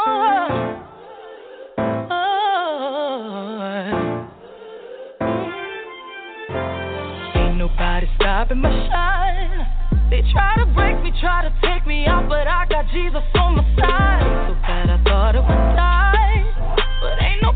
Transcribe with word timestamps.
classic. 0.00 0.80
Ain't 7.36 7.56
nobody 7.56 8.06
stopping 8.16 8.60
my 8.60 8.70
shine. 8.88 10.10
They 10.10 10.22
try 10.32 10.56
to 10.58 10.66
break 10.74 11.02
me, 11.02 11.12
try 11.20 11.42
to 11.42 11.52
take 11.62 11.86
me 11.86 12.06
out, 12.06 12.28
but 12.28 12.46
I 12.46 12.66
got 12.68 12.86
Jesus 12.92 13.22
on 13.34 13.56
my 13.56 13.64
side. 13.78 14.48
So 14.48 14.54
bad 14.62 14.90
I 14.90 15.02
thought 15.04 15.34
it 15.36 15.42
would 15.42 15.76
die. 15.76 16.44
But 17.00 17.22
ain't 17.22 17.42
no 17.42 17.52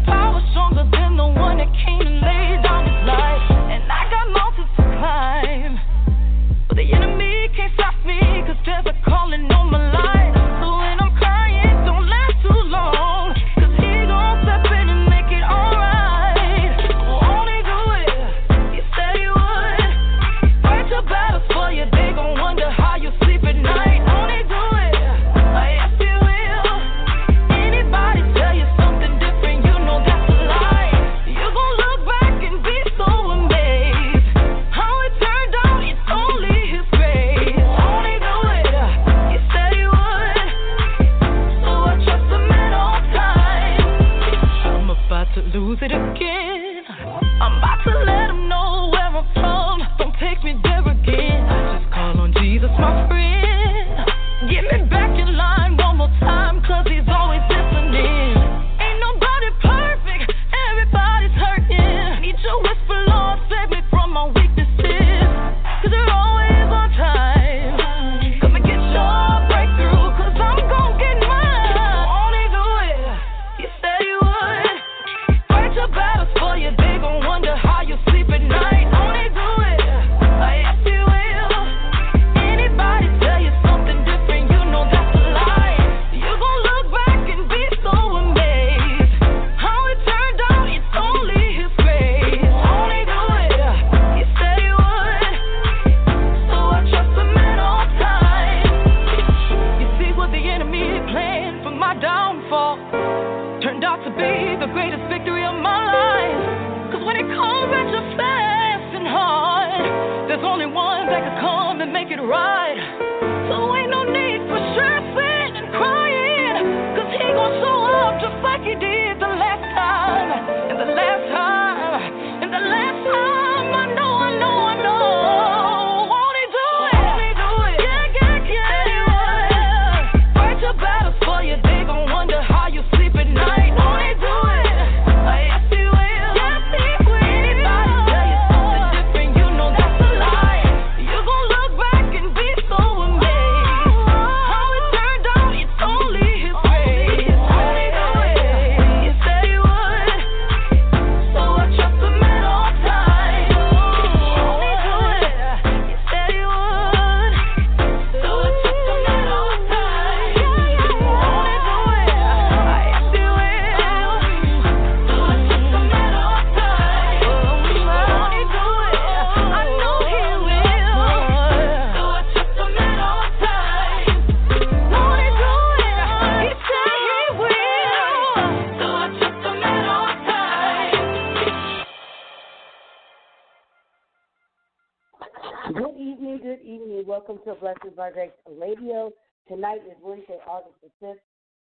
To 187.64 187.90
by 187.96 188.10
Grace 188.10 188.30
Radio. 188.46 189.10
Tonight 189.48 189.80
is 189.88 189.96
Wednesday, 190.02 190.36
August 190.46 190.76
the 190.82 191.16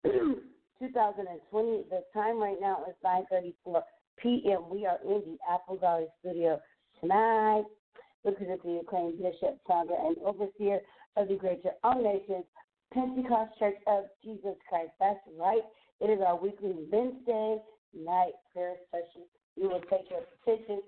5th, 0.05 0.37
2020. 0.79 1.85
The 1.89 2.03
time 2.13 2.39
right 2.39 2.61
now 2.61 2.85
is 2.87 2.95
9.34 3.03 3.81
p.m. 4.19 4.69
We 4.71 4.85
are 4.85 4.99
in 5.03 5.23
the 5.25 5.39
Apple 5.51 5.79
Valley 5.79 6.05
studio 6.21 6.61
tonight. 7.01 7.65
Looking 8.27 8.51
at 8.51 8.63
the 8.63 8.81
acclaimed 8.83 9.17
Bishop, 9.17 9.59
founder, 9.67 9.95
and 9.99 10.19
overseer 10.19 10.81
of 11.17 11.29
the 11.29 11.37
Greater 11.37 11.71
All 11.83 12.03
Nations 12.03 12.45
Pentecost 12.93 13.59
Church 13.59 13.79
of 13.87 14.05
Jesus 14.23 14.55
Christ. 14.69 14.91
That's 15.01 15.19
right. 15.41 15.65
It 16.03 16.11
is 16.11 16.21
our 16.21 16.39
weekly 16.39 16.75
Wednesday 16.93 17.57
night 17.97 18.37
prayer 18.53 18.75
session. 18.91 19.25
We 19.57 19.67
will 19.67 19.81
take 19.89 20.11
your 20.11 20.21
petitions 20.45 20.83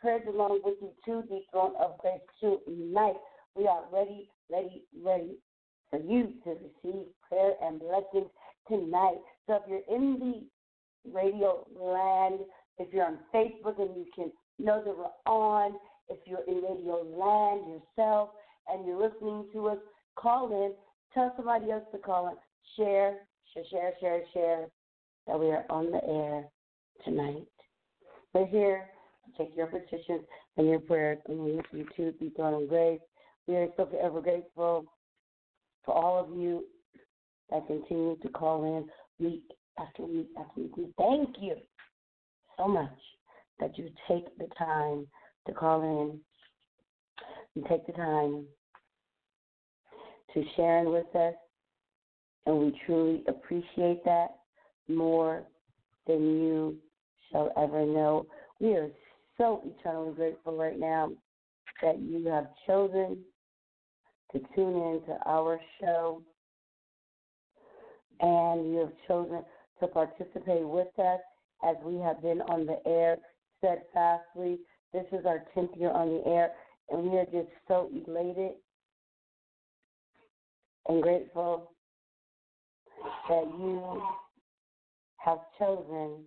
prayers 0.00 0.22
along 0.28 0.60
with 0.64 0.78
you 0.80 0.90
to 1.04 1.28
the 1.28 1.42
throne 1.52 1.74
of 1.78 1.96
grace 1.98 2.18
tonight. 2.40 3.14
We 3.58 3.66
are 3.66 3.82
ready, 3.92 4.30
ready, 4.48 4.84
ready 5.04 5.36
for 5.90 5.98
you 5.98 6.34
to 6.44 6.50
receive 6.50 7.06
prayer 7.28 7.54
and 7.60 7.80
blessings 7.80 8.30
tonight. 8.68 9.18
So 9.48 9.54
if 9.54 9.62
you're 9.68 9.96
in 9.96 10.18
the 10.20 11.10
radio 11.12 11.66
land, 11.74 12.40
if 12.78 12.92
you're 12.92 13.06
on 13.06 13.18
Facebook 13.34 13.80
and 13.80 13.96
you 13.96 14.06
can 14.14 14.30
know 14.60 14.80
that 14.84 14.96
we're 14.96 15.32
on, 15.32 15.72
if 16.08 16.18
you're 16.24 16.44
in 16.46 16.62
radio 16.62 17.02
land 17.02 17.62
yourself 17.68 18.28
and 18.68 18.86
you're 18.86 19.02
listening 19.02 19.46
to 19.54 19.68
us, 19.70 19.78
call 20.14 20.52
in, 20.52 20.74
tell 21.12 21.32
somebody 21.36 21.72
else 21.72 21.84
to 21.90 21.98
call 21.98 22.28
in, 22.28 22.34
share, 22.76 23.16
share, 23.52 23.64
share, 23.70 23.92
share, 24.00 24.22
share 24.32 24.66
that 25.26 25.38
we 25.38 25.46
are 25.46 25.64
on 25.68 25.90
the 25.90 26.04
air 26.04 26.44
tonight. 27.04 27.48
We're 28.34 28.46
here 28.46 28.84
to 29.26 29.44
take 29.44 29.56
your 29.56 29.66
petitions 29.66 30.22
and 30.56 30.68
your 30.68 30.78
prayers 30.78 31.18
and 31.26 31.40
we 31.40 31.54
lift 31.54 31.68
you 31.72 31.86
to 31.96 32.12
be 32.12 32.30
throne 32.36 32.62
of 32.62 32.68
grace. 32.68 33.00
We 33.48 33.56
are 33.56 33.68
so 33.78 33.86
forever 33.86 34.20
grateful 34.20 34.84
for 35.82 35.94
all 35.94 36.22
of 36.22 36.38
you 36.38 36.66
that 37.50 37.66
continue 37.66 38.16
to 38.18 38.28
call 38.28 38.64
in 38.76 39.26
week 39.26 39.42
after 39.78 40.04
week 40.04 40.28
after 40.38 40.60
week. 40.60 40.76
We 40.76 40.92
thank 40.98 41.30
you 41.40 41.56
so 42.58 42.68
much 42.68 42.92
that 43.58 43.78
you 43.78 43.88
take 44.06 44.36
the 44.36 44.48
time 44.58 45.06
to 45.46 45.54
call 45.54 45.80
in 45.80 46.20
and 47.56 47.64
take 47.70 47.86
the 47.86 47.94
time 47.94 48.44
to 50.34 50.44
sharing 50.54 50.92
with 50.92 51.06
us. 51.16 51.34
And 52.44 52.58
we 52.58 52.78
truly 52.84 53.24
appreciate 53.28 54.04
that 54.04 54.28
more 54.88 55.42
than 56.06 56.20
you 56.20 56.76
shall 57.32 57.50
ever 57.56 57.86
know. 57.86 58.26
We 58.60 58.74
are 58.74 58.90
so 59.38 59.62
eternally 59.64 60.12
grateful 60.14 60.54
right 60.54 60.78
now 60.78 61.12
that 61.80 61.98
you 61.98 62.26
have 62.26 62.48
chosen 62.66 63.18
to 64.32 64.40
tune 64.54 64.74
in 64.74 65.02
to 65.06 65.18
our 65.26 65.60
show 65.80 66.22
and 68.20 68.72
you 68.72 68.78
have 68.80 68.92
chosen 69.06 69.42
to 69.80 69.86
participate 69.86 70.66
with 70.66 70.88
us 70.98 71.20
as 71.64 71.76
we 71.84 71.96
have 71.96 72.20
been 72.22 72.40
on 72.42 72.66
the 72.66 72.78
air 72.86 73.16
steadfastly. 73.58 74.58
This 74.92 75.04
is 75.12 75.24
our 75.26 75.44
10th 75.56 75.78
year 75.78 75.90
on 75.90 76.08
the 76.08 76.26
air, 76.26 76.50
and 76.90 77.02
we 77.02 77.18
are 77.18 77.24
just 77.26 77.48
so 77.66 77.90
elated 77.92 78.52
and 80.88 81.02
grateful 81.02 81.72
that 83.28 83.44
you 83.58 84.02
have 85.18 85.38
chosen 85.58 86.24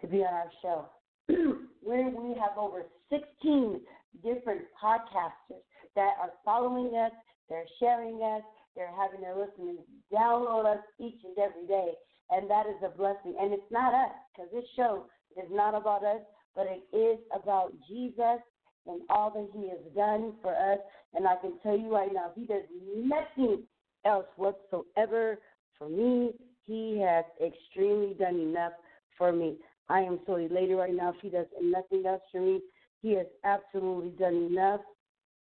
to 0.00 0.06
be 0.06 0.18
on 0.18 0.32
our 0.32 0.50
show. 0.62 0.88
Where 1.82 2.08
we 2.08 2.34
have 2.34 2.56
over 2.58 2.84
16 3.10 3.80
different 4.22 4.62
podcasters 4.82 5.62
that 5.96 6.14
are 6.20 6.32
following 6.44 6.94
us, 6.94 7.12
they're 7.48 7.66
sharing 7.80 8.22
us, 8.22 8.42
they're 8.76 8.94
having 8.96 9.20
their 9.20 9.34
listeners 9.34 9.78
download 10.12 10.66
us 10.66 10.84
each 11.00 11.18
and 11.24 11.36
every 11.38 11.66
day. 11.66 11.92
And 12.30 12.48
that 12.50 12.66
is 12.66 12.76
a 12.84 12.96
blessing. 12.96 13.34
And 13.40 13.52
it's 13.52 13.70
not 13.70 13.94
us, 13.94 14.12
because 14.32 14.50
this 14.52 14.64
show 14.76 15.06
is 15.36 15.48
not 15.50 15.74
about 15.74 16.04
us, 16.04 16.20
but 16.54 16.66
it 16.66 16.96
is 16.96 17.18
about 17.34 17.72
Jesus 17.88 18.40
and 18.86 19.00
all 19.10 19.30
that 19.30 19.48
he 19.52 19.68
has 19.68 19.80
done 19.94 20.34
for 20.42 20.54
us. 20.54 20.78
And 21.14 21.26
I 21.26 21.36
can 21.36 21.58
tell 21.62 21.76
you 21.76 21.92
right 21.92 22.12
now, 22.12 22.30
he 22.34 22.46
does 22.46 22.62
nothing 22.96 23.62
else 24.04 24.26
whatsoever 24.36 25.38
for 25.78 25.88
me. 25.88 26.32
He 26.66 27.00
has 27.00 27.24
extremely 27.44 28.14
done 28.14 28.40
enough 28.40 28.72
for 29.16 29.32
me. 29.32 29.56
I 29.88 30.00
am 30.00 30.18
so 30.26 30.36
elated 30.36 30.76
right 30.76 30.94
now. 30.94 31.10
If 31.10 31.16
he 31.22 31.30
does 31.30 31.46
nothing 31.62 32.04
else 32.06 32.22
for 32.32 32.40
me, 32.40 32.60
he 33.02 33.12
has 33.14 33.26
absolutely 33.44 34.10
done 34.10 34.34
enough, 34.34 34.80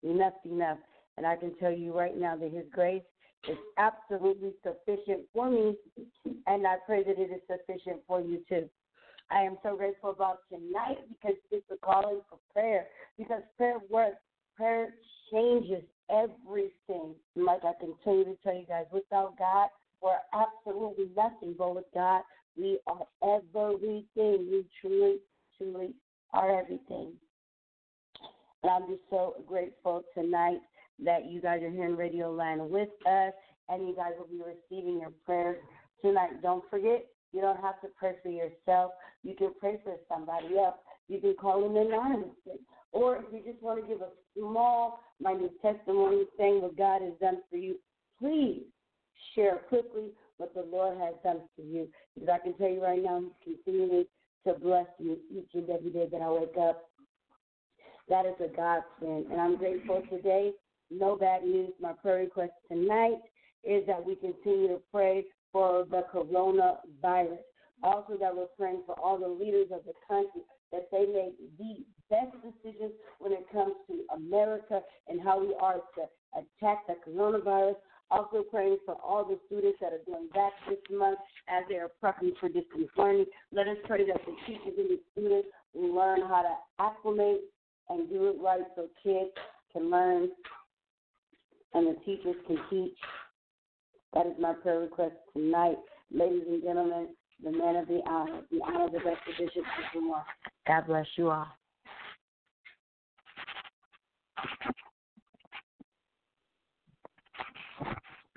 enough, 0.03 0.35
enough. 0.45 0.79
And 1.17 1.27
I 1.27 1.37
can 1.37 1.55
tell 1.57 1.73
you 1.73 1.97
right 1.97 2.17
now 2.17 2.37
that 2.37 2.53
his 2.53 2.65
grace 2.73 3.03
is 3.49 3.57
absolutely 3.79 4.53
sufficient 4.63 5.23
for 5.33 5.51
me, 5.51 5.77
and 6.47 6.67
I 6.67 6.77
pray 6.85 7.05
that 7.05 7.19
it 7.19 7.31
is 7.31 7.41
sufficient 7.47 8.01
for 8.07 8.21
you 8.21 8.43
too. 8.49 8.69
I 9.31 9.41
am 9.41 9.57
so 9.63 9.77
grateful 9.77 10.11
about 10.11 10.39
tonight 10.49 10.99
because 11.09 11.37
it's 11.51 11.67
a 11.73 11.77
calling 11.85 12.21
for 12.29 12.39
prayer. 12.53 12.87
Because 13.19 13.43
prayer 13.57 13.79
works. 13.91 14.19
Prayer 14.57 14.95
changes 15.33 15.83
everything. 16.11 17.15
Like 17.35 17.63
I 17.65 17.73
continue 17.79 18.25
to 18.25 18.37
tell 18.43 18.55
you 18.55 18.67
guys, 18.67 18.87
without 18.93 19.37
God, 19.39 19.69
we're 20.01 20.13
absolutely 20.33 21.11
nothing. 21.17 21.55
But 21.59 21.75
with 21.75 21.85
God, 21.93 22.23
we 22.57 22.79
are 22.87 23.07
everything. 23.23 24.05
We 24.17 24.65
truly, 24.81 25.17
truly 25.59 25.95
are 26.33 26.61
everything. 26.61 27.13
And 28.67 28.83
I'm 28.83 28.91
just 28.91 29.03
so 29.11 29.37
grateful 29.47 30.03
tonight 30.13 30.59
that 31.05 31.27
you 31.27 31.41
guys 31.41 31.63
are 31.63 31.71
here 31.71 31.85
in 31.85 31.97
Radio 31.97 32.33
Land 32.33 32.69
with 32.69 32.89
us, 33.07 33.33
and 33.69 33.87
you 33.87 33.95
guys 33.95 34.11
will 34.19 34.27
be 34.27 34.43
receiving 34.43 34.99
your 34.99 35.13
prayers 35.25 35.59
tonight. 36.03 36.43
Don't 36.43 36.65
forget, 36.69 37.07
you 37.33 37.41
don't 37.41 37.61
have 37.61 37.81
to 37.83 37.89
pray 37.97 38.17
for 38.25 38.29
yourself. 38.29 38.91
You 39.23 39.37
can 39.37 39.53
pray 39.61 39.79
for 39.85 39.95
somebody 40.09 40.59
else. 40.59 40.75
You 41.07 41.21
can 41.21 41.35
call 41.35 41.63
them 41.63 41.77
anonymously. 41.77 42.59
Or 42.91 43.19
if 43.19 43.25
you 43.33 43.41
just 43.53 43.63
want 43.63 43.83
to 43.83 43.87
give 43.87 44.01
a 44.01 44.09
small, 44.37 44.99
minute 45.21 45.53
testimony 45.63 46.25
saying 46.37 46.61
what 46.61 46.77
God 46.77 47.03
has 47.03 47.13
done 47.21 47.43
for 47.49 47.59
you, 47.59 47.77
please 48.19 48.63
share 49.37 49.59
quickly 49.69 50.09
what 50.39 50.55
the 50.55 50.67
Lord 50.69 50.99
has 50.99 51.15
done 51.23 51.43
for 51.55 51.63
you. 51.63 51.87
Because 52.15 52.31
I 52.31 52.39
can 52.43 52.55
tell 52.55 52.69
you 52.69 52.83
right 52.83 53.01
now, 53.01 53.23
He's 53.45 53.55
continuing 53.65 54.07
to 54.45 54.55
bless 54.55 54.87
you 54.99 55.19
each 55.31 55.51
and 55.55 55.71
every 55.71 55.91
day 55.91 56.09
that 56.11 56.21
I 56.21 56.31
wake 56.33 56.57
up. 56.61 56.91
That 58.09 58.27
is 58.27 58.35
a 58.41 58.49
godsend. 58.55 59.27
And 59.31 59.41
I'm 59.41 59.57
grateful 59.57 60.03
today. 60.11 60.53
No 60.91 61.17
bad 61.17 61.45
news. 61.45 61.73
My 61.81 61.93
prayer 61.93 62.19
request 62.19 62.53
tonight 62.71 63.19
is 63.65 63.85
that 63.87 64.05
we 64.05 64.15
continue 64.17 64.69
to 64.69 64.81
pray 64.93 65.25
for 65.53 65.87
the 65.91 66.05
coronavirus. 66.15 67.39
Also, 67.83 68.17
that 68.19 68.35
we're 68.35 68.47
praying 68.57 68.83
for 68.87 68.99
all 68.99 69.19
the 69.19 69.29
leaders 69.29 69.69
of 69.73 69.81
the 69.85 69.93
country 70.09 70.43
that 70.73 70.89
they 70.91 71.07
make 71.07 71.37
the 71.59 71.85
best 72.11 72.33
decisions 72.43 72.93
when 73.19 73.33
it 73.33 73.47
comes 73.53 73.75
to 73.89 74.05
America 74.15 74.81
and 75.09 75.21
how 75.21 75.41
we 75.41 75.55
are 75.61 75.81
to 75.95 76.03
attack 76.35 76.87
the 76.87 76.95
coronavirus. 77.07 77.77
Also 78.11 78.45
praying 78.49 78.79
for 78.87 78.95
all 79.03 79.25
the 79.25 79.39
students 79.47 79.79
that 79.81 79.93
are 79.93 80.05
going 80.07 80.29
back 80.29 80.53
this 80.69 80.79
month 80.97 81.19
as 81.49 81.65
they 81.69 81.75
are 81.75 81.91
prepping 82.03 82.31
for 82.39 82.49
distance 82.49 82.89
learning. 82.97 83.27
Let 83.53 83.67
us 83.67 83.79
pray 83.85 84.07
that 84.07 84.21
the 84.25 84.33
teachers 84.47 84.79
and 84.79 84.91
the 84.91 85.01
students 85.13 85.49
learn 85.75 86.21
how 86.21 86.43
to 86.43 86.55
acclimate 86.79 87.41
and 87.89 88.09
do 88.09 88.29
it 88.29 88.37
right 88.43 88.63
so 88.75 88.89
kids 89.03 89.31
can 89.73 89.91
learn 89.91 90.29
and 91.75 91.87
the 91.87 91.99
teachers 92.05 92.37
can 92.47 92.59
teach. 92.71 92.97
That 94.15 94.27
is 94.27 94.35
my 94.41 94.55
prayer 94.55 94.81
request 94.81 95.15
tonight. 95.35 95.77
Ladies 96.11 96.45
and 96.49 96.63
gentlemen, 96.63 97.09
the 97.43 97.51
man 97.51 97.77
of 97.77 97.87
the 97.87 98.01
hour, 98.09 98.41
the 98.51 98.61
honor 98.67 98.87
of 98.87 98.93
the 98.93 98.99
best 99.01 99.21
Bishop 99.27 99.63
Moore. 99.95 100.25
God 100.67 100.87
bless 100.87 101.07
you 101.17 101.31
all. 101.31 101.47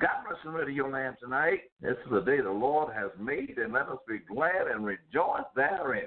God 0.00 0.10
bless 0.28 0.38
the 0.44 0.50
radio 0.50 0.88
land 0.88 1.16
tonight. 1.20 1.60
This 1.80 1.96
is 2.04 2.10
the 2.10 2.20
day 2.20 2.40
the 2.40 2.50
Lord 2.50 2.94
has 2.94 3.10
made, 3.18 3.58
and 3.58 3.72
let 3.72 3.88
us 3.88 3.98
be 4.06 4.18
glad 4.18 4.68
and 4.72 4.84
rejoice 4.84 5.44
therein. 5.56 6.06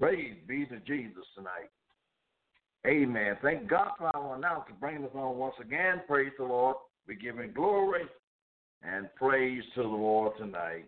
Praise 0.00 0.36
be 0.48 0.64
to 0.64 0.78
Jesus 0.86 1.24
tonight. 1.36 1.68
Amen. 2.86 3.36
Thank 3.42 3.68
God 3.68 3.90
for 3.98 4.10
our 4.16 4.36
announcer 4.36 4.72
bringing 4.80 5.04
us 5.04 5.10
on 5.14 5.36
once 5.36 5.56
again. 5.60 6.00
Praise 6.08 6.32
the 6.38 6.44
Lord. 6.44 6.76
We 7.06 7.16
give 7.16 7.36
him 7.36 7.52
glory 7.54 8.04
and 8.82 9.14
praise 9.16 9.62
to 9.74 9.82
the 9.82 9.88
Lord 9.88 10.32
tonight. 10.38 10.86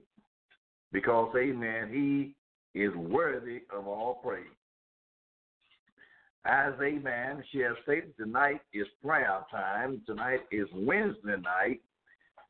Because, 0.93 1.31
amen, 1.37 1.91
he 1.93 2.81
is 2.81 2.95
worthy 2.95 3.61
of 3.71 3.87
all 3.87 4.15
praise. 4.25 4.47
As 6.47 6.73
amen, 6.83 7.45
she 7.53 7.59
has 7.59 7.75
stated 7.83 8.17
tonight 8.17 8.63
is 8.73 8.87
prayer 9.05 9.41
time. 9.51 10.01
Tonight 10.07 10.41
is 10.51 10.67
Wednesday 10.75 11.37
night. 11.43 11.83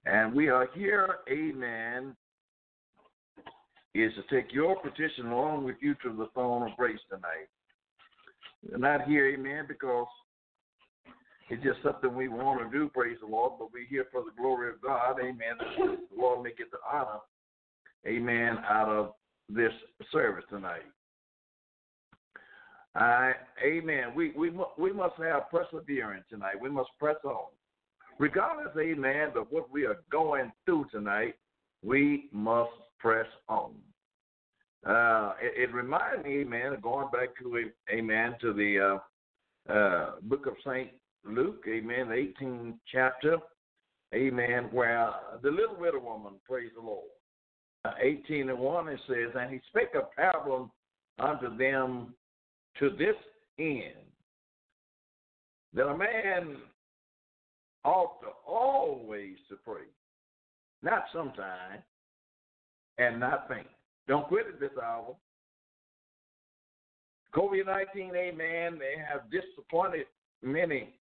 And 0.07 0.33
we 0.33 0.49
are 0.49 0.69
here, 0.75 1.17
amen, 1.29 2.15
is 3.95 4.13
to 4.15 4.23
take 4.35 4.53
your 4.53 4.81
petition 4.81 5.27
along 5.27 5.65
with 5.65 5.77
you 5.81 5.95
to 6.03 6.17
the 6.17 6.29
throne 6.35 6.71
of 6.71 6.77
grace 6.77 7.01
tonight. 7.09 7.49
We're 8.69 8.79
not 8.79 9.07
here, 9.07 9.29
amen, 9.29 9.67
because 9.69 10.07
it's 11.51 11.63
just 11.63 11.83
something 11.83 12.15
we 12.15 12.29
want 12.29 12.61
to 12.61 12.79
do, 12.79 12.89
praise 12.89 13.19
the 13.21 13.27
Lord, 13.27 13.53
but 13.59 13.73
we're 13.73 13.87
here 13.87 14.07
for 14.11 14.23
the 14.23 14.31
glory 14.41 14.71
of 14.71 14.81
God, 14.81 15.19
amen. 15.21 15.59
The 15.77 16.17
Lord 16.17 16.43
may 16.43 16.51
get 16.57 16.71
the 16.71 16.79
honor, 16.91 17.21
amen, 18.07 18.59
out 18.69 18.89
of 18.89 19.13
this 19.49 19.73
service 20.11 20.45
tonight. 20.49 20.83
Uh, 22.95 23.33
amen. 23.65 24.15
We 24.15 24.33
we 24.37 24.51
we 24.79 24.93
must 24.93 25.15
have 25.17 25.51
perseverance 25.51 26.25
tonight. 26.29 26.61
We 26.61 26.69
must 26.69 26.91
press 26.99 27.17
on, 27.25 27.47
regardless, 28.19 28.77
amen, 28.79 29.31
of 29.35 29.47
what 29.49 29.71
we 29.71 29.87
are 29.87 30.03
going 30.11 30.53
through 30.67 30.87
tonight. 30.93 31.35
We 31.83 32.29
must 32.33 32.71
press 33.03 33.27
on. 33.49 33.73
Uh, 34.87 35.33
it, 35.43 35.69
it 35.69 35.75
reminds 35.75 36.25
me, 36.25 36.41
amen, 36.41 36.73
of 36.73 36.83
going 36.83 37.09
back 37.13 37.37
to 37.43 37.57
a 37.59 37.93
amen 37.95 38.37
to 38.41 38.53
the 38.53 38.99
uh, 39.69 39.73
uh, 39.73 40.11
book 40.23 40.47
of 40.47 40.55
Saint 40.65 40.91
Luke, 41.25 41.65
amen, 41.69 42.09
the 42.09 42.45
18th 42.45 42.75
chapter, 42.91 43.39
amen, 44.15 44.69
where 44.73 45.11
the 45.43 45.51
little 45.51 45.77
widow 45.79 46.01
woman, 46.01 46.35
praise 46.49 46.71
the 46.75 46.83
Lord. 46.83 47.09
Uh, 47.85 47.93
18 48.01 48.49
and 48.49 48.59
1, 48.59 48.89
it 48.89 49.01
says, 49.09 49.35
And 49.39 49.51
he 49.53 49.61
spake 49.69 49.95
a 49.95 50.07
parable 50.17 50.73
unto 51.19 51.57
them 51.57 52.15
to 52.79 52.91
this 52.91 53.17
end, 53.59 54.07
that 55.75 55.87
a 55.87 55.97
man 55.97 56.57
ought 57.85 58.21
to 58.21 58.29
always 58.47 59.37
to 59.49 59.57
pray, 59.65 59.83
not 60.83 61.05
sometime, 61.13 61.83
and 62.99 63.21
not 63.21 63.49
faint. 63.49 63.67
Don't 64.09 64.27
quit 64.29 64.47
at 64.47 64.61
this 64.61 64.71
hour. 64.83 65.15
COVID 67.35 67.67
19, 67.67 68.13
amen, 68.15 68.79
they 68.79 69.01
have 69.01 69.31
disappointed 69.31 70.07
many 70.43 70.95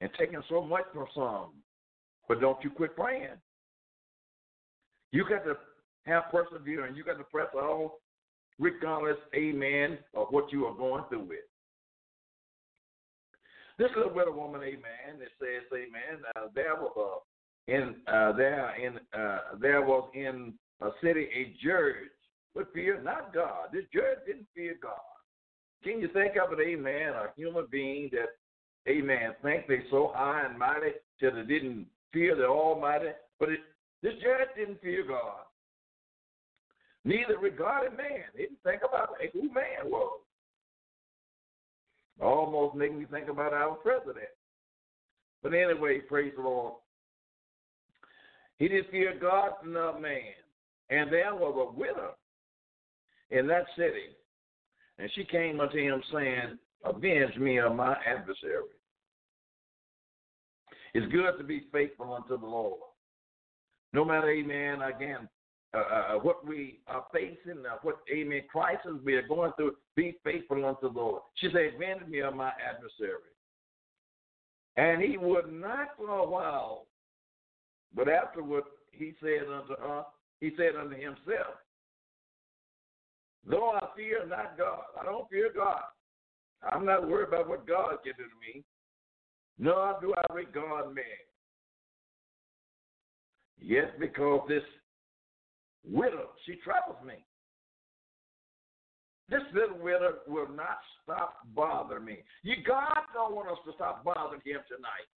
and 0.00 0.10
taken 0.18 0.42
so 0.48 0.62
much 0.62 0.84
from 0.92 1.06
some. 1.14 1.50
But 2.28 2.40
don't 2.40 2.62
you 2.64 2.70
quit 2.70 2.96
praying. 2.96 3.36
You 5.12 5.24
got 5.28 5.44
to 5.44 5.56
have 6.06 6.24
perseverance. 6.30 6.96
You 6.96 7.04
got 7.04 7.18
to 7.18 7.24
press 7.24 7.48
on, 7.54 7.90
regardless, 8.58 9.18
amen, 9.34 9.98
of 10.14 10.28
what 10.30 10.50
you 10.52 10.66
are 10.66 10.74
going 10.74 11.04
through 11.08 11.24
with. 11.24 11.38
This 13.78 13.90
little 13.96 14.14
widow 14.14 14.32
woman, 14.32 14.62
amen, 14.62 15.20
it 15.20 15.30
says, 15.40 15.64
amen, 15.72 16.22
uh, 16.36 16.46
there 16.54 16.74
was 16.76 16.92
a, 16.96 17.72
in 17.72 17.94
uh, 18.06 18.32
there 18.32 18.74
in 18.76 18.98
uh, 19.18 19.38
there 19.58 19.80
was 19.82 20.08
in 20.14 20.52
a 20.84 20.90
city 21.02 21.28
a 21.34 21.56
judge, 21.64 22.10
would 22.54 22.66
fear 22.72 23.00
not 23.02 23.34
God. 23.34 23.68
This 23.72 23.84
judge 23.92 24.24
didn't 24.26 24.46
fear 24.54 24.76
God. 24.80 24.92
Can 25.82 26.00
you 26.00 26.08
think 26.08 26.34
of 26.36 26.58
it, 26.58 26.62
amen, 26.62 27.14
a 27.14 27.28
human 27.36 27.66
being 27.70 28.10
that, 28.12 28.28
amen, 28.88 29.34
think 29.42 29.66
they 29.66 29.82
so 29.90 30.12
high 30.14 30.46
and 30.48 30.58
mighty 30.58 30.92
till 31.18 31.34
they 31.34 31.42
didn't 31.42 31.86
fear 32.12 32.36
the 32.36 32.46
Almighty, 32.46 33.08
but 33.40 33.50
it, 33.50 33.60
this 34.02 34.14
judge 34.14 34.48
didn't 34.56 34.80
fear 34.80 35.04
God. 35.06 35.44
Neither 37.04 37.38
regarded 37.38 37.96
man. 37.96 38.24
He 38.34 38.42
didn't 38.42 38.62
think 38.64 38.82
about 38.88 39.10
who 39.32 39.42
man 39.42 39.90
was. 39.90 40.20
Almost 42.20 42.76
making 42.76 43.00
me 43.00 43.06
think 43.10 43.28
about 43.28 43.52
our 43.52 43.74
president. 43.74 44.28
But 45.42 45.52
anyway, 45.52 45.98
praise 46.08 46.32
the 46.36 46.42
Lord. 46.42 46.74
He 48.58 48.68
didn't 48.68 48.90
fear 48.90 49.18
God 49.20 49.52
nor 49.66 49.98
man. 50.00 50.32
And 50.90 51.12
there 51.12 51.34
was 51.34 51.68
a 51.68 51.78
widow 51.78 52.14
in 53.30 53.46
that 53.46 53.64
city 53.76 54.14
and 54.98 55.10
she 55.14 55.24
came 55.24 55.60
unto 55.60 55.78
him, 55.78 56.02
saying, 56.12 56.58
Avenge 56.84 57.36
me 57.36 57.58
of 57.58 57.74
my 57.74 57.96
adversary. 58.06 58.62
It's 60.92 61.10
good 61.10 61.38
to 61.38 61.44
be 61.44 61.66
faithful 61.72 62.14
unto 62.14 62.38
the 62.38 62.46
Lord. 62.46 62.78
No 63.92 64.04
matter, 64.04 64.30
amen, 64.30 64.82
again, 64.82 65.28
uh, 65.74 65.78
uh, 65.78 65.80
uh 65.80 66.18
what 66.18 66.46
we 66.46 66.80
are 66.86 67.04
facing, 67.12 67.64
uh, 67.66 67.78
what, 67.82 67.96
amen, 68.12 68.42
crisis 68.50 68.92
we 69.04 69.14
are 69.14 69.26
going 69.26 69.52
through, 69.56 69.74
be 69.96 70.16
faithful 70.22 70.64
unto 70.64 70.92
the 70.92 71.00
Lord. 71.00 71.22
She 71.36 71.48
said, 71.52 71.74
Avenge 71.74 72.06
me 72.08 72.20
of 72.20 72.34
my 72.34 72.52
adversary. 72.64 73.18
And 74.76 75.02
he 75.02 75.16
would 75.16 75.52
not 75.52 75.88
for 75.96 76.10
a 76.10 76.28
while, 76.28 76.86
but 77.94 78.08
afterward 78.08 78.64
he 78.92 79.14
said 79.20 79.48
unto 79.52 79.80
her, 79.80 80.04
he 80.40 80.52
said 80.56 80.76
unto 80.78 80.94
himself, 80.94 81.56
Though 83.46 83.72
I 83.72 83.86
fear 83.96 84.26
not 84.26 84.56
God, 84.56 84.82
I 85.00 85.04
don't 85.04 85.28
fear 85.28 85.50
God. 85.54 85.82
I'm 86.72 86.86
not 86.86 87.08
worried 87.08 87.28
about 87.28 87.48
what 87.48 87.66
God 87.66 87.96
can 88.02 88.14
do 88.16 88.24
to 88.24 88.54
me, 88.54 88.64
nor 89.58 89.98
do 90.00 90.14
I 90.16 90.34
regard 90.34 90.94
man. 90.94 91.04
Yet 93.60 93.98
because 94.00 94.46
this 94.48 94.62
widow, 95.86 96.30
she 96.46 96.56
troubles 96.64 97.04
me. 97.06 97.24
This 99.28 99.42
little 99.54 99.78
widow 99.78 100.16
will 100.26 100.48
not 100.48 100.78
stop 101.02 101.38
bothering 101.54 102.04
me. 102.04 102.18
You 102.42 102.56
God 102.66 103.00
don't 103.14 103.34
want 103.34 103.50
us 103.50 103.58
to 103.66 103.72
stop 103.74 104.04
bothering 104.04 104.42
him 104.44 104.60
tonight. 104.68 105.08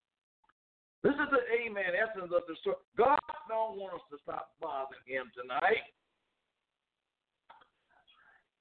This 1.04 1.13
is 1.13 1.30
the 1.32 1.44
amen 1.54 1.94
essence 1.94 2.32
of 2.34 2.42
the 2.48 2.56
story. 2.62 2.77
God 2.98 3.20
don't 3.48 3.77
want 3.77 3.96
us 3.96 4.06
to 4.12 4.18
stop 4.24 4.51
bothering 4.60 5.06
him 5.06 5.32
tonight 5.36 5.86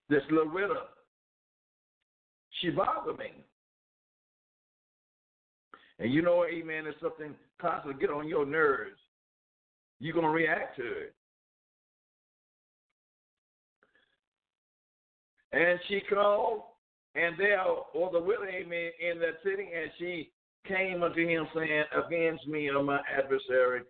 this 0.09 0.23
little 0.31 0.52
widow. 0.52 0.87
She 2.61 2.71
bothered 2.71 3.19
me. 3.19 3.33
And 5.99 6.12
you 6.12 6.23
know, 6.23 6.45
amen, 6.45 6.85
it's 6.87 7.00
something 7.00 7.35
constantly 7.61 8.00
get 8.00 8.11
on 8.11 8.28
your 8.28 8.47
nerves. 8.47 8.99
You're 9.99 10.12
going 10.12 10.26
to 10.26 10.31
react 10.31 10.76
to 10.76 10.85
it. 10.85 11.14
And 15.52 15.81
she 15.88 16.00
called, 16.00 16.62
and 17.14 17.35
there 17.38 17.59
was 17.95 18.12
a 18.14 18.21
widow, 18.21 18.45
amen, 18.45 18.90
in 19.00 19.19
that 19.21 19.38
city, 19.43 19.69
and 19.75 19.90
she 19.99 20.31
came 20.68 21.02
unto 21.02 21.26
him 21.26 21.46
saying, 21.54 21.85
Avenge 21.94 22.40
me 22.46 22.68
of 22.68 22.85
my 22.85 23.00
adversary. 23.16 23.82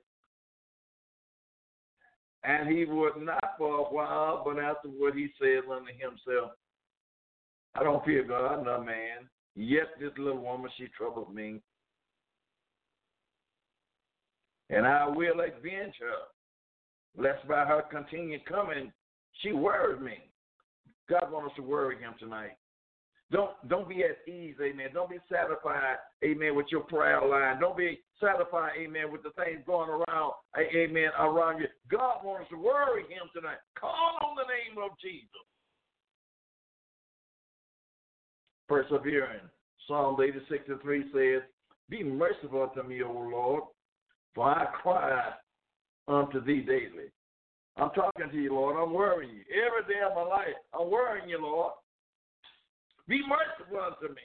And 2.44 2.68
he 2.68 2.84
would 2.84 3.16
not 3.18 3.54
for 3.58 3.80
a 3.80 3.82
while, 3.82 4.42
but 4.44 4.58
afterward 4.58 5.14
he 5.14 5.28
said 5.40 5.68
unto 5.70 5.90
himself, 5.92 6.52
I 7.74 7.82
don't 7.82 8.04
fear 8.04 8.22
God, 8.22 8.64
no 8.64 8.82
man. 8.82 9.28
Yet 9.54 9.88
this 10.00 10.12
little 10.16 10.40
woman, 10.40 10.70
she 10.76 10.86
troubles 10.96 11.34
me. 11.34 11.60
And 14.70 14.86
I 14.86 15.08
will 15.08 15.40
avenge 15.40 15.94
her, 16.00 17.22
lest 17.22 17.46
by 17.48 17.64
her 17.64 17.82
continued 17.90 18.44
coming, 18.46 18.92
she 19.40 19.52
worries 19.52 20.00
me. 20.00 20.30
God 21.08 21.30
wants 21.30 21.52
us 21.52 21.56
to 21.56 21.62
worry 21.62 21.98
him 21.98 22.14
tonight. 22.18 22.56
Don't 23.32 23.50
don't 23.68 23.88
be 23.88 24.04
at 24.04 24.28
ease, 24.32 24.54
amen. 24.62 24.90
Don't 24.94 25.10
be 25.10 25.18
satisfied, 25.30 25.96
amen, 26.24 26.54
with 26.54 26.66
your 26.70 26.82
prayer 26.82 27.20
line. 27.26 27.60
Don't 27.60 27.76
be 27.76 27.98
satisfied, 28.20 28.72
amen, 28.78 29.10
with 29.10 29.24
the 29.24 29.30
things 29.30 29.62
going 29.66 29.90
around, 29.90 30.32
amen, 30.56 31.10
around 31.18 31.58
you. 31.58 31.66
God 31.90 32.24
wants 32.24 32.48
to 32.50 32.56
worry 32.56 33.02
him 33.02 33.28
tonight. 33.34 33.58
Call 33.78 34.18
on 34.22 34.36
the 34.36 34.46
name 34.46 34.82
of 34.82 34.96
Jesus. 35.02 35.26
Persevering. 38.68 39.40
Psalm 39.88 40.20
86 40.20 40.64
and 40.68 40.80
3 40.80 41.04
says, 41.12 41.42
Be 41.88 42.02
merciful 42.04 42.62
unto 42.62 42.88
me, 42.88 43.02
O 43.02 43.12
Lord, 43.12 43.64
for 44.34 44.50
I 44.50 44.66
cry 44.82 45.32
unto 46.08 46.44
thee 46.44 46.60
daily. 46.60 47.10
I'm 47.76 47.90
talking 47.90 48.30
to 48.30 48.36
you, 48.36 48.54
Lord. 48.54 48.76
I'm 48.76 48.92
worrying 48.92 49.34
you. 49.34 49.42
Every 49.50 49.92
day 49.92 50.00
of 50.08 50.14
my 50.14 50.22
life, 50.22 50.56
I'm 50.72 50.90
worrying 50.90 51.28
you, 51.28 51.40
Lord. 51.40 51.72
Be 53.08 53.20
merciful 53.20 53.80
unto 53.80 54.14
me. 54.14 54.22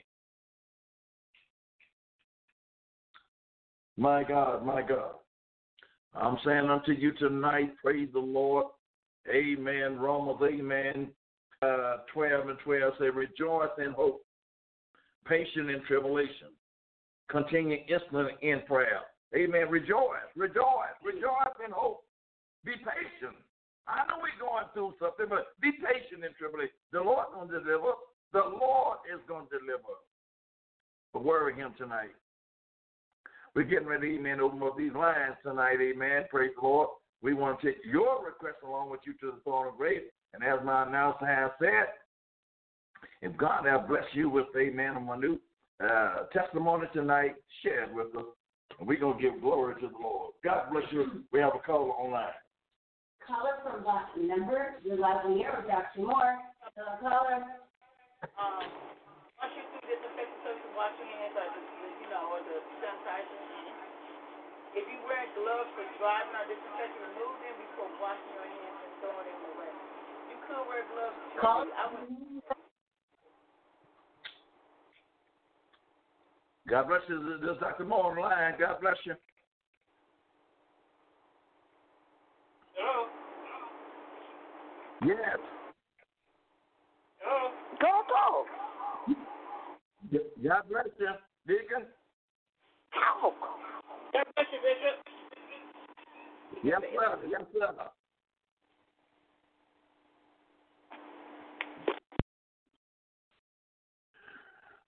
My 3.98 4.24
God, 4.24 4.66
my 4.66 4.82
God. 4.82 5.14
I'm 6.16 6.38
saying 6.46 6.70
unto 6.70 6.92
you 6.92 7.14
tonight, 7.14 7.74
praise 7.84 8.10
the 8.14 8.20
Lord. 8.20 8.66
Amen. 9.30 10.00
Romans, 10.00 10.40
amen. 10.44 11.10
Uh, 11.62 11.98
12 12.12 12.50
and 12.50 12.60
12 12.64 12.94
say, 13.00 13.10
Rejoice 13.10 13.70
in 13.78 13.92
hope, 13.92 14.24
patient 15.28 15.70
in 15.70 15.84
tribulation, 15.88 16.50
continue 17.30 17.78
instant 17.88 18.30
in 18.42 18.62
prayer. 18.68 19.02
Amen. 19.36 19.70
Rejoice, 19.70 20.28
rejoice, 20.36 20.98
rejoice 21.06 21.56
in 21.64 21.72
hope. 21.72 22.04
Be 22.66 22.72
patient. 22.72 23.38
I 23.88 24.06
know 24.08 24.18
we're 24.22 24.42
going 24.42 24.66
through 24.74 24.94
something, 25.00 25.28
but 25.30 25.54
be 25.62 25.72
patient 25.72 26.26
in 26.26 26.34
tribulation. 26.38 26.74
The 26.92 27.02
Lord 27.02 27.28
going 27.34 27.50
to 27.50 27.60
deliver. 27.60 27.94
The 28.34 28.40
Lord 28.40 28.98
is 29.14 29.20
going 29.28 29.46
to 29.48 29.60
deliver. 29.60 30.00
But 31.14 31.26
worry 31.26 31.54
him 31.54 31.74
tonight. 31.78 32.16
We're 33.54 33.64
getting 33.64 33.88
ready, 33.88 34.16
amen, 34.16 34.38
to 34.38 34.44
open 34.44 34.64
up 34.64 34.78
these 34.78 34.94
lines 34.94 35.36
tonight, 35.44 35.78
amen. 35.82 36.24
Praise 36.30 36.52
the 36.56 36.66
Lord. 36.66 36.90
We 37.22 37.34
want 37.34 37.60
to 37.60 37.68
take 37.68 37.78
your 37.84 38.26
request 38.26 38.58
along 38.66 38.90
with 38.90 39.02
you 39.06 39.14
to 39.20 39.36
the 39.36 39.42
throne 39.44 39.68
of 39.68 39.78
grace. 39.78 40.04
And 40.34 40.42
as 40.44 40.60
my 40.64 40.88
announcer 40.88 41.26
has 41.26 41.52
said, 41.60 41.88
if 43.22 43.36
God 43.36 43.66
has 43.66 43.82
blessed 43.90 44.14
you 44.14 44.30
with, 44.30 44.48
amen, 44.58 44.96
a 44.96 45.18
new 45.18 45.38
uh, 45.84 46.24
testimony 46.32 46.88
tonight, 46.94 47.36
share 47.62 47.84
it 47.84 47.94
with 47.94 48.16
us. 48.16 48.26
And 48.80 48.88
we're 48.88 49.00
going 49.00 49.18
to 49.18 49.22
give 49.22 49.42
glory 49.42 49.76
to 49.82 49.88
the 49.90 49.98
Lord. 50.02 50.32
God 50.44 50.72
bless 50.72 50.86
you. 50.92 51.24
We 51.34 51.40
have 51.40 51.52
a 51.54 51.60
caller 51.60 51.92
online. 51.92 52.32
Caller 53.28 53.60
from 53.64 53.84
what 53.84 54.06
number? 54.18 54.76
You're 54.84 54.98
live 54.98 55.26
on 55.26 55.40
air 55.40 55.54
with 55.58 55.68
Dr. 55.70 56.08
Moore. 56.08 56.38
Hello, 56.76 56.98
caller. 57.02 57.44
Um, 58.22 58.62
once 59.42 59.54
you 59.58 59.66
do 59.74 59.80
disinfectant 59.82 60.40
soap 60.46 60.62
and 60.62 60.74
wash 60.78 60.94
your 61.02 61.10
hands, 61.10 61.34
or 61.34 61.48
the, 61.58 61.62
you 62.06 62.10
know, 62.14 62.38
or 62.38 62.42
the 62.46 62.58
sanitizer, 62.78 63.42
if 64.78 64.86
you 64.86 65.00
wear 65.10 65.26
gloves 65.34 65.74
for 65.74 65.86
driving 65.98 66.38
or 66.38 66.46
disinfectant, 66.46 67.02
remove 67.02 67.36
them 67.42 67.56
before 67.66 67.90
washing 67.98 68.34
your 68.38 68.46
hands 68.46 68.78
and 68.78 68.94
throwing 69.02 69.26
them 69.26 69.42
away. 69.58 69.74
You 70.30 70.38
could 70.46 70.64
wear 70.70 70.86
gloves. 70.94 71.18
Call. 71.42 71.66
I 71.66 71.84
would, 71.98 72.06
God 76.70 76.86
bless 76.88 77.02
you. 77.10 77.18
This 77.42 77.58
is 77.58 77.60
Dr. 77.60 77.86
Moore 77.90 78.14
online. 78.14 78.54
God 78.62 78.78
bless 78.86 79.02
you. 79.04 79.18
Hello. 82.78 83.10
Yes. 85.02 85.42
Hello. 87.20 87.50
Talk, 87.82 88.08
talk. 88.08 88.46
God 90.44 90.62
bless 90.70 90.86
you, 91.00 91.08
Deacon. 91.48 91.88
Talk. 92.94 93.34
God 94.14 94.26
bless 94.36 94.48
you, 94.52 94.60
Bishop. 94.62 94.96
Yes, 96.64 96.82
sir. 96.82 97.20
Yes, 97.28 97.42
sir. 97.54 97.70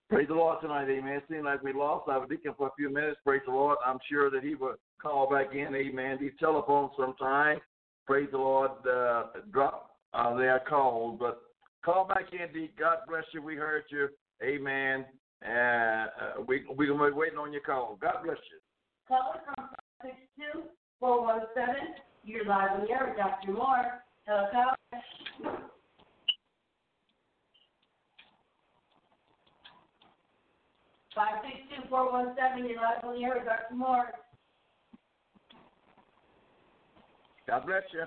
Praise 0.09 0.27
the 0.27 0.35
Lord 0.35 0.61
tonight, 0.61 0.87
amen. 0.89 1.13
It 1.13 1.23
seemed 1.27 1.45
like 1.45 1.63
we 1.63 1.73
lost 1.73 2.07
our 2.07 2.27
deacon 2.27 2.53
for 2.55 2.67
a 2.67 2.71
few 2.77 2.93
minutes. 2.93 3.19
Praise 3.25 3.41
the 3.47 3.51
Lord. 3.51 3.79
I'm 3.83 3.97
sure 4.07 4.29
that 4.29 4.43
he 4.43 4.53
would 4.53 4.75
call 5.01 5.27
back 5.27 5.55
in, 5.55 5.73
amen. 5.73 6.19
These 6.21 6.33
telephones 6.39 6.91
sometimes, 6.95 7.61
praise 8.05 8.29
the 8.31 8.37
Lord, 8.37 8.71
uh, 8.87 9.23
drop 9.51 9.95
uh, 10.13 10.35
their 10.35 10.59
calls. 10.59 11.17
But 11.19 11.41
call 11.83 12.05
back 12.07 12.31
in, 12.31 12.53
Deacon. 12.53 12.75
God 12.79 12.97
bless 13.07 13.23
you. 13.33 13.41
We 13.41 13.55
heard 13.55 13.83
you, 13.89 14.09
amen. 14.43 15.05
Uh, 15.45 15.51
uh, 15.51 16.07
we, 16.47 16.63
we're 16.69 16.87
going 16.87 16.99
to 16.99 17.11
be 17.11 17.19
waiting 17.19 17.37
on 17.37 17.51
your 17.51 17.61
call. 17.61 17.97
God 18.01 18.23
bless 18.23 18.37
you. 18.51 18.59
Caller 19.07 19.41
from 19.45 19.69
562 20.01 20.63
417. 20.99 21.95
You're 22.25 22.45
live 22.45 22.71
on 22.71 22.85
the 22.85 22.91
air 22.91 23.05
with 23.07 23.17
Dr. 23.17 23.51
Moore. 23.51 24.03
Hello. 24.25 24.47
Five 31.13 31.43
six 31.43 31.57
two 31.69 31.89
four 31.89 32.11
one 32.11 32.35
seven. 32.35 32.67
You're 32.67 32.81
live 32.81 33.03
on 33.03 33.15
the 33.15 33.23
air 33.23 33.35
with 33.35 33.45
Dr. 33.45 33.75
Moore. 33.75 34.07
God 37.47 37.65
bless 37.67 37.83
you. 37.93 38.05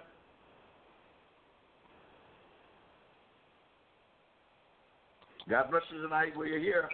God 5.49 5.71
bless 5.71 5.83
you 5.93 6.03
tonight 6.03 6.37
while 6.37 6.47
you're 6.47 6.59
here. 6.59 6.89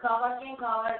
Caller 0.00 0.38
can 0.42 0.56
caller. 0.58 0.96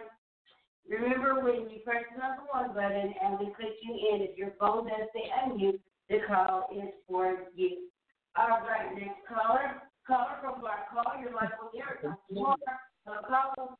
Remember 0.89 1.43
when 1.43 1.69
you 1.71 1.81
press 1.85 2.05
the 2.15 2.21
number 2.21 2.43
one 2.53 2.75
button 2.75 3.15
and 3.23 3.39
we 3.39 3.47
put 3.47 3.75
you 3.83 4.15
in, 4.15 4.23
if 4.23 4.37
your 4.39 4.53
phone 4.61 4.87
does 4.87 5.09
say 5.13 5.25
unmute, 5.43 5.81
the 6.09 6.19
call 6.29 6.69
is 6.73 6.91
for 7.09 7.37
you. 7.57 7.89
All 8.37 8.49
right, 8.49 8.95
next 8.95 9.27
caller. 9.29 9.83
Caller 10.07 10.39
from 10.41 10.61
Black 10.61 10.91
Call. 10.91 11.21
You're 11.21 11.33
live 11.33 11.51
on 11.63 11.71
the 11.73 11.79
air. 11.81 11.99
with 12.03 12.13
Dr. 12.13 12.35
Moore. 12.35 12.57
Hello. 13.05 13.77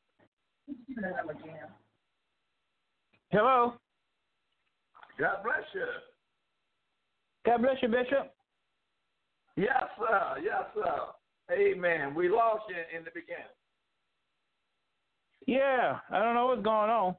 Hello. 3.31 3.75
God 5.19 5.37
bless 5.45 5.65
you. 5.75 5.87
God 7.45 7.63
bless 7.63 7.77
you, 7.83 7.89
Bishop. 7.89 8.33
Yes, 9.57 9.85
sir. 9.99 10.37
Yes, 10.43 10.65
sir. 10.75 11.01
Amen. 11.53 12.15
We 12.15 12.29
lost 12.29 12.65
you 12.69 12.77
in 12.97 13.05
the 13.05 13.11
beginning. 13.15 13.45
Yeah, 15.47 15.99
I 16.11 16.19
don't 16.23 16.35
know 16.35 16.47
what's 16.47 16.63
going 16.63 16.91
on. 16.91 17.17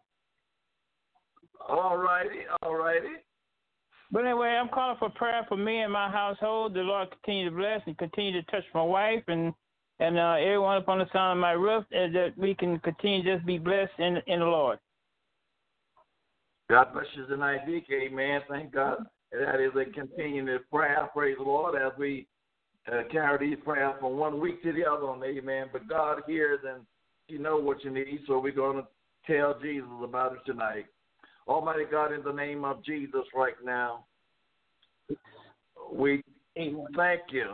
All 1.68 1.98
righty. 1.98 2.40
All 2.62 2.76
righty. 2.76 3.16
But 4.12 4.26
anyway, 4.26 4.50
I'm 4.50 4.70
calling 4.70 4.98
for 5.00 5.10
prayer 5.10 5.46
for 5.50 5.58
me 5.58 5.82
and 5.82 5.92
my 5.92 6.10
household. 6.10 6.74
The 6.74 6.82
Lord 6.82 7.10
continue 7.12 7.50
to 7.50 7.56
bless 7.56 7.82
and 7.86 7.98
continue 7.98 8.32
to 8.32 8.52
touch 8.52 8.64
my 8.74 8.84
wife 8.84 9.24
and 9.28 9.54
and 10.00 10.18
uh, 10.18 10.36
everyone 10.40 10.78
upon 10.78 11.00
the 11.00 11.06
sound 11.14 11.38
of 11.38 11.42
my 11.42 11.52
roof, 11.52 11.86
and 11.92 12.16
that 12.16 12.38
we 12.38 12.56
can 12.56 12.80
continue 12.80 13.24
to 13.24 13.36
just 13.36 13.46
be 13.46 13.58
blessed 13.58 13.92
in 14.00 14.18
in 14.28 14.40
the 14.40 14.46
Lord. 14.46 14.80
God 16.70 16.94
bless 16.94 17.06
you 17.16 17.26
tonight, 17.28 17.66
Deacon. 17.66 18.02
Amen. 18.04 18.42
Thank 18.50 18.72
God. 18.72 19.06
That 19.34 19.60
is 19.60 19.72
a 19.76 19.92
continuing 19.92 20.60
prayer. 20.72 21.10
Praise 21.12 21.38
the 21.38 21.44
Lord 21.44 21.76
as 21.76 21.92
we 21.98 22.28
uh, 22.92 23.02
carry 23.12 23.50
these 23.50 23.64
prayers 23.64 23.96
from 24.00 24.18
one 24.18 24.40
week 24.40 24.62
to 24.62 24.72
the 24.72 24.86
other. 24.86 25.08
Amen. 25.26 25.68
But 25.74 25.90
God 25.90 26.22
hears 26.28 26.60
and 26.68 26.86
He 27.26 27.40
knows 27.40 27.64
what 27.64 27.84
you 27.84 27.90
need, 27.90 28.20
so 28.28 28.38
we're 28.38 28.52
going 28.52 28.84
to 28.84 28.88
tell 29.26 29.60
Jesus 29.60 29.90
about 30.04 30.34
it 30.34 30.40
tonight. 30.46 30.86
Almighty 31.48 31.86
God, 31.90 32.14
in 32.14 32.24
the 32.24 32.32
name 32.32 32.64
of 32.64 32.86
Jesus, 32.86 33.24
right 33.34 33.56
now, 33.66 34.06
we 35.92 36.24
thank 36.56 37.22
you. 37.32 37.54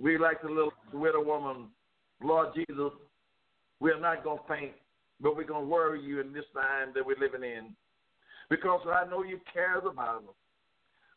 We 0.00 0.18
like 0.18 0.42
the 0.42 0.48
little 0.48 0.72
widow 0.92 1.24
woman, 1.24 1.66
Lord 2.22 2.48
Jesus. 2.54 2.92
We're 3.80 4.00
not 4.00 4.22
going 4.22 4.38
to 4.38 4.44
faint, 4.48 4.72
but 5.20 5.36
we're 5.36 5.44
going 5.44 5.64
to 5.64 5.68
worry 5.68 6.00
you 6.00 6.20
in 6.20 6.32
this 6.32 6.44
time 6.54 6.92
that 6.94 7.04
we're 7.04 7.18
living 7.18 7.42
in, 7.42 7.74
because 8.48 8.80
I 8.86 9.08
know 9.10 9.22
you 9.24 9.40
care 9.52 9.78
about 9.78 10.18
us. 10.18 10.22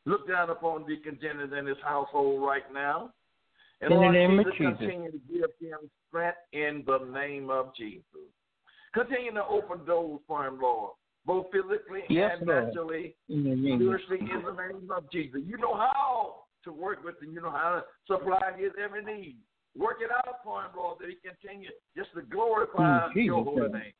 Look 0.10 0.28
down 0.28 0.50
upon 0.50 0.88
Deacon 0.88 1.20
Jennings 1.22 1.52
and 1.56 1.68
his 1.68 1.78
household 1.86 2.42
right 2.42 2.64
now. 2.74 3.12
And 3.80 3.92
In 3.92 3.98
the 3.98 4.02
Lord 4.06 4.16
name 4.16 4.40
of 4.40 4.46
Jesus, 4.48 4.58
Jesus. 4.58 4.78
continue 4.80 5.12
to 5.12 5.20
give 5.32 5.52
him 5.62 5.78
strength 6.08 6.38
in 6.52 6.84
the 6.88 6.98
name 7.14 7.52
of 7.52 7.76
Jesus. 7.76 8.02
Continue 8.92 9.32
to 9.34 9.46
open 9.46 9.86
doors 9.86 10.20
for 10.26 10.48
him, 10.48 10.60
Lord, 10.60 10.94
both 11.28 11.46
physically 11.52 12.02
Yes, 12.10 12.38
and 12.40 12.48
Lord. 12.48 12.66
naturally, 12.66 13.16
In 13.30 13.44
the 13.44 13.76
spiritually, 13.78 14.20
in 14.34 14.42
the 14.42 14.52
name 14.52 14.90
of 14.90 15.04
Jesus. 15.12 15.42
You 15.46 15.58
know 15.58 15.76
how 15.76 16.46
to 16.64 16.74
work 16.74 17.04
with 17.06 17.22
him. 17.22 17.32
You 17.32 17.42
know 17.42 17.52
how 17.52 17.76
to 17.76 17.84
supply 18.12 18.54
his 18.58 18.72
every 18.84 19.06
need. 19.06 19.38
Work 19.78 19.98
it 20.02 20.10
out 20.10 20.38
for 20.44 20.64
him, 20.64 20.72
Lord, 20.76 20.98
that 21.02 21.10
he 21.10 21.18
continue 21.22 21.70
just 21.96 22.10
to 22.16 22.24
glorify 22.24 23.10
In 23.16 23.26
your 23.26 23.44
holy 23.44 23.62
name. 23.62 23.72
name. 23.74 23.94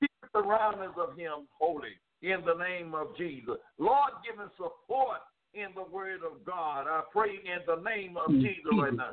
Keep 0.00 0.10
the 0.22 0.28
surroundings 0.42 0.94
of 0.98 1.16
him 1.16 1.46
holy 1.56 1.94
in 2.22 2.44
the 2.44 2.54
name 2.54 2.96
of 2.96 3.16
Jesus. 3.16 3.58
Lord, 3.78 4.10
give 4.26 4.34
him 4.42 4.50
support 4.56 5.22
in 5.56 5.72
the 5.72 5.88
word 5.88 6.20
of 6.20 6.44
God. 6.44 6.84
I 6.84 7.00
pray 7.12 7.40
in 7.40 7.64
the 7.66 7.80
name 7.80 8.16
of 8.20 8.28
In 8.28 8.40
Jesus 8.40 8.68
right 8.76 8.92
now. 8.92 9.08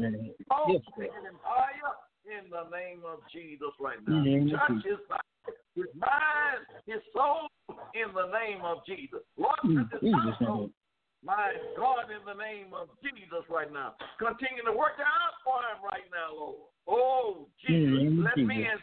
Oh, 0.51 0.75
Yes, 0.75 0.83
in 2.27 2.51
the 2.51 2.67
name 2.71 3.03
of 3.07 3.19
Jesus 3.31 3.71
right 3.79 3.99
now. 4.07 4.23
In 4.23 4.51
Touch 4.51 4.83
his 4.83 4.99
body, 5.07 5.55
his 5.75 5.91
mind, 5.95 6.63
his 6.85 6.99
soul 7.15 7.47
in 7.95 8.11
the 8.11 8.27
name 8.31 8.63
of 8.63 8.83
Jesus. 8.85 9.23
Lord, 9.39 9.55
In 9.63 9.87
touch 9.91 10.03
his 10.03 10.13
household. 10.13 10.71
My 11.23 11.55
God, 11.79 12.11
in 12.11 12.19
the 12.27 12.35
name 12.35 12.75
of 12.75 12.91
Jesus 12.99 13.47
right 13.47 13.71
now. 13.71 13.95
Continue 14.19 14.63
to 14.67 14.75
work 14.75 14.99
out 14.99 15.35
for 15.47 15.63
him 15.63 15.79
right 15.79 16.07
now, 16.11 16.35
Lord. 16.35 16.67
Oh, 16.83 17.47
Jesus, 17.63 18.19
let 18.19 18.35
Jesus. 18.35 18.47
men 18.47 18.75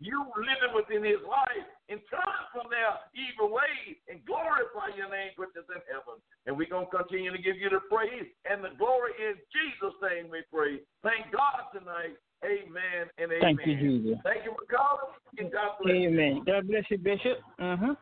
you 0.00 0.24
living 0.32 0.72
within 0.72 1.04
his 1.04 1.20
life 1.28 1.68
and 1.92 2.00
turn 2.08 2.40
from 2.56 2.72
their 2.72 2.96
evil 3.12 3.52
ways 3.52 4.00
and 4.08 4.24
glorify 4.24 4.88
your 4.96 5.12
name 5.12 5.36
which 5.36 5.52
is 5.52 5.68
in 5.68 5.84
heaven. 5.92 6.16
And 6.48 6.56
we're 6.56 6.72
going 6.72 6.88
to 6.88 6.94
continue 7.04 7.30
to 7.30 7.38
give 7.38 7.60
you 7.60 7.68
the 7.68 7.84
praise 7.92 8.26
and 8.48 8.64
the 8.64 8.72
glory 8.80 9.12
in 9.20 9.36
Jesus' 9.52 9.96
name 10.00 10.32
we 10.32 10.40
pray. 10.48 10.80
Thank 11.04 11.28
God 11.28 11.68
tonight. 11.76 12.16
Amen 12.40 13.12
and 13.20 13.28
amen. 13.28 13.44
Thank 13.44 13.60
you, 13.68 13.76
Jesus. 13.76 14.18
Thank 14.24 14.48
you 14.48 14.56
for 14.56 14.64
calling. 14.64 15.12
And 15.36 15.52
God 15.52 15.76
bless 15.84 15.92
you. 15.92 16.08
Amen. 16.08 16.42
God 16.48 16.64
bless 16.66 16.84
you, 16.88 16.96
Bishop. 16.96 17.38
Mm-hmm. 17.60 17.92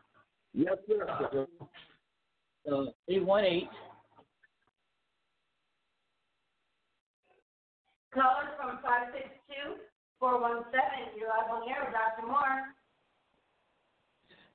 Yes, 0.55 0.79
sir. 0.87 1.45
Uh, 2.63 2.95
818 3.11 3.67
Caller 8.13 8.49
from 8.57 8.79
562 8.81 9.38
417. 10.19 11.17
You're 11.17 11.29
live 11.29 11.51
on 11.51 11.61
the 11.61 11.71
air 11.71 11.83
with 11.85 11.93
Dr. 11.93 12.27
Moore. 12.27 12.75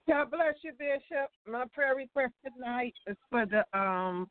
God 0.06 0.30
bless 0.30 0.54
you, 0.62 0.72
Bishop. 0.78 1.30
My 1.46 1.64
prayer 1.72 1.94
request 1.96 2.34
tonight 2.44 2.94
is 3.06 3.16
for 3.30 3.46
the 3.46 3.64
um 3.78 4.28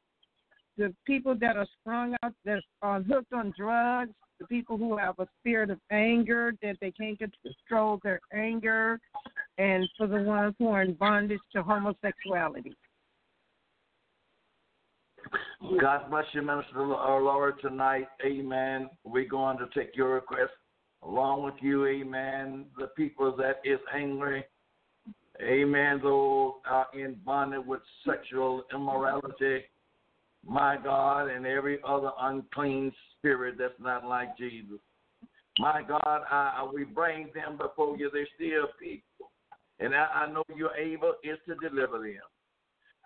the 0.77 0.93
people 1.05 1.35
that 1.39 1.55
are 1.55 1.67
sprung 1.79 2.15
out 2.23 2.33
that 2.45 2.61
are 2.81 3.01
hooked 3.01 3.33
on 3.33 3.53
drugs, 3.57 4.11
the 4.39 4.45
people 4.47 4.77
who 4.77 4.97
have 4.97 5.15
a 5.19 5.27
spirit 5.39 5.69
of 5.69 5.79
anger 5.91 6.53
that 6.61 6.77
they 6.81 6.91
can't 6.91 7.17
get 7.19 7.31
to 7.31 7.53
control 7.53 7.99
their 8.03 8.19
anger, 8.33 8.99
and 9.57 9.87
for 9.97 10.07
the 10.07 10.21
ones 10.21 10.55
who 10.59 10.67
are 10.69 10.83
in 10.83 10.93
bondage 10.93 11.39
to 11.55 11.63
homosexuality. 11.63 12.75
God 15.79 16.09
bless 16.09 16.25
you, 16.33 16.41
Minister 16.41 16.81
uh, 16.81 17.19
Laura, 17.19 17.53
tonight. 17.61 18.07
Amen. 18.25 18.89
We're 19.03 19.27
going 19.27 19.57
to 19.59 19.67
take 19.73 19.95
your 19.95 20.15
request 20.15 20.51
along 21.05 21.43
with 21.43 21.55
you. 21.61 21.85
Amen. 21.85 22.65
The 22.77 22.87
people 22.87 23.35
that 23.37 23.61
is 23.63 23.79
angry. 23.93 24.43
Amen. 25.41 25.99
Those 26.03 26.53
are 26.69 26.87
in 26.93 27.15
bondage 27.25 27.65
with 27.65 27.81
sexual 28.07 28.63
immorality. 28.73 29.63
My 30.45 30.77
God, 30.81 31.29
and 31.29 31.45
every 31.45 31.79
other 31.87 32.11
unclean 32.19 32.91
spirit 33.17 33.55
that's 33.57 33.73
not 33.79 34.05
like 34.05 34.37
Jesus. 34.37 34.79
My 35.59 35.81
God, 35.87 36.21
I, 36.29 36.53
I- 36.57 36.69
we 36.73 36.83
bring 36.83 37.29
them 37.33 37.57
before 37.57 37.97
you. 37.97 38.09
They're 38.11 38.27
still 38.35 38.67
people. 38.79 39.31
And 39.79 39.95
I, 39.95 40.05
I 40.25 40.31
know 40.31 40.43
you're 40.55 40.75
able 40.75 41.13
is 41.23 41.37
to 41.47 41.55
deliver 41.67 41.99
them. 41.99 42.21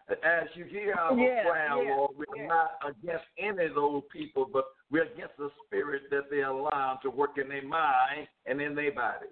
As 0.09 0.47
you 0.55 0.63
hear 0.63 0.93
our 0.93 1.17
Yeah, 1.17 1.43
prayer, 1.43 1.83
yeah, 1.83 1.95
Lord, 1.95 2.11
we're 2.15 2.25
yeah. 2.37 2.47
not 2.47 2.79
against 2.87 3.25
any 3.37 3.65
of 3.65 3.75
those 3.75 4.03
people, 4.11 4.47
but 4.51 4.65
we're 4.89 5.03
against 5.03 5.35
the 5.37 5.51
spirit 5.65 6.03
that 6.11 6.29
they 6.29 6.43
allow 6.43 6.97
to 7.03 7.09
work 7.09 7.37
in 7.37 7.49
their 7.49 7.63
mind 7.67 8.27
and 8.45 8.61
in 8.61 8.73
their 8.73 8.93
body. 8.93 9.27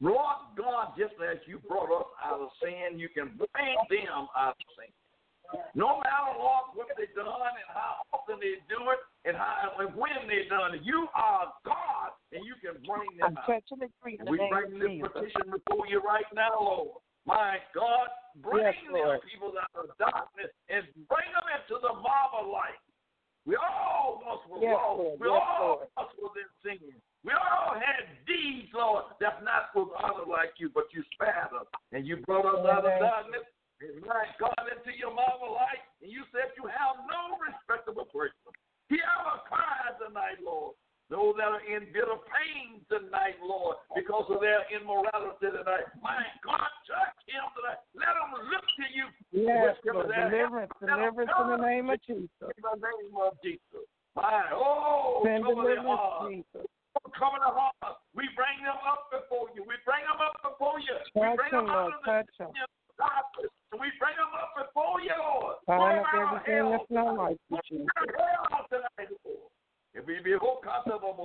Lord 0.00 0.36
God, 0.56 0.92
just 0.98 1.14
as 1.24 1.38
you 1.46 1.58
brought 1.66 1.90
us 1.90 2.06
out 2.22 2.40
of 2.40 2.50
sin, 2.62 2.98
you 2.98 3.08
can 3.08 3.36
bring 3.36 3.76
them 3.88 4.28
out 4.36 4.54
of 4.54 4.66
sin. 4.76 4.92
No 5.74 5.96
matter, 6.04 6.36
Lord, 6.36 6.76
what 6.76 6.88
they've 6.98 7.08
done 7.16 7.26
and 7.26 7.68
how 7.72 8.04
often 8.12 8.36
they 8.38 8.60
do 8.68 8.84
it 8.92 9.00
and 9.24 9.34
how 9.34 9.72
and 9.80 9.96
when 9.96 10.28
they've 10.28 10.48
done 10.50 10.74
it, 10.76 10.82
you 10.84 11.08
are 11.16 11.48
God 11.64 12.12
and 12.32 12.44
you 12.44 12.52
can 12.60 12.76
bring 12.84 13.16
them 13.16 13.32
I'm 13.32 13.38
out. 13.38 13.48
touching 13.48 13.80
and 13.80 13.88
agree 13.88 14.20
We 14.28 14.36
bring 14.52 14.76
this 14.76 15.08
petition 15.08 15.56
before 15.56 15.88
you 15.88 16.04
right 16.04 16.28
now, 16.36 16.52
Lord. 16.60 17.00
My 17.28 17.60
God, 17.76 18.08
bring 18.40 18.64
yes, 18.64 18.72
these 18.88 19.20
people 19.28 19.52
out 19.52 19.76
of 19.76 19.92
darkness 20.00 20.48
and 20.72 20.88
bring 21.12 21.28
them 21.36 21.44
into 21.60 21.76
the 21.76 21.92
marvel 22.00 22.48
light. 22.48 22.80
We 23.44 23.52
all 23.60 24.24
must 24.24 24.48
were 24.48 24.64
yes, 24.64 24.72
low. 24.72 25.12
We 25.20 25.28
yes, 25.28 25.36
all 25.36 25.84
must 25.92 26.16
were 26.16 26.32
in 26.40 26.48
singing. 26.64 26.96
We 27.28 27.36
all 27.36 27.76
had 27.76 28.08
deeds, 28.24 28.72
Lord, 28.72 29.12
that's 29.20 29.44
not 29.44 29.76
was 29.76 29.92
honor 30.00 30.24
like 30.24 30.56
you, 30.56 30.72
but 30.72 30.88
you 30.96 31.04
spared 31.12 31.52
us 31.52 31.68
and 31.92 32.08
you 32.08 32.24
brought 32.24 32.48
us 32.48 32.64
Amen. 32.64 32.72
out 32.72 32.88
of 32.88 32.96
darkness 32.96 33.44
and 33.84 34.00
my 34.08 34.24
God 34.40 34.64
into 34.72 34.96
your 34.96 35.12
marvel 35.12 35.52
light, 35.52 35.84
and 36.00 36.08
you 36.08 36.24
said 36.32 36.50
you 36.56 36.64
have 36.64 36.96
no 37.12 37.36
respectable 37.38 38.08
person. 38.08 38.56
Hear 38.88 39.04
our 39.04 39.44
cries 39.44 40.00
tonight, 40.00 40.40
Lord 40.40 40.74
must 41.10 41.36
that 41.38 41.48
are 41.48 41.64
in 41.64 41.88
bitter 41.92 42.20
pain 42.28 42.84
tonight, 42.92 43.40
Lord, 43.40 43.76
because 43.96 44.28
of 44.28 44.40
their 44.40 44.68
immorality 44.68 45.40
tonight. 45.40 45.88
My 46.04 46.20
God, 46.44 46.68
touch 46.84 47.16
him 47.24 47.44
tonight. 47.56 47.80
Let 47.96 48.12
them 48.12 48.36
look 48.52 48.66
to 48.76 48.86
you. 48.92 49.06
Yes, 49.32 49.76
Lord. 49.88 50.12
Deliverance, 50.12 50.72
help. 50.80 50.90
Let 50.90 50.92
'em 50.92 51.14
deliverance 51.16 51.32
in 51.38 51.48
the 51.48 51.62
name 51.64 51.86
of 51.90 52.00
Jesus. 52.02 52.48
In 52.52 52.62
the 52.62 52.76
name 52.76 53.16
of 53.16 53.32
Jesus. 53.42 53.84
My, 54.16 54.50
oh, 54.52 55.22
Send 55.24 55.44
cover 55.44 55.62
their 55.64 55.80
deliverance, 55.80 56.00
heart. 56.00 56.30
Jesus. 56.30 56.66
Oh, 56.98 57.10
cover 57.16 57.38
the 57.38 57.52
heart. 57.52 57.96
We 58.14 58.28
bring 58.34 58.58
them 58.64 58.80
up 58.84 59.08
before 59.10 59.48
you. 59.54 59.62
We 59.64 59.76
bring 59.84 60.04
them 60.04 60.20
up 60.20 60.36
before 60.42 60.80
you. 60.80 60.96
We 61.14 61.36
bring 61.36 61.52
them 61.52 61.70
out 61.70 61.94
of 61.94 62.02
the 62.04 62.24
Touch 62.36 62.58
darkness. 62.98 63.52
We 63.78 63.92
bring 64.02 64.16
them 64.18 64.32
up 64.34 64.50
before 64.58 65.00
you, 65.00 65.14
Lord. 65.14 65.56
Bind 65.66 66.02
up 66.02 66.10
everything 66.12 66.70
that's 66.72 66.90
not 66.90 67.14
like 67.16 67.38
you, 67.48 67.58
Jesus. 67.68 67.86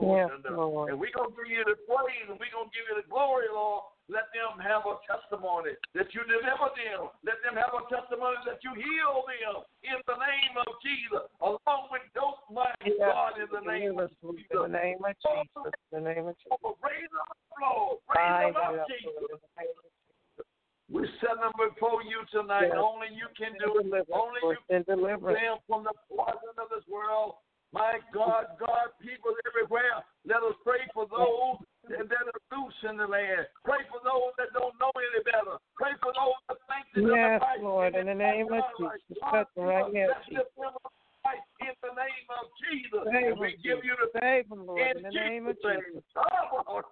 Yes, 0.03 0.29
wonder. 0.29 0.53
Uh, 0.53 0.67
Lord. 0.67 0.87
And 0.91 0.99
we're 0.99 1.13
going 1.15 1.31
to 1.31 1.37
give 1.37 1.49
you 1.49 1.65
the 1.65 1.79
praise 1.87 2.27
and 2.29 2.37
we're 2.37 2.53
going 2.53 2.69
to 2.69 2.75
give 2.75 2.85
you 2.89 2.95
the 2.99 3.07
glory, 3.09 3.49
Lord. 3.49 3.89
Let 4.11 4.27
them 4.35 4.59
have 4.59 4.83
a 4.83 4.99
testimony 5.07 5.79
that 5.95 6.11
you 6.11 6.27
deliver 6.27 6.75
them. 6.75 7.07
Let 7.23 7.39
them 7.39 7.55
have 7.55 7.71
a 7.71 7.87
testimony 7.87 8.35
that 8.43 8.59
you 8.59 8.75
heal 8.75 9.23
them 9.23 9.63
in 9.87 9.95
the 10.03 10.17
name 10.19 10.59
of 10.59 10.67
Jesus. 10.83 11.23
Along 11.39 11.87
with 11.87 12.03
those, 12.11 12.35
my 12.51 12.67
Yes, 12.83 12.99
God, 12.99 13.39
in 13.39 13.47
the 13.47 13.63
name 13.63 13.95
of 14.03 14.11
Jesus. 14.19 14.43
In 14.51 14.59
the 14.59 14.75
name 14.75 14.99
of 14.99 15.15
Jesus. 15.15 15.71
In 15.95 16.03
the 16.03 16.03
name 16.03 16.25
of 16.27 16.35
Jesus. 16.35 16.59
Raise 16.83 17.07
them 17.15 17.27
up, 17.31 17.39
Lord. 17.63 18.03
Raise 18.11 18.51
them 18.51 18.59
up, 18.59 18.75
Jesus. 18.91 19.15
Lord. 19.23 19.39
In 19.39 19.71
the 19.71 20.43
We 20.91 21.01
send 21.23 21.39
them 21.39 21.55
before 21.55 22.03
you 22.03 22.27
tonight. 22.27 22.75
Yes. 22.75 22.83
Only 22.83 23.07
you 23.15 23.31
can 23.39 23.55
do 23.55 23.71
it. 23.79 23.87
Only 24.11 24.41
you 24.51 24.59
can 24.67 24.83
deliverance. 24.83 25.39
them 25.39 25.63
from 25.63 25.87
the 25.87 25.95
poison 26.11 26.59
of 26.59 26.67
this 26.75 26.83
world. 26.91 27.39
My 27.73 27.97
God, 28.13 28.53
God, 28.61 28.93
people 29.01 29.33
everywhere, 29.49 30.05
let 30.29 30.45
us 30.45 30.53
pray 30.61 30.85
for 30.93 31.09
those 31.09 31.57
that 31.89 32.05
that 32.05 32.25
are 32.29 32.45
loose 32.53 32.79
in 32.85 33.01
the 33.01 33.09
land. 33.09 33.49
Pray 33.65 33.81
for 33.89 33.97
those 34.05 34.29
that 34.37 34.53
don't 34.53 34.77
know 34.77 34.93
any 34.93 35.25
better. 35.25 35.57
Pray 35.73 35.97
for 35.97 36.13
those 36.13 36.37
that 36.47 36.61
think 36.69 36.85
that 36.93 37.09
Yes, 37.09 37.41
right. 37.41 37.57
Lord. 37.65 37.97
In 37.97 38.05
the 38.05 38.13
name 38.13 38.53
of 38.53 38.61
God, 38.77 38.93
Jesus. 39.09 39.17
God, 39.25 39.47
right 39.57 39.89
now, 39.89 40.13
Jesus. 40.29 40.45
lift 40.45 40.53
them 40.53 40.77
up 40.85 40.93
right 41.25 41.41
in 41.65 41.73
the 41.81 41.93
name 41.97 42.27
of 42.29 42.45
Jesus. 42.61 43.01
Save 43.09 43.41
we 43.41 43.57
give 43.65 43.81
you 43.81 43.97
the 43.97 44.13
Save 44.21 44.53
them, 44.53 44.69
Lord. 44.69 44.77
in 44.77 45.01
In 45.01 45.03
the 45.09 45.09
name 45.09 45.49
of 45.49 45.57
Jesus' 45.57 45.81
Jesus. 45.81 46.05
name. 46.05 46.23
Oh. 46.69 46.85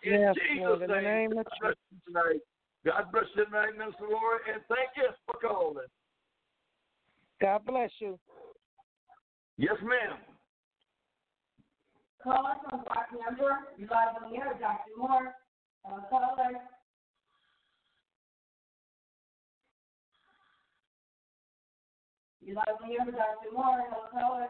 In 0.00 0.16
Yes, 0.16 0.32
Jesus' 0.32 0.64
Lord. 0.64 0.80
In 0.80 0.90
the 0.96 1.00
name. 1.04 1.32
of 1.36 1.44
God 1.44 1.60
bless 1.60 1.76
you 1.92 1.98
tonight. 2.08 2.42
God 2.88 3.04
bless 3.12 3.28
you 3.36 3.44
tonight, 3.44 3.76
Mr. 3.76 4.08
Lord, 4.08 4.40
and 4.48 4.64
thank 4.72 4.96
you 4.96 5.12
for 5.28 5.36
calling. 5.44 5.92
God 7.36 7.60
bless 7.68 7.92
you. 8.00 8.16
Yes, 9.58 9.76
ma'am. 9.82 10.18
Caller 12.22 12.54
from 12.68 12.80
block 12.80 13.06
number, 13.26 13.56
you 13.78 13.86
live 13.86 14.22
on 14.22 14.30
the 14.30 14.36
air, 14.36 14.52
Dr. 14.60 14.90
Moore. 14.98 15.34
Uh, 15.84 16.00
caller. 16.10 16.52
You 22.42 22.54
live 22.54 22.76
on 22.82 22.88
the 22.88 22.94
air, 22.96 23.06
Dr. 23.06 23.54
Moore. 23.54 23.82
Hello, 23.88 24.08
caller. 24.12 24.46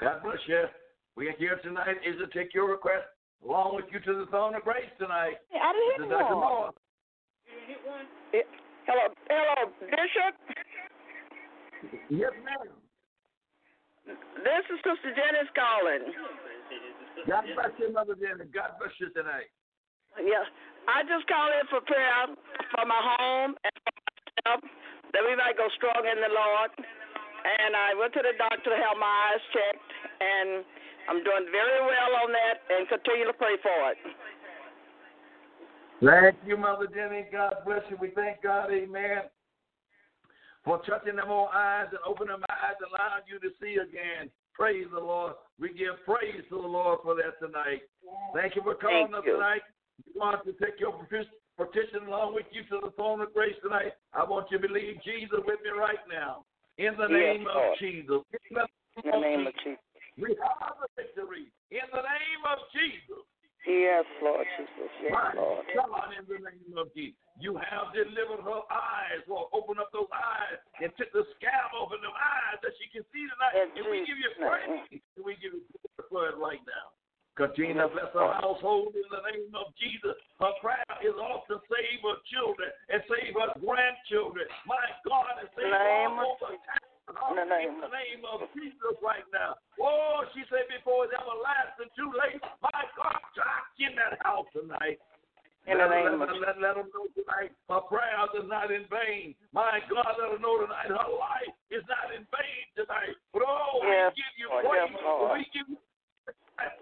God 0.00 0.22
bless 0.24 0.38
you. 0.46 0.64
We 1.16 1.28
are 1.28 1.34
here 1.38 1.58
tonight 1.62 1.96
is 2.06 2.16
to 2.18 2.26
take 2.36 2.54
your 2.54 2.70
request 2.70 3.06
along 3.44 3.76
with 3.76 3.86
you 3.92 4.00
to 4.00 4.12
the 4.24 4.26
throne 4.30 4.54
of 4.54 4.62
grace 4.62 4.90
tonight. 4.98 5.38
I 5.54 5.72
This 5.72 5.82
didn't 5.98 6.12
is 6.12 6.18
hit 6.18 6.18
Dr. 6.18 6.36
one. 6.36 6.42
Moore. 6.42 6.70
Eh, 8.34 8.42
Hello, 8.88 9.04
hello, 9.28 9.58
Bishop. 9.84 10.34
Yes, 12.08 12.32
ma'am. 12.40 12.72
This 14.08 14.64
is 14.72 14.78
Sister 14.80 15.12
Janice 15.12 15.52
calling. 15.52 16.08
God 17.28 17.44
bless 17.52 17.72
you, 17.76 17.92
Mother 17.92 18.16
Jenny. 18.16 18.48
God 18.48 18.80
bless 18.80 18.96
you 18.96 19.12
tonight. 19.12 19.52
Yeah, 20.16 20.48
I 20.88 21.04
just 21.04 21.28
called 21.28 21.52
in 21.60 21.68
for 21.68 21.84
prayer 21.84 22.32
for 22.72 22.84
my 22.88 22.96
home 22.96 23.52
and 23.60 23.74
for 23.84 23.92
myself 23.92 24.60
that 25.12 25.20
we 25.28 25.36
might 25.36 25.60
go 25.60 25.68
strong 25.76 26.00
in 26.08 26.16
the 26.16 26.32
Lord. 26.32 26.72
And 26.80 27.76
I 27.76 27.92
went 27.92 28.16
to 28.16 28.24
the 28.24 28.32
doctor 28.40 28.72
to 28.72 28.78
have 28.80 28.96
my 28.96 29.12
eyes 29.28 29.44
checked, 29.52 29.90
and 30.24 30.64
I'm 31.08 31.24
doing 31.24 31.48
very 31.50 31.80
well 31.80 32.12
on 32.22 32.30
that, 32.36 32.60
and 32.68 32.88
continue 32.88 33.24
to 33.24 33.32
pray 33.32 33.56
for 33.64 33.92
it. 33.92 33.98
Thank 36.04 36.36
you, 36.46 36.56
Mother 36.56 36.86
Jenny. 36.86 37.26
God 37.32 37.54
bless 37.64 37.82
you. 37.90 37.96
We 38.00 38.10
thank 38.14 38.42
God, 38.42 38.70
amen, 38.70 39.22
for 40.64 40.78
touching 40.84 41.16
them 41.16 41.28
on 41.28 41.48
eyes 41.52 41.88
and 41.90 41.98
opening 42.06 42.38
my 42.38 42.54
eyes, 42.54 42.76
allowing 42.84 43.24
you 43.26 43.40
to 43.40 43.48
see 43.60 43.80
again. 43.80 44.30
Praise 44.52 44.86
the 44.92 45.00
Lord. 45.00 45.34
We 45.58 45.72
give 45.72 45.96
praise 46.04 46.44
to 46.50 46.56
the 46.60 46.68
Lord 46.68 47.00
for 47.02 47.14
that 47.14 47.38
tonight. 47.40 47.82
Thank 48.34 48.54
you 48.54 48.62
for 48.62 48.74
calling 48.74 49.10
Thank 49.10 49.14
us 49.14 49.22
you. 49.26 49.34
tonight. 49.34 49.62
We 50.06 50.20
want 50.20 50.44
to 50.44 50.52
take 50.52 50.78
your 50.78 50.92
petition 50.92 52.06
along 52.06 52.34
with 52.34 52.46
you 52.52 52.62
to 52.70 52.86
the 52.86 52.92
throne 52.92 53.20
of 53.22 53.32
grace 53.32 53.56
tonight. 53.62 53.94
I 54.12 54.24
want 54.24 54.50
you 54.50 54.58
to 54.58 54.68
believe 54.68 55.00
Jesus 55.04 55.40
with 55.46 55.58
me 55.64 55.70
right 55.78 56.02
now. 56.10 56.44
In 56.76 56.94
the 56.98 57.08
Yes, 57.08 57.38
name 57.38 57.46
Lord. 57.46 57.72
of 57.72 57.78
Jesus. 57.78 58.22
In 59.02 59.10
the 59.10 59.18
name 59.18 59.46
of 59.46 59.54
Jesus. 59.64 59.78
We 60.18 60.34
have 60.42 60.74
the 60.82 60.90
victory. 60.98 61.46
In 61.70 61.86
the 61.94 62.02
name 62.02 62.42
of 62.50 62.58
Jesus. 62.74 63.22
Yes, 63.66 64.06
Lord 64.18 64.46
Jesus. 64.58 64.90
Yes, 65.02 65.12
My 65.14 65.30
Lord. 65.38 65.62
God, 65.74 66.10
in 66.16 66.26
the 66.26 66.42
name 66.42 66.74
of 66.74 66.90
Jesus. 66.90 67.14
You 67.38 67.54
have 67.54 67.94
delivered 67.94 68.42
her 68.42 68.62
eyes, 68.66 69.22
Lord. 69.30 69.46
Open 69.54 69.78
up 69.78 69.94
those 69.94 70.10
eyes 70.10 70.58
and 70.82 70.90
took 70.98 71.14
the 71.14 71.22
scab 71.38 71.70
off 71.78 71.94
of 71.94 72.02
them 72.02 72.10
eyes 72.10 72.58
that 72.66 72.74
she 72.82 72.90
can 72.90 73.06
see 73.14 73.22
tonight. 73.30 73.54
In 73.62 73.78
and 73.78 73.86
we 73.86 74.02
give 74.02 74.18
you 74.18 74.26
Jesus' 74.34 74.42
name. 74.42 74.50
praise. 74.50 75.02
And 75.14 75.22
we 75.22 75.32
give 75.38 75.54
you 75.54 75.62
glory 75.70 76.06
for 76.10 76.22
it 76.34 76.36
right 76.42 76.62
now. 76.66 76.98
Continue 77.38 77.78
to 77.78 77.86
bless 77.94 78.10
her 78.18 78.34
household 78.42 78.98
in 78.98 79.06
the 79.14 79.22
name 79.30 79.54
of 79.54 79.70
Jesus. 79.78 80.18
Her 80.42 80.50
prayer 80.58 80.98
is 81.06 81.14
off 81.14 81.46
to 81.46 81.62
save 81.70 82.02
her 82.02 82.18
children 82.34 82.66
and 82.90 82.98
save 83.06 83.38
her 83.38 83.54
grandchildren. 83.62 84.50
My 84.66 84.82
God, 85.06 85.38
and 85.38 85.50
save 85.54 85.70
Name 85.70 86.18
of 86.18 86.34
over 86.42 86.58
In 87.08 87.36
the 87.40 87.48
name 87.48 87.80
the 87.80 87.88
name 87.88 88.22
of 88.28 88.44
Jesus 88.52 88.94
right 89.00 89.24
now. 89.32 89.56
Oh, 89.80 90.28
she 90.36 90.44
said 90.52 90.68
before 90.68 91.08
it's 91.08 91.16
everlasting 91.16 91.88
too 91.96 92.12
late. 92.12 92.40
My 92.60 92.82
God, 92.96 93.20
God, 93.32 93.62
in 93.80 93.96
that 93.96 94.20
house 94.20 94.48
tonight. 94.52 95.00
In 95.64 95.76
the 95.80 95.88
let, 95.88 95.92
name 95.92 96.20
let, 96.20 96.28
of 96.28 96.36
let, 96.40 96.56
let 96.60 96.74
them 96.80 96.88
know 96.92 97.08
tonight 97.12 97.52
her 97.68 97.84
prayers 97.88 98.32
is 98.36 98.48
not 98.48 98.68
in 98.72 98.84
vain. 98.92 99.32
My 99.52 99.80
God, 99.88 100.20
let 100.20 100.36
them 100.36 100.40
know 100.40 100.60
tonight 100.60 100.88
her 100.92 101.08
life 101.16 101.52
is 101.72 101.84
not 101.88 102.12
in 102.12 102.28
vain 102.28 102.64
tonight. 102.76 103.16
But 103.32 103.44
oh, 103.44 103.84
Yes, 103.84 104.12
we 104.12 104.20
give 104.20 104.34
you 104.36 104.48
praise. 104.52 104.92
Yes, 104.92 105.32
We 105.32 105.42
give 105.52 105.68
you 105.68 105.80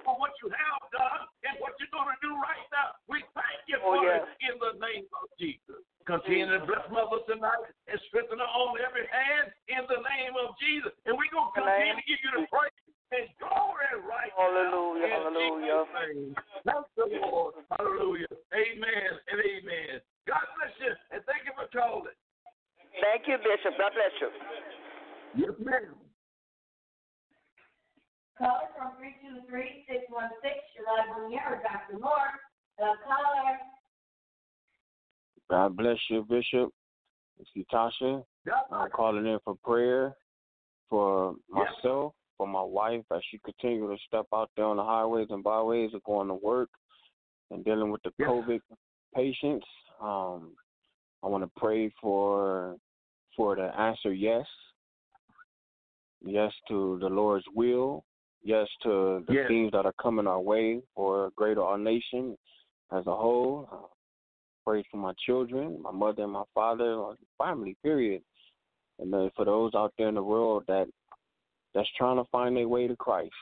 for 0.05 0.17
what 0.17 0.33
you 0.41 0.49
have 0.49 0.83
done 0.93 1.23
and 1.45 1.55
what 1.61 1.77
you're 1.77 1.93
going 1.93 2.09
to 2.09 2.21
do 2.25 2.33
right 2.41 2.65
now. 2.73 2.97
We 3.11 3.21
thank 3.37 3.61
you 3.69 3.77
Oh, 3.83 3.97
for 3.97 4.09
it 4.09 4.25
in 4.45 4.57
the 4.57 4.75
name 4.81 5.05
of 5.13 5.29
Jesus. 5.37 5.81
Continue 6.09 6.47
to 6.55 6.63
bless 6.65 6.87
Mother 6.89 7.21
tonight 7.27 7.67
and 7.91 7.99
strengthen 8.09 8.39
her 8.39 8.47
on 8.47 8.79
every 8.79 9.05
hand 9.11 9.51
in 9.69 9.83
the 9.91 10.01
name 10.01 10.39
of 10.39 10.55
Jesus. 10.63 10.95
And 11.05 11.19
we're 11.19 11.29
going 11.35 11.51
to 11.51 11.57
continue 11.59 11.99
to 11.99 12.05
give 12.07 12.21
you 12.23 12.33
the 12.41 12.45
praise 12.47 12.79
and 13.11 13.27
glory 13.43 13.91
right 14.07 14.31
Hallelujah, 14.35 15.07
now. 15.07 15.31
hallelujah. 15.31 15.81
Name. 15.95 16.35
Thank 16.67 16.87
the 16.99 17.07
Lord. 17.27 17.55
Hallelujah. 17.75 18.31
Amen 18.55 19.11
and 19.31 19.39
amen. 19.43 19.99
God 20.27 20.43
bless 20.59 20.75
you 20.83 20.95
and 21.15 21.21
thank 21.27 21.47
you 21.47 21.55
for 21.55 21.67
calling. 21.75 22.15
Thank 23.03 23.27
you, 23.31 23.39
Bishop. 23.43 23.75
God 23.79 23.93
bless 23.95 24.15
you. 24.23 24.31
Yes, 25.37 25.55
ma'am. 25.63 25.95
Caller 28.39 28.69
from 28.77 28.96
323-616, 29.07 29.87
you're 30.75 30.87
live 30.87 31.15
on 31.15 31.31
the 31.31 31.37
air, 31.37 31.63
Dr. 31.63 32.01
Moore. 32.01 32.13
Hello, 32.79 32.93
caller. 33.05 33.57
God 35.49 35.77
bless 35.77 35.99
you, 36.11 36.27
Bishop. 36.29 36.73
It's 37.39 37.69
Tasha. 37.73 38.25
I'm 38.73 38.91
calling 38.91 39.27
in 39.27 39.39
for 39.45 39.55
prayer 39.63 40.15
for 40.91 41.37
myself, 41.49 42.15
for 42.37 42.47
my 42.49 42.63
wife, 42.63 43.05
as 43.15 43.21
she 43.31 43.39
continues 43.45 43.99
to 43.99 44.07
step 44.07 44.27
out 44.35 44.51
there 44.57 44.65
on 44.65 44.77
the 44.77 44.85
highways 44.85 45.29
and 45.31 45.45
byways 45.45 45.95
of 45.95 46.03
going 46.05 46.29
to 46.29 46.35
work 46.35 46.71
and 47.51 47.65
dealing 47.65 47.91
with 47.91 48.03
the 48.03 48.13
Yes. 48.19 48.29
COVID 48.29 48.61
patients. 49.15 49.67
Um, 50.01 50.57
I 51.23 51.29
want 51.29 51.45
to 51.45 51.51
pray 51.57 51.93
for 52.01 52.77
for 53.37 53.55
the 53.55 53.79
answer 53.79 54.13
yes. 54.13 54.47
Yes 56.25 56.53
to 56.69 56.99
the 57.01 57.09
Lord's 57.09 57.47
will. 57.55 58.05
Yes 58.47 58.69
to 58.85 59.25
the 59.27 59.35
Yes. 59.35 59.49
things 59.49 59.73
that 59.73 59.87
are 59.87 59.95
coming 60.01 60.29
our 60.29 60.41
way 60.41 60.81
for 60.95 61.31
greater 61.35 61.63
our 61.65 61.77
nation 61.77 62.39
as 62.93 63.05
a 63.09 63.17
whole. 63.17 63.69
Uh, 63.73 63.89
pray 64.65 64.85
for 64.89 64.99
my 64.99 65.13
children, 65.27 65.83
my 65.83 65.91
mother 65.91 66.23
and 66.23 66.33
my 66.33 66.45
father, 66.55 67.17
family, 67.39 67.77
period. 67.83 68.23
And 69.01 69.13
then 69.13 69.31
for 69.35 69.45
those 69.45 69.75
out 69.75 69.93
there 69.99 70.09
in 70.09 70.15
the 70.15 70.23
world 70.23 70.63
that 70.69 70.87
that's 71.75 71.89
trying 71.99 72.19
to 72.19 72.31
find 72.31 72.57
their 72.57 72.69
way 72.69 72.87
to 72.87 72.95
Christ, 72.95 73.35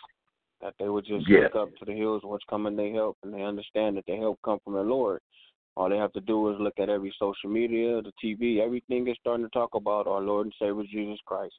that 0.63 0.75
they 0.79 0.89
would 0.89 1.05
just 1.05 1.29
Yes. 1.29 1.53
look 1.53 1.57
up 1.57 1.77
to 1.77 1.85
the 1.85 1.93
hills, 1.93 2.23
what's 2.25 2.45
coming 2.47 2.75
their 2.75 2.93
help, 2.93 3.19
and 3.23 3.35
they 3.35 3.43
understand 3.43 3.99
that 3.99 4.07
their 4.07 4.17
help 4.17 4.39
come 4.43 4.59
from 4.65 4.73
the 4.73 4.83
Lord. 4.83 5.21
All 5.77 5.91
they 5.91 5.99
have 5.99 6.15
to 6.15 6.21
do 6.23 6.51
is 6.51 6.59
look 6.59 6.79
at 6.79 6.89
every 6.89 7.15
social 7.19 7.51
media, 7.51 8.01
the 8.01 8.13
TV, 8.23 8.61
everything 8.61 9.07
is 9.07 9.19
starting 9.21 9.45
to 9.45 9.51
talk 9.51 9.75
about 9.75 10.07
our 10.07 10.23
Lord 10.23 10.47
and 10.47 10.55
Savior 10.59 10.85
Jesus 10.91 11.21
Christ, 11.27 11.55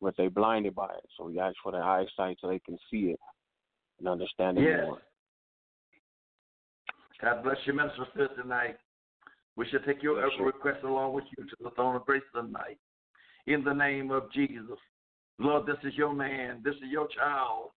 but 0.00 0.14
they 0.16 0.28
blinded 0.28 0.74
by 0.74 0.90
it. 0.94 1.04
So 1.16 1.24
we 1.26 1.38
ask 1.40 1.56
for 1.62 1.72
their 1.72 1.82
eyesight 1.82 2.38
so 2.40 2.48
they 2.48 2.60
can 2.60 2.78
see 2.90 3.10
it 3.10 3.20
and 3.98 4.08
understand 4.08 4.58
it 4.58 4.62
Yes. 4.64 4.84
more. 4.86 5.02
God 7.20 7.42
bless 7.42 7.56
you, 7.66 7.72
Minister 7.72 8.06
Smith, 8.14 8.30
tonight. 8.40 8.78
We 9.56 9.66
shall 9.68 9.80
take 9.80 10.02
your 10.02 10.20
sir. 10.36 10.44
request 10.44 10.84
along 10.84 11.14
with 11.14 11.24
you 11.36 11.44
to 11.44 11.56
the 11.60 11.70
throne 11.70 11.96
of 11.96 12.06
grace 12.06 12.22
tonight. 12.32 12.78
In 13.46 13.64
the 13.64 13.72
name 13.72 14.10
of 14.12 14.30
Jesus. 14.32 14.78
Lord, 15.38 15.66
this 15.66 15.78
is 15.82 15.94
your 15.96 16.12
man. 16.12 16.60
This 16.64 16.76
is 16.76 16.90
your 16.90 17.08
child. 17.08 17.70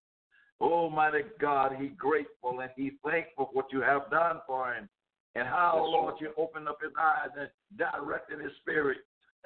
Almighty 0.59 1.23
God, 1.39 1.75
he 1.79 1.87
grateful 1.87 2.59
and 2.59 2.69
he 2.75 2.91
thankful 3.03 3.45
for 3.47 3.49
what 3.53 3.71
you 3.71 3.81
have 3.81 4.11
done 4.11 4.41
for 4.45 4.73
him. 4.73 4.87
And 5.33 5.47
how, 5.47 5.73
Yes. 5.77 5.91
Lord, 5.91 6.15
you 6.19 6.33
opened 6.37 6.67
up 6.67 6.77
his 6.81 6.91
eyes 6.99 7.29
and 7.39 7.49
directed 7.77 8.41
his 8.41 8.51
spirit 8.61 8.97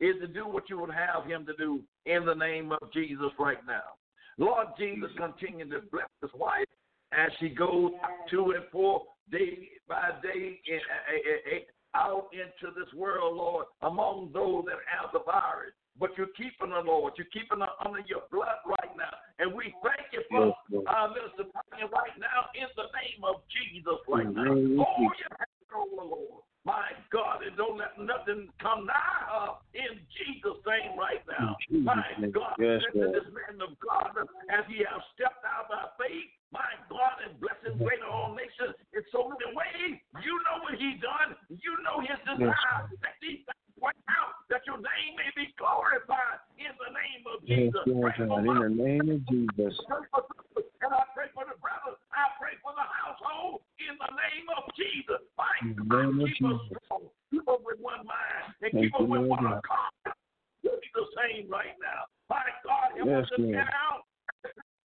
is 0.00 0.16
to 0.20 0.26
do 0.26 0.46
what 0.46 0.68
you 0.70 0.78
would 0.80 0.90
have 0.90 1.26
him 1.26 1.44
to 1.46 1.54
do 1.56 1.80
in 2.06 2.24
the 2.24 2.34
name 2.34 2.72
of 2.72 2.92
Jesus 2.92 3.30
right 3.38 3.64
now. 3.66 3.96
Lord 4.38 4.68
Jesus, 4.78 5.10
continue 5.16 5.68
to 5.68 5.80
bless 5.92 6.08
his 6.22 6.30
wife 6.34 6.66
as 7.12 7.28
she 7.38 7.48
goes 7.50 7.92
to 8.30 8.52
and 8.52 8.64
forth 8.72 9.02
day 9.30 9.68
by 9.88 10.10
day 10.22 10.60
eh, 10.70 10.74
eh, 10.74 11.56
eh, 11.56 11.60
out 11.94 12.28
into 12.32 12.72
this 12.74 12.88
world, 12.94 13.36
Lord, 13.36 13.66
among 13.82 14.30
those 14.32 14.64
that 14.66 14.78
have 14.88 15.12
the 15.12 15.20
virus. 15.26 15.74
But 15.98 16.16
you're 16.16 16.32
keeping 16.38 16.70
her, 16.72 16.80
Lord. 16.82 17.12
You're 17.18 17.28
keeping 17.34 17.60
her 17.60 17.74
under 17.84 18.00
your 18.06 18.22
blood 18.32 18.62
right 18.64 18.94
now. 18.96 19.12
And 19.38 19.52
we 19.52 19.74
thank 19.84 20.08
you 20.14 20.22
for 20.30 20.46
Yes, 20.46 20.56
Lord. 20.70 20.86
uh, 20.88 21.08
Minister 21.12 21.44
Brian 21.52 21.90
right 21.92 22.16
now 22.16 22.48
in 22.56 22.70
the 22.78 22.88
name 22.96 23.20
of 23.26 23.42
Jesus 23.52 23.98
right 24.08 24.24
In 24.24 24.32
the 24.32 24.40
now. 24.40 24.54
name 24.54 24.80
of 24.80 24.86
Oh, 24.88 25.02
Jesus. 25.02 25.18
you 25.18 25.26
have 25.36 25.50
over, 25.76 26.04
Lord. 26.08 26.42
My 26.64 26.92
God, 27.10 27.40
and 27.42 27.56
don't 27.56 27.78
let 27.78 27.96
nothing 27.98 28.48
come 28.60 28.84
nigh 28.84 29.24
her 29.32 29.56
in 29.72 29.96
Jesus' 30.12 30.60
name 30.68 30.92
right 30.98 31.24
now. 31.26 31.56
In 31.70 31.80
Jesus' 31.80 31.84
My 31.86 32.04
name. 32.20 32.32
God, 32.32 32.49
Yes, 32.60 32.84
listen 32.92 33.12
this 33.12 33.28
man 33.32 33.56
of 33.64 33.72
God 33.80 34.12
as 34.52 34.68
he 34.68 34.84
has 34.84 35.00
stepped 35.16 35.42
out 35.48 35.72
by 35.72 35.88
faith. 35.96 36.28
My 36.50 36.66
God, 36.90 37.22
and 37.22 37.38
blessing 37.38 37.78
mm-hmm. 37.78 37.86
greater 37.86 38.10
all 38.10 38.34
nations 38.34 38.74
in 38.90 39.06
so 39.14 39.30
many 39.30 39.48
ways. 39.54 40.02
You 40.18 40.34
know 40.42 40.58
what 40.66 40.74
he 40.76 40.98
done. 40.98 41.38
You 41.46 41.78
know 41.86 42.02
his 42.02 42.18
desire 42.26 42.90
that 42.90 43.14
these 43.22 43.46
work 43.78 43.94
out, 44.10 44.34
that 44.50 44.66
your 44.66 44.82
name 44.82 45.14
may 45.14 45.30
be 45.38 45.54
glorified 45.56 46.42
in 46.58 46.74
the 46.74 46.90
name 46.90 47.22
of 47.30 47.38
Yes, 47.46 47.70
Jesus. 47.70 47.86
Pray 47.86 48.18
God, 48.18 48.44
in 48.44 48.58
the 48.60 48.72
name 48.74 49.06
of 49.14 49.20
Jesus. 49.30 49.72
pray 49.86 50.04
for 50.10 50.26
sisters, 50.26 50.68
and 50.82 50.90
I 50.90 51.06
pray 51.14 51.30
for 51.32 51.46
the 51.46 51.54
brothers. 51.62 52.02
I 52.10 52.34
pray 52.36 52.58
for 52.60 52.74
the 52.74 52.82
household 52.82 53.62
in 53.78 53.94
the 53.94 54.10
name 54.10 54.46
of 54.58 54.66
Jesus. 54.74 55.22
My 55.38 55.54
In 55.62 55.78
the 55.78 55.86
God, 55.86 56.02
name 56.02 56.18
of 56.18 56.26
keep 56.28 56.42
us 56.44 56.58
Jesus. 56.66 56.82
strong. 56.82 57.06
Keep 57.30 57.46
us 57.46 57.60
with 57.62 57.78
one 57.78 58.02
mind 58.04 58.58
and 58.58 58.74
Thank 58.74 58.90
keep 58.90 58.94
us 58.98 59.00
you, 59.00 59.06
with 59.06 59.22
Lord 59.22 59.38
one 59.38 59.46
God. 59.46 59.62
accord. 59.62 60.18
Do 60.66 60.74
the 60.74 61.06
same 61.14 61.46
right 61.48 61.78
now. 61.78 62.10
My 62.28 62.44
God, 62.66 62.92
help 62.98 63.08
Yes, 63.08 63.24
us 63.24 63.30
to 63.32 63.42
Lord. 63.42 63.54
get 63.54 63.70
out. 63.72 64.04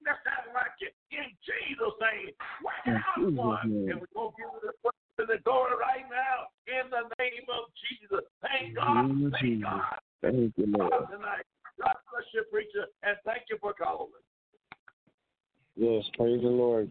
Let's 0.05 0.21
not 0.21 0.53
like 0.53 0.77
it 0.85 0.93
in 1.09 1.25
Jesus' 1.41 1.97
name. 1.97 2.29
Work 2.61 2.77
it 2.85 2.89
In 2.89 2.95
out, 2.95 3.17
Jesus' 3.17 3.41
one. 3.41 3.65
name. 3.65 3.89
And 3.89 3.97
we're 3.99 4.13
going 4.13 4.31
to 4.31 4.37
give 4.37 4.49
you 4.53 4.61
the 4.69 4.73
praise 4.85 5.17
and 5.17 5.29
the 5.29 5.39
glory 5.41 5.73
right 5.81 6.05
now 6.09 6.53
in 6.69 6.85
the 6.93 7.09
name 7.17 7.45
of 7.49 7.65
Jesus. 7.81 8.21
Thank 8.45 8.69
In 8.69 8.73
the 8.75 8.81
God. 8.81 9.07
name 9.09 9.25
of 9.25 9.31
Thank 9.33 9.45
Jesus. 9.45 9.65
God. 9.65 9.97
Thank 10.21 10.53
you, 10.57 10.65
Lord. 10.69 10.91
God 10.93 11.05
tonight. 11.09 11.45
God 11.81 11.97
bless 12.13 12.27
you, 12.33 12.43
preacher, 12.53 12.85
and 13.01 13.17
thank 13.25 13.49
you 13.49 13.57
for 13.59 13.73
calling. 13.73 14.13
Yes, 15.75 16.05
praise 16.15 16.41
the 16.41 16.47
Lord. 16.53 16.89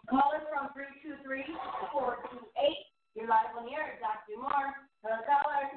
Caller 0.10 0.42
from 0.50 0.70
323-428. 0.78 1.46
You're 3.16 3.28
live 3.28 3.58
on 3.58 3.66
the 3.66 3.72
air. 3.72 3.98
Dr. 4.00 4.38
Moore. 4.40 4.74
Hello, 5.04 5.18
caller. 5.26 5.70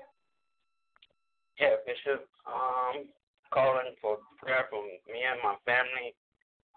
Yeah, 1.61 1.77
Bishop. 1.87 2.29
Um, 2.47 3.09
calling 3.53 3.95
for 4.01 4.19
prayer 4.39 4.67
for 4.71 4.83
me 4.85 5.01
and 5.09 5.41
my 5.43 5.57
family, 5.65 6.15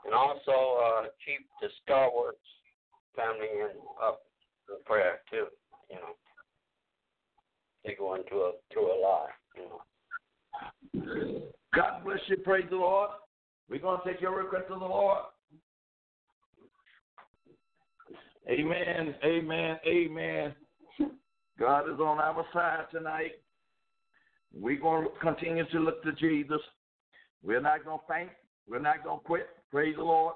and 0.06 0.13
also 0.13 0.52
uh, 0.52 1.04
keep 1.26 1.46
the 1.62 1.67
Star 1.84 2.10
Wars 2.12 2.36
family 3.15 3.48
in 3.52 3.72
up 4.02 4.22
in 4.70 4.76
prayer 4.86 5.20
too. 5.30 5.48
You 5.89 5.98
know, 5.98 6.15
they're 7.84 7.96
going 7.98 8.24
through 8.30 8.44
a 8.44 8.52
through 8.72 8.91
a 8.91 8.98
lot. 9.02 9.30
You 9.56 9.63
know. 11.04 11.41
God 11.76 12.04
bless 12.04 12.20
you. 12.28 12.38
Praise 12.38 12.65
the 12.70 12.78
Lord. 12.78 13.10
We're 13.70 13.80
going 13.80 14.00
to 14.04 14.12
take 14.12 14.22
your 14.22 14.38
request 14.38 14.67
to 14.67 14.74
the 14.74 14.80
Lord. 14.80 15.24
Amen. 18.50 19.15
Amen. 19.24 19.78
Amen. 19.86 20.54
God 21.62 21.88
is 21.93 22.00
on 22.00 22.17
our 22.17 22.43
side 22.52 22.86
tonight. 22.91 23.34
We're 24.52 24.82
going 24.82 25.04
to 25.04 25.12
continue 25.21 25.63
to 25.69 25.80
look 25.80 26.02
to 26.04 26.12
Jesus. 26.13 26.60
We're 27.43 27.62
not 27.62 27.86
going 27.86 28.00
to 28.00 28.06
faint. 28.12 28.32
We're 28.67 28.80
not 28.80 29.04
going 29.04 29.19
to 29.19 29.24
quit. 29.24 29.47
Praise 29.69 29.95
the 29.95 30.04
Lord. 30.04 30.34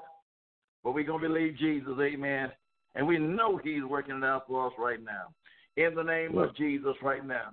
But 0.84 0.94
we're 0.94 1.04
going 1.04 1.24
to 1.24 1.28
believe 1.28 1.58
Jesus. 1.58 1.94
Amen. 2.00 2.52
And 2.94 3.08
we 3.08 3.18
know 3.18 3.60
He's 3.64 3.84
working 3.84 4.18
it 4.18 4.24
out 4.24 4.44
for 4.48 4.68
us 4.68 4.74
right 4.78 5.00
now. 5.04 5.34
In 5.78 5.96
the 5.96 6.04
name 6.04 6.38
of 6.38 6.56
Jesus, 6.56 6.94
right 7.02 7.26
now. 7.26 7.50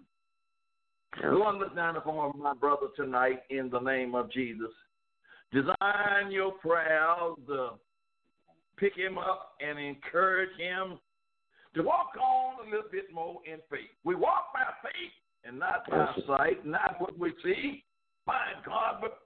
Lord, 1.24 1.56
look 1.56 1.74
down 1.74 1.96
upon 1.96 2.38
my 2.38 2.52
brother 2.52 2.88
tonight 2.94 3.40
in 3.48 3.70
the 3.70 3.80
name 3.80 4.14
of 4.14 4.30
Jesus. 4.30 4.70
Design 5.50 6.30
your 6.30 6.52
prayers 6.52 7.37
to 7.46 7.70
pick 8.76 8.94
him 8.94 9.16
up 9.16 9.52
and 9.66 9.78
encourage 9.78 10.56
him 10.58 10.98
to 11.74 11.82
walk 11.82 12.12
on 12.20 12.66
a 12.66 12.70
little 12.70 12.90
bit 12.90 13.12
more 13.12 13.40
in 13.44 13.58
faith. 13.70 13.90
We 14.04 14.14
walk 14.14 14.52
by 14.52 14.68
faith 14.82 15.14
and 15.44 15.58
not 15.58 15.88
by 15.88 16.12
sight, 16.26 16.64
not 16.66 17.00
what 17.00 17.18
we 17.18 17.32
see, 17.42 17.85
my 18.26 18.54
God, 18.64 19.00
but 19.00 19.18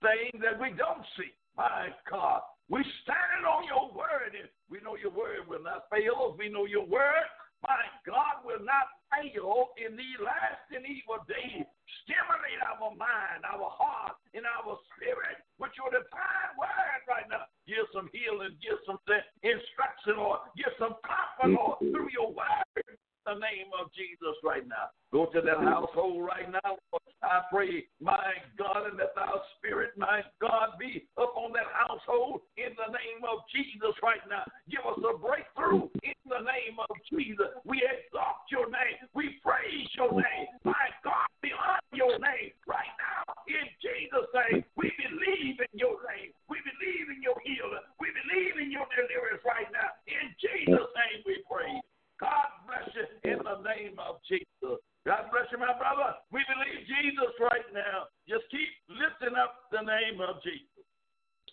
things 0.00 0.42
that 0.42 0.58
we 0.58 0.70
don't 0.76 1.04
see. 1.16 1.30
My 1.56 1.92
God, 2.08 2.40
we 2.70 2.80
stand 3.04 3.44
on 3.44 3.66
your 3.68 3.92
word, 3.92 4.32
and 4.32 4.48
we 4.70 4.80
know 4.80 4.96
your 4.96 5.12
word 5.12 5.44
will 5.44 5.62
not 5.62 5.90
fail 5.92 6.30
us. 6.30 6.38
We 6.38 6.48
know 6.48 6.64
your 6.64 6.86
word, 6.86 7.28
my 7.60 7.84
God, 8.08 8.40
will 8.46 8.64
not 8.64 8.88
fail 9.12 9.74
in 9.76 9.98
the 9.98 10.10
last 10.24 10.64
and 10.72 10.86
evil 10.88 11.20
day. 11.28 11.66
Stimulate 12.06 12.62
our 12.64 12.94
mind, 12.96 13.44
our 13.44 13.68
heart, 13.68 14.16
and 14.32 14.46
our 14.46 14.78
spirit 14.96 15.42
with 15.60 15.74
your 15.76 15.92
divine 15.92 16.54
word 16.56 17.00
right 17.10 17.28
now. 17.28 17.44
Give 17.70 17.86
some 17.94 18.10
healing, 18.10 18.58
give 18.58 18.82
some 18.82 18.98
instruction, 19.46 20.18
or 20.18 20.42
give 20.58 20.74
some 20.74 20.98
comfort, 21.06 21.54
Lord, 21.54 21.78
mm-hmm. 21.78 21.94
through 21.94 22.10
your 22.10 22.34
word. 22.34 22.82
The 23.26 23.34
name 23.36 23.68
of 23.76 23.92
Jesus 23.92 24.34
right 24.42 24.66
now. 24.66 24.90
Go 25.12 25.26
to 25.26 25.40
that 25.42 25.60
household 25.60 26.24
right 26.24 26.48
now. 26.50 26.78
I 27.22 27.44
pray, 27.52 27.84
my 28.00 28.40
God, 28.56 28.88
and 28.88 28.96
let 28.96 29.12
our 29.18 29.44
spirit, 29.58 29.92
my 29.96 30.24
God, 30.40 30.80
be 30.80 31.04
upon 31.18 31.52
that 31.52 31.68
household 31.68 32.40
in 32.56 32.72
the 32.80 32.88
name 32.88 33.20
of 33.28 33.44
Jesus 33.52 33.92
right 34.02 34.24
now. 34.24 34.48
Give 34.72 34.80
us 34.88 34.98
a 35.04 35.18
breakthrough 35.20 35.92
in 36.00 36.16
the 36.24 36.40
name 36.40 36.80
of 36.80 36.96
Jesus. 37.12 37.52
We 37.68 37.84
exalt 37.84 38.48
your 38.48 38.72
name. 38.72 39.04
We 39.12 39.36
praise 39.44 39.88
your 39.94 40.16
name. 40.16 40.48
My 40.64 40.88
God, 41.04 41.28
beyond 41.42 41.84
your 41.92 42.16
name 42.16 42.56
right 42.64 42.94
now 42.96 43.30
in 43.50 43.66
Jesus' 43.82 44.30
name. 44.30 44.62
We 44.78 44.88
believe 44.94 45.58
in 45.58 45.72
your 45.74 45.98
name. 46.06 46.30
We 46.46 46.62
believe 46.62 47.06
in 47.10 47.20
your 47.20 47.38
healing. 47.42 47.84
We 47.98 48.14
believe 48.14 48.54
in 48.62 48.70
your 48.70 48.86
deliverance 48.94 49.42
right 49.42 49.68
now. 49.74 49.90
In 50.06 50.30
Jesus' 50.38 50.90
name 50.94 51.18
we 51.26 51.42
pray. 51.50 51.74
God 52.20 52.48
bless 52.68 52.86
you 52.94 53.32
in 53.32 53.38
the 53.40 53.64
name 53.64 53.96
of 53.98 54.20
Jesus. 54.28 54.78
God 55.06 55.32
bless 55.32 55.48
you, 55.50 55.58
my 55.58 55.72
brother. 55.80 56.20
We 56.30 56.44
believe 56.44 56.84
Jesus 56.84 57.32
right 57.40 57.64
now. 57.72 58.12
Just 58.28 58.44
keep 58.52 58.68
lifting 58.88 59.36
up 59.36 59.64
the 59.72 59.80
name 59.80 60.20
of 60.20 60.42
Jesus. 60.44 60.84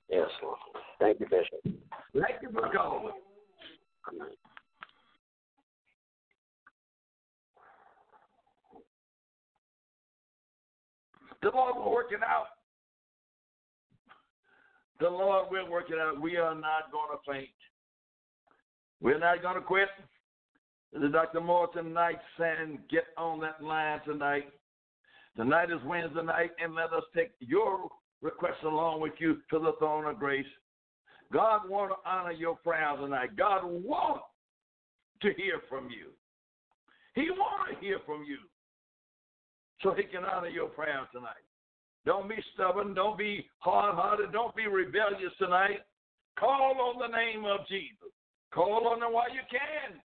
Yes, 0.09 0.27
Lord. 0.43 0.59
Thank 0.99 1.19
you, 1.19 1.27
Bishop. 1.31 1.63
Thank 2.13 2.41
you 2.41 2.51
for 2.51 2.69
calling. 2.71 3.15
The 11.41 11.49
Lord 11.53 11.75
will 11.77 11.91
work 11.91 12.11
it 12.11 12.23
out. 12.23 12.47
The 14.99 15.09
Lord 15.09 15.47
will 15.51 15.69
work 15.69 15.89
it 15.89 15.99
out. 15.99 16.19
We 16.19 16.37
are 16.37 16.55
not 16.55 16.91
going 16.91 17.11
to 17.11 17.31
faint. 17.31 17.49
We're 18.99 19.19
not 19.19 19.41
going 19.41 19.55
to 19.55 19.61
quit. 19.61 19.89
Dr. 21.11 21.41
Moore 21.41 21.67
tonight 21.73 22.19
saying, 22.39 22.79
get 22.89 23.05
on 23.17 23.39
that 23.41 23.61
line 23.63 23.99
tonight. 24.05 24.49
Tonight 25.35 25.69
is 25.69 25.79
Wednesday 25.85 26.23
night, 26.23 26.51
and 26.63 26.73
let 26.73 26.93
us 26.93 27.03
take 27.15 27.31
your 27.39 27.87
request 28.21 28.63
along 28.63 29.01
with 29.01 29.13
you 29.19 29.37
to 29.51 29.59
the 29.59 29.73
throne 29.79 30.05
of 30.05 30.17
grace. 30.17 30.45
God 31.31 31.69
want 31.69 31.91
to 31.91 32.09
honor 32.09 32.31
your 32.31 32.55
prayers 32.55 32.97
tonight. 32.99 33.35
God 33.37 33.61
want 33.63 34.21
to 35.21 35.33
hear 35.33 35.61
from 35.69 35.89
you. 35.89 36.11
He 37.13 37.29
want 37.31 37.73
to 37.73 37.85
hear 37.85 37.99
from 38.05 38.23
you 38.23 38.37
so 39.81 39.93
he 39.93 40.03
can 40.03 40.23
honor 40.23 40.47
your 40.47 40.67
prayer 40.67 41.07
tonight. 41.11 41.45
Don't 42.05 42.29
be 42.29 42.37
stubborn. 42.53 42.93
Don't 42.93 43.17
be 43.17 43.45
hard 43.59 43.95
hearted. 43.95 44.31
Don't 44.31 44.55
be 44.55 44.67
rebellious 44.67 45.33
tonight. 45.37 45.81
Call 46.39 46.77
on 46.79 46.99
the 46.99 47.15
name 47.15 47.43
of 47.45 47.67
Jesus. 47.67 48.13
Call 48.53 48.87
on 48.87 49.03
him 49.03 49.13
while 49.13 49.33
you 49.33 49.41
can. 49.51 49.99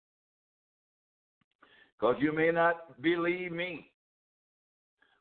Because 1.99 2.15
you 2.19 2.31
may 2.31 2.51
not 2.51 3.01
believe 3.01 3.51
me. 3.51 3.91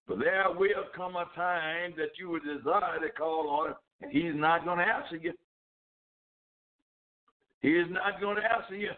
But 0.07 0.21
there 0.21 0.45
will 0.57 0.85
come 0.97 1.17
a 1.17 1.27
time 1.35 1.95
that 1.97 2.11
you 2.19 2.31
will 2.31 2.41
desire 2.41 3.01
to 3.01 3.11
call 3.17 3.51
on 3.51 3.69
him, 3.69 3.75
and 4.01 4.13
he's 4.13 4.35
not 4.35 4.65
going 4.65 4.79
to 4.79 4.85
answer 4.85 5.17
you. 5.17 5.33
He 7.61 7.71
is 7.71 7.89
not 7.91 8.21
going 8.21 8.37
to 8.37 8.43
answer 8.43 8.77
you. 8.77 8.91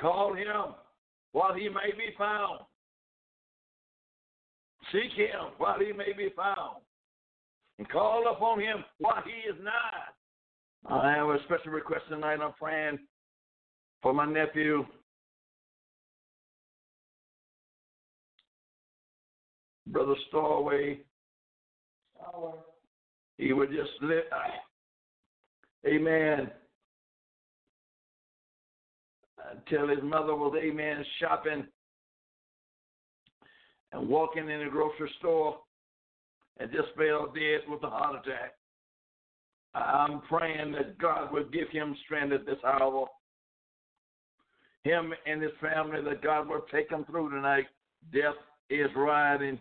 Call 0.00 0.34
him 0.34 0.74
while 1.32 1.54
he 1.54 1.68
may 1.68 1.92
be 1.96 2.14
found. 2.16 2.60
Seek 4.92 5.12
him 5.12 5.52
while 5.58 5.78
he 5.78 5.92
may 5.92 6.12
be 6.16 6.28
found. 6.36 6.82
And 7.78 7.88
call 7.88 8.30
upon 8.30 8.60
him 8.60 8.84
while 8.98 9.22
he 9.24 9.48
is 9.50 9.56
nigh. 9.62 10.92
I 10.94 11.12
have 11.14 11.28
a 11.28 11.38
special 11.44 11.72
request 11.72 12.04
tonight. 12.08 12.38
I'm 12.40 12.52
praying 12.52 12.98
for 14.02 14.12
my 14.12 14.26
nephew. 14.26 14.84
Brother 19.86 20.14
Starway. 20.32 20.98
He 23.38 23.52
would 23.52 23.70
just 23.70 23.90
live. 24.00 24.24
Amen. 25.86 26.50
Until 29.50 29.88
his 29.88 30.02
mother 30.02 30.34
was, 30.36 30.54
amen, 30.62 31.04
shopping 31.20 31.66
and 33.92 34.08
walking 34.08 34.48
in 34.48 34.62
a 34.62 34.70
grocery 34.70 35.10
store 35.18 35.58
and 36.58 36.70
just 36.70 36.88
fell 36.96 37.32
dead 37.34 37.60
with 37.68 37.82
a 37.82 37.90
heart 37.90 38.24
attack. 38.24 38.54
I'm 39.74 40.20
praying 40.22 40.72
that 40.72 40.98
God 40.98 41.32
will 41.32 41.44
give 41.44 41.68
him 41.70 41.96
strength 42.04 42.32
at 42.32 42.46
this 42.46 42.62
hour. 42.64 43.06
Him 44.84 45.12
and 45.26 45.42
his 45.42 45.52
family, 45.60 46.02
that 46.02 46.22
God 46.22 46.48
will 46.48 46.64
take 46.72 46.90
them 46.90 47.04
through 47.04 47.30
tonight. 47.30 47.66
Death 48.12 48.34
is 48.70 48.88
riding. 48.96 49.58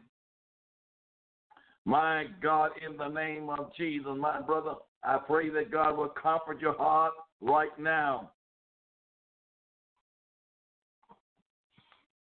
My 1.86 2.26
God, 2.42 2.72
in 2.86 2.96
the 2.98 3.08
name 3.08 3.50
of 3.50 3.72
Jesus, 3.76 4.12
my 4.18 4.40
brother, 4.42 4.74
I 5.04 5.18
pray 5.18 5.50
that 5.50 5.72
God 5.72 5.98
will 5.98 6.10
comfort 6.10 6.62
your 6.62 6.78
heart 6.78 7.14
right 7.42 7.78
now. 7.80 8.32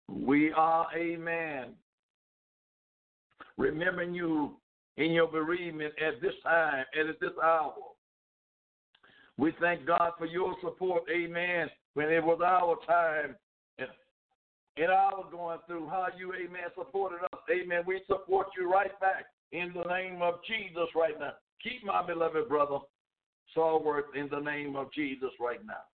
We 0.08 0.52
are, 0.52 0.86
amen, 0.96 1.72
remembering 3.58 4.14
you 4.14 4.56
in 4.96 5.12
your 5.12 5.26
bereavement 5.26 5.92
at 6.00 6.22
this 6.22 6.34
time 6.42 6.84
and 6.98 7.10
at 7.10 7.20
this 7.20 7.32
hour. 7.42 7.74
We 9.36 9.52
thank 9.60 9.84
God 9.84 10.12
for 10.16 10.26
your 10.26 10.54
support, 10.62 11.02
amen, 11.14 11.68
when 11.94 12.08
it 12.08 12.22
was 12.22 12.40
our 12.44 12.76
time 12.86 13.34
and 14.76 14.90
our 14.90 15.24
going 15.30 15.58
through, 15.66 15.88
how 15.88 16.06
you, 16.16 16.32
amen, 16.34 16.70
supported 16.76 17.22
us. 17.24 17.40
Amen. 17.50 17.82
We 17.86 18.00
support 18.08 18.48
you 18.58 18.70
right 18.70 18.98
back 19.00 19.26
in 19.54 19.72
the 19.72 19.84
name 19.88 20.20
of 20.20 20.34
Jesus 20.46 20.88
right 20.96 21.18
now. 21.18 21.32
Keep 21.62 21.84
my 21.84 22.04
beloved 22.04 22.48
brother 22.48 22.78
Salworth 23.54 24.14
in 24.16 24.28
the 24.28 24.40
name 24.40 24.74
of 24.74 24.92
Jesus 24.92 25.30
right 25.40 25.64
now. 25.64 25.84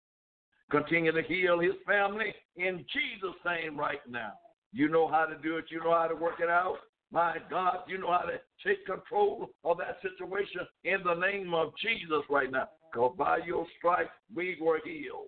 Continue 0.70 1.12
to 1.12 1.22
heal 1.22 1.60
his 1.60 1.74
family 1.86 2.34
in 2.56 2.84
Jesus' 2.92 3.36
name 3.44 3.78
right 3.78 4.00
now. 4.08 4.32
You 4.72 4.88
know 4.88 5.08
how 5.08 5.26
to 5.26 5.36
do 5.42 5.58
it, 5.58 5.66
you 5.68 5.82
know 5.84 5.92
how 5.92 6.06
to 6.06 6.14
work 6.14 6.40
it 6.40 6.48
out. 6.48 6.78
My 7.12 7.36
God, 7.50 7.78
you 7.88 7.98
know 7.98 8.12
how 8.12 8.24
to 8.24 8.40
take 8.64 8.86
control 8.86 9.50
of 9.64 9.78
that 9.78 9.98
situation 10.00 10.60
in 10.84 10.98
the 11.04 11.14
name 11.14 11.52
of 11.52 11.72
Jesus 11.82 12.22
right 12.30 12.50
now. 12.50 12.68
Because 12.90 13.14
by 13.18 13.38
your 13.44 13.66
stripes 13.78 14.10
we 14.34 14.56
were 14.60 14.80
healed. 14.84 15.26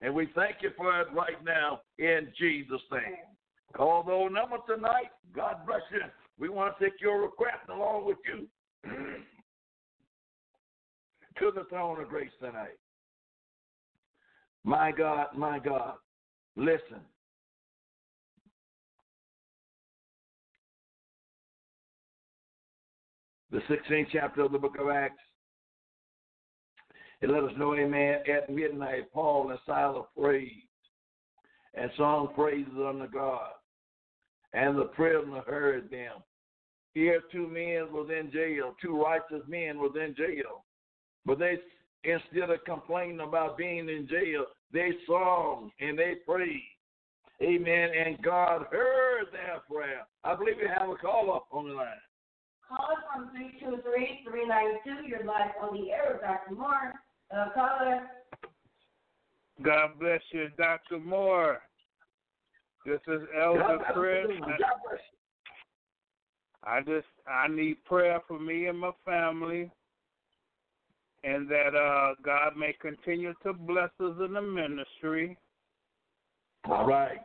And 0.00 0.14
we 0.14 0.28
thank 0.34 0.56
you 0.62 0.70
for 0.76 1.00
it 1.00 1.08
right 1.12 1.42
now 1.44 1.80
in 1.98 2.28
Jesus' 2.38 2.80
name. 2.90 3.16
Call 3.76 4.04
those 4.04 4.30
numbers 4.32 4.60
tonight. 4.68 5.10
God 5.34 5.66
bless 5.66 5.82
you. 5.92 6.00
We 6.38 6.48
want 6.48 6.76
to 6.78 6.84
take 6.84 7.00
your 7.00 7.22
request 7.22 7.68
along 7.72 8.06
with 8.06 8.18
you 8.26 8.48
to 11.38 11.52
the 11.54 11.64
throne 11.68 12.00
of 12.00 12.08
grace 12.08 12.30
tonight. 12.40 12.78
My 14.64 14.90
God, 14.90 15.26
my 15.36 15.58
God, 15.58 15.94
listen. 16.56 17.00
The 23.50 23.60
16th 23.70 24.08
chapter 24.10 24.42
of 24.42 24.52
the 24.52 24.58
book 24.58 24.76
of 24.80 24.88
Acts. 24.88 25.20
It 27.20 27.30
let 27.30 27.44
us 27.44 27.52
know, 27.56 27.74
amen, 27.74 28.20
at 28.30 28.50
midnight, 28.50 29.12
Paul 29.12 29.50
and 29.50 29.58
Silas 29.64 30.06
prayed 30.18 30.64
and 31.74 31.90
sung 31.96 32.28
praises 32.34 32.72
unto 32.76 33.06
God. 33.08 33.50
And 34.54 34.78
the 34.78 34.84
prisoner 34.84 35.42
heard 35.46 35.90
them. 35.90 36.22
Here, 36.94 37.20
two 37.32 37.48
men 37.48 37.92
was 37.92 38.08
in 38.08 38.30
jail, 38.30 38.74
two 38.80 39.02
righteous 39.02 39.42
men 39.48 39.78
was 39.78 39.92
in 39.96 40.14
jail. 40.14 40.64
But 41.26 41.40
they, 41.40 41.58
instead 42.04 42.50
of 42.50 42.64
complaining 42.64 43.20
about 43.20 43.58
being 43.58 43.88
in 43.88 44.06
jail, 44.08 44.46
they 44.72 44.90
sung 45.06 45.70
and 45.80 45.98
they 45.98 46.14
prayed. 46.26 46.62
Amen. 47.42 47.90
And 48.06 48.22
God 48.22 48.66
heard 48.70 49.26
their 49.32 49.60
prayer. 49.68 50.06
I 50.22 50.36
believe 50.36 50.54
we 50.60 50.68
have 50.68 50.88
a 50.88 50.94
caller 50.94 51.40
on 51.50 51.68
the 51.68 51.74
line. 51.74 51.86
Caller 52.68 53.02
from 53.12 53.30
323-392. 53.36 55.08
You're 55.08 55.24
live 55.24 55.50
on 55.60 55.74
the 55.74 55.90
air 55.90 56.12
with 56.12 56.22
Dr. 56.22 56.54
Moore. 56.54 56.92
Uh, 57.36 57.48
caller. 57.54 58.02
God 59.62 59.90
bless 59.98 60.20
you, 60.32 60.48
Dr. 60.56 61.00
Moore. 61.00 61.60
This 62.84 63.00
is 63.08 63.22
Elder 63.40 63.78
Chris. 63.92 64.26
I 66.64 66.80
just 66.80 67.06
I 67.26 67.48
need 67.48 67.82
prayer 67.84 68.20
for 68.26 68.38
me 68.38 68.66
and 68.66 68.78
my 68.78 68.90
family 69.04 69.70
and 71.22 71.48
that 71.48 71.74
uh 71.74 72.14
God 72.22 72.56
may 72.56 72.74
continue 72.80 73.32
to 73.42 73.52
bless 73.52 73.90
us 74.00 74.16
in 74.24 74.34
the 74.34 74.42
ministry. 74.42 75.36
All 76.68 76.86
right. 76.86 77.20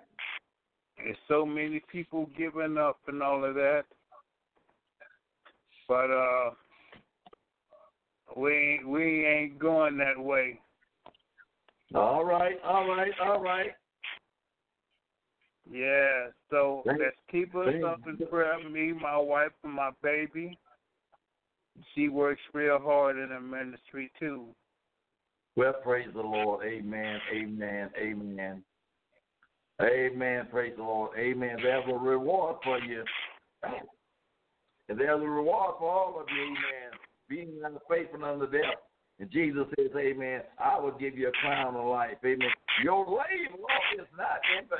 There's 0.97 1.17
so 1.27 1.45
many 1.45 1.81
people 1.91 2.29
giving 2.37 2.77
up 2.77 2.99
and 3.07 3.21
all 3.21 3.43
of 3.43 3.55
that. 3.55 3.83
But 5.87 6.11
uh 6.11 6.51
we 8.37 8.53
ain't 8.53 8.87
we 8.87 9.25
ain't 9.25 9.59
going 9.59 9.97
that 9.97 10.17
way. 10.17 10.59
All 11.95 12.23
right, 12.23 12.57
all 12.63 12.87
right, 12.87 13.11
all 13.25 13.41
right. 13.41 13.71
Yeah, 15.71 16.27
so 16.49 16.81
Thank- 16.85 16.99
let's 16.99 17.19
keep 17.29 17.55
us 17.55 17.67
thank- 17.67 17.83
up 17.83 17.99
in 18.07 18.17
prayer. 18.27 18.57
Me, 18.67 18.91
my 18.91 19.17
wife, 19.17 19.51
and 19.63 19.73
my 19.73 19.91
baby. 20.01 20.57
She 21.93 22.09
works 22.09 22.41
real 22.53 22.79
hard 22.79 23.17
in 23.17 23.29
the 23.29 23.39
ministry 23.39 24.11
too. 24.19 24.53
Well, 25.55 25.73
praise 25.73 26.11
the 26.13 26.21
Lord. 26.21 26.65
Amen. 26.65 27.21
Amen. 27.31 27.91
Amen. 27.97 28.63
Amen. 29.81 30.47
Praise 30.51 30.75
the 30.75 30.83
Lord. 30.83 31.17
Amen. 31.17 31.57
There's 31.61 31.85
a 31.87 31.93
reward 31.97 32.57
for 32.63 32.79
you. 32.79 33.03
And 33.63 34.99
there's 34.99 35.21
a 35.21 35.27
reward 35.27 35.75
for 35.79 35.89
all 35.89 36.19
of 36.19 36.27
you. 36.29 36.43
Amen. 36.43 36.99
Being 37.29 37.61
unfaithful 37.63 38.25
unto 38.25 38.49
death. 38.49 38.75
And 39.19 39.29
Jesus 39.31 39.67
says, 39.77 39.91
Amen, 39.95 40.41
I 40.57 40.79
will 40.79 40.97
give 40.97 41.17
you 41.17 41.27
a 41.27 41.31
crown 41.33 41.75
of 41.75 41.85
life. 41.85 42.17
Amen. 42.25 42.49
Your 42.83 43.05
labor 43.05 43.67
is 43.99 44.07
not 44.17 44.39
in 44.57 44.67
vain. 44.67 44.79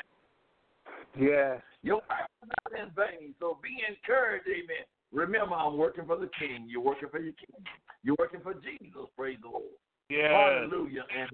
Yeah. 1.17 1.57
Your 1.81 2.01
life 2.09 2.29
is 2.43 2.49
not 2.49 2.79
in 2.81 2.89
vain. 2.95 3.35
So 3.39 3.57
be 3.63 3.77
encouraged, 3.87 4.47
amen. 4.47 4.85
Remember, 5.11 5.55
I'm 5.55 5.77
working 5.77 6.05
for 6.05 6.17
the 6.17 6.29
King. 6.37 6.67
You're 6.67 6.81
working 6.81 7.09
for 7.09 7.19
your 7.19 7.33
King. 7.33 7.63
You're 8.03 8.15
working 8.19 8.41
for 8.41 8.53
Jesus. 8.53 9.07
Praise 9.17 9.37
the 9.41 9.49
Lord. 9.49 9.63
Yes. 10.09 10.31
Hallelujah. 10.31 11.03
And 11.17 11.29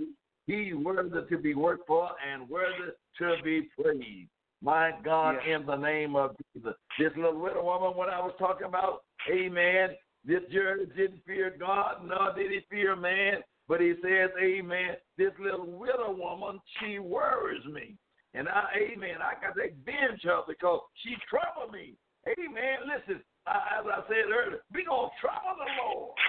he, 0.45 0.65
he's 0.65 0.76
worthy 0.76 1.28
to 1.30 1.38
be 1.38 1.55
worked 1.55 1.88
for 1.88 2.09
and 2.32 2.47
worthy 2.49 2.91
to 3.19 3.36
be 3.43 3.67
praised. 3.82 4.30
My 4.61 4.91
God, 5.03 5.36
in 5.45 5.65
the 5.65 5.76
name 5.76 6.15
of 6.15 6.36
Jesus. 6.53 6.73
This 6.97 7.11
little 7.17 7.39
widow 7.39 7.63
woman, 7.63 7.97
what 7.97 8.09
I 8.09 8.19
was 8.19 8.34
talking 8.39 8.67
about, 8.67 9.03
amen. 9.32 9.89
This 10.26 10.41
Jared 10.51 10.95
didn't 10.95 11.21
fear 11.26 11.53
God, 11.59 11.97
nor 12.03 12.34
did 12.36 12.51
he 12.51 12.61
fear 12.69 12.95
man. 12.95 13.43
But 13.67 13.82
he 13.82 13.93
says, 14.01 14.30
amen, 14.41 14.95
this 15.17 15.32
little 15.39 15.65
widow 15.65 16.15
woman, 16.17 16.59
she 16.80 16.99
worries 16.99 17.65
me. 17.65 17.95
And 18.36 18.49
I, 18.49 18.91
amen, 18.91 19.23
I 19.23 19.39
got 19.39 19.55
to 19.55 19.63
avenge 19.63 20.21
her 20.23 20.41
because 20.47 20.81
she 21.03 21.15
troubled 21.29 21.71
me. 21.71 21.95
Amen. 22.27 22.83
Listen, 22.83 23.21
I, 23.47 23.79
as 23.79 23.86
I 23.88 24.01
said 24.09 24.27
earlier, 24.27 24.59
we 24.73 24.83
going 24.83 25.09
to 25.09 25.15
trouble 25.21 25.55
the 25.57 25.69
Lord. 25.81 26.15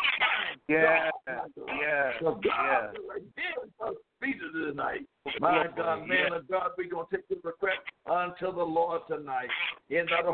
Yeah. 0.68 1.10
God. 1.28 1.50
Yeah. 1.80 2.12
So 2.20 2.40
God 2.42 2.42
Yeah. 2.42 2.90
will 2.98 3.10
avenge 3.10 3.72
us 3.80 3.94
defeated 4.20 4.52
tonight. 4.52 5.06
My 5.40 5.66
God, 5.76 6.08
man 6.08 6.32
of 6.32 6.48
God, 6.48 6.70
we're 6.76 6.90
going 6.90 7.06
to 7.10 7.16
take 7.16 7.28
the 7.28 7.36
request 7.42 7.78
unto 8.10 8.54
the 8.54 8.64
Lord 8.64 9.02
tonight. 9.08 9.48
In 9.90 10.06
the 10.06 10.32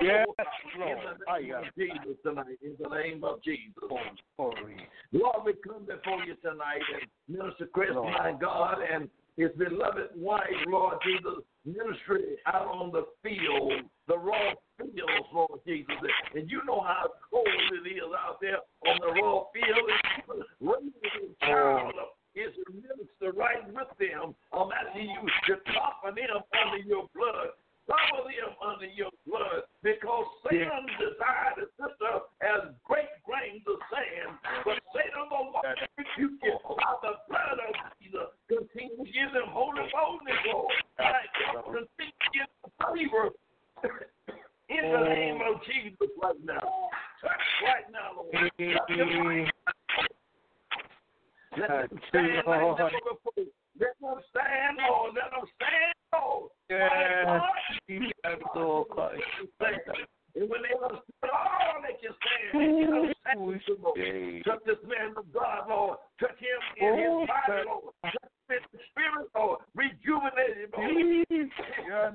Yes, 0.00 0.26
in 0.74 0.80
the 0.80 0.84
name 0.84 1.54
of 1.54 1.74
Jesus 1.76 2.16
tonight. 2.22 2.58
In 2.62 2.76
the 2.78 2.88
name 2.88 3.24
of 3.24 3.42
Jesus. 3.42 3.74
Lord, 4.38 4.58
we 5.44 5.52
come 5.66 5.86
before 5.86 6.22
you 6.24 6.34
tonight 6.42 6.82
and 7.00 7.08
Minister 7.28 7.66
Chris, 7.72 7.90
my 7.94 8.34
God, 8.38 8.78
and 8.92 9.08
his 9.36 9.50
beloved 9.58 10.10
wife, 10.16 10.40
Lord 10.68 10.96
Jesus, 11.04 11.44
ministry 11.64 12.36
out 12.46 12.66
on 12.68 12.90
the 12.92 13.04
field, 13.22 13.72
the 14.08 14.16
raw 14.18 14.52
fields, 14.78 15.28
Lord 15.32 15.60
Jesus. 15.66 15.92
And 16.34 16.50
you 16.50 16.62
know 16.66 16.80
how 16.80 17.10
cold 17.30 17.46
it 17.46 17.88
is 17.88 18.02
out 18.18 18.38
there 18.40 18.58
on 18.86 18.96
the 19.00 19.20
raw 19.20 19.44
field. 19.52 20.40
Raising 20.60 21.36
a 21.40 21.46
child 21.46 21.94
up 22.00 22.16
is 22.34 22.52
to 22.64 22.72
minister 22.72 23.32
right 23.36 23.64
with 23.68 23.88
them. 23.98 24.34
I'm 24.52 24.68
asking 24.72 25.08
you 25.10 25.24
to 25.48 25.54
cover 25.72 26.14
them 26.14 26.40
under 26.64 26.78
your 26.84 27.08
blood. 27.14 27.52
Cover 27.86 28.26
them 28.26 28.50
under 28.66 28.86
your 28.90 29.14
blood 29.30 29.62
because 29.86 30.26
Satan 30.50 30.90
desired 30.98 31.62
a 31.62 31.66
sister 31.78 32.12
as 32.42 32.74
great 32.82 33.06
grains 33.22 33.62
of 33.70 33.78
sand. 33.94 34.34
But 34.66 34.82
Satan 34.90 35.22
will 35.30 35.54
not 35.54 35.64
rebuke 35.96 36.34
you 36.42 36.58
by 36.66 36.92
the 37.06 37.14
blood 37.30 37.62
of 37.62 37.72
Jesus. 38.02 38.26
Continue 38.50 38.98
to 38.98 39.06
give 39.06 39.30
them 39.32 39.48
holy 39.54 39.86
boldness, 39.94 40.34
Lord. 40.50 40.74
Right, 40.98 41.30
Continue 41.62 42.10
to 42.10 42.28
give 42.34 42.50
them 42.58 42.74
favor. 42.90 43.30
In 44.68 44.82
the 44.82 45.02
name 45.06 45.38
of 45.46 45.62
Jesus 45.62 46.10
right 46.20 46.42
now. 46.42 46.90
Touch 47.22 47.46
right 47.70 47.86
now, 47.94 48.18
Lord. 48.18 48.34
Touch 48.34 48.50
them. 48.90 49.46
Let 51.56 51.70
them 51.70 52.00
stand 52.10 52.42
like 52.46 52.60
never 52.60 52.90
before. 52.90 53.46
Let 53.78 53.94
them 54.00 54.18
stand, 54.30 54.76
Lord. 54.88 55.14
Let 55.14 55.30
them 55.32 55.46
stand, 55.56 55.94
Lord. 56.12 56.50
Yes. 56.68 57.42
Yes, 57.88 58.38
Lord. 58.54 58.86
And 60.36 60.50
when 60.50 60.60
they 60.60 60.74
understand 60.76 61.32
all 61.32 61.80
they 61.80 61.96
can 61.96 62.12
stand, 62.12 62.52
stand 63.24 63.40
Lord. 63.40 64.44
touch 64.44 64.60
this 64.66 64.76
man 64.84 65.14
of 65.16 65.24
God, 65.32 65.68
Lord. 65.68 65.98
Touch 66.20 66.36
him 66.36 66.60
in 66.76 66.98
his 66.98 67.28
body, 67.28 67.64
Lord. 67.64 67.94
Touch 68.04 68.12
him 68.12 68.28
in 68.50 68.60
his 68.72 68.80
spirit, 68.92 69.28
Lord. 69.34 69.60
Rejuvenate 69.74 70.56
him, 70.60 70.70
Lord. 70.76 70.90
He 70.92 71.02
needs 71.02 71.52
your 71.86 72.12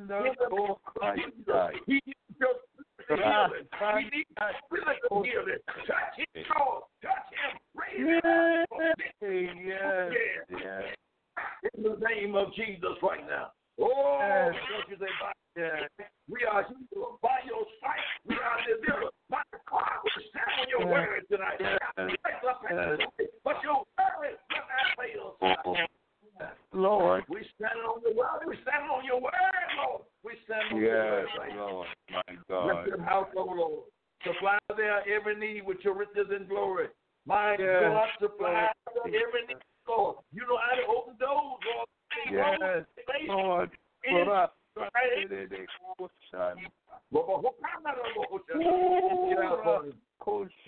healing. 3.07 3.65
He 3.97 4.03
needs 4.05 4.29
physical 4.69 5.23
healing. 5.23 5.61
Touch 5.87 6.15
him, 6.17 6.45
Lord. 6.57 6.83
Touch 7.01 7.27
him. 7.33 7.57
Raise 7.73 8.05
him 8.05 8.17
up. 8.21 8.97
Yes. 9.21 10.11
Yes. 10.49 10.83
In 11.77 11.83
the 11.83 11.97
name 12.07 12.35
of 12.35 12.53
Jesus 12.53 12.97
right 13.01 13.25
now. 13.27 13.51
Oh, 13.79 14.17
Yes. 14.19 14.53
don't 14.69 14.89
you 14.89 14.97
say, 14.97 15.11
by, 15.19 15.31
Yes. 15.55 15.89
we 16.29 16.43
are 16.45 16.63
healed 16.63 17.17
by 17.21 17.39
your 17.45 17.65
sight. 17.81 18.03
We 18.25 18.35
are 18.35 18.59
delivered 18.67 19.11
by 19.29 19.41
the 19.51 19.59
God. 19.65 20.01
We 20.03 20.23
stand 20.29 20.51
on 20.59 20.67
your 20.69 20.81
Yes. 20.81 20.89
word 20.91 21.27
tonight. 21.29 21.57
Yes. 21.59 21.79
Raise 21.97 22.43
up 22.47 22.63
and 22.69 22.99
say, 23.17 23.27
But 23.43 23.63
your 23.63 23.75
word 23.75 23.87
will 24.19 24.37
not 24.51 24.97
fail. 24.97 25.37
tonight. 25.39 26.57
Lord. 26.73 27.23
We 27.29 27.43
stand 27.55 27.79
on 27.81 28.01
your 28.01 28.13
word. 28.13 28.45
We 28.47 28.57
stand 28.61 28.89
on 28.91 29.05
your 29.05 29.19
word, 29.21 29.33
Lord. 29.77 30.01
We 30.23 30.33
stand 30.45 30.71
on 30.73 30.77
your 30.81 30.95
Yes, 30.95 31.27
word 31.33 31.39
right 31.39 31.55
now. 31.55 31.69
Lord. 31.69 31.87
My 32.11 32.21
Bless 32.27 32.37
God. 32.49 32.85
them 32.91 32.99
household, 33.01 33.57
Lord. 33.57 33.83
Supply 34.23 34.57
their 34.75 35.07
every 35.09 35.35
need 35.35 35.65
with 35.65 35.83
your 35.83 35.93
riches 35.95 36.29
and 36.29 36.47
glory. 36.47 36.89
My 37.25 37.55
Yes, 37.57 37.81
God, 37.83 38.09
supply 38.19 38.69
Lord. 38.95 39.11
their 39.13 39.27
every 39.27 39.45
need, 39.47 39.57
Lord. 39.87 40.17
You 40.31 40.41
know 40.47 40.57
how 40.57 40.75
to 40.75 40.85
open 40.87 41.15
doors, 41.17 41.59
Lord. 41.65 41.87
Yes, 42.31 42.85
Lord. 43.27 43.71
Put 44.03 44.27
up. 44.29 44.55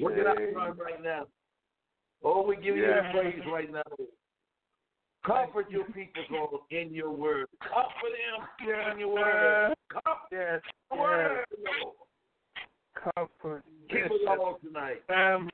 Work 0.04 0.18
it 0.18 0.28
out 0.28 0.38
for 0.54 0.60
us 0.60 0.78
right 0.84 1.02
now. 1.04 1.24
Oh, 2.24 2.42
we 2.44 2.56
give 2.56 2.76
you 2.78 2.84
Yes. 2.88 3.04
the 3.14 3.20
praise 3.20 3.46
right 3.52 3.72
now. 3.72 3.82
Comfort 5.26 5.70
your 5.70 5.86
people, 5.86 6.24
Lord, 6.30 6.62
in 6.70 6.94
your 6.94 7.12
word. 7.12 7.48
Comfort 7.62 8.12
them 8.60 8.92
in 8.92 9.00
your 9.00 9.10
word. 9.14 9.76
Comfort 9.90 10.28
Yes. 10.32 10.62
your 10.92 11.00
word, 11.00 11.46
Lord. 11.82 11.96
Comfort. 13.16 13.64
Keep 13.90 14.06
us 14.12 14.12
all 14.28 14.60
tonight. 14.60 15.04
Um, 15.10 15.50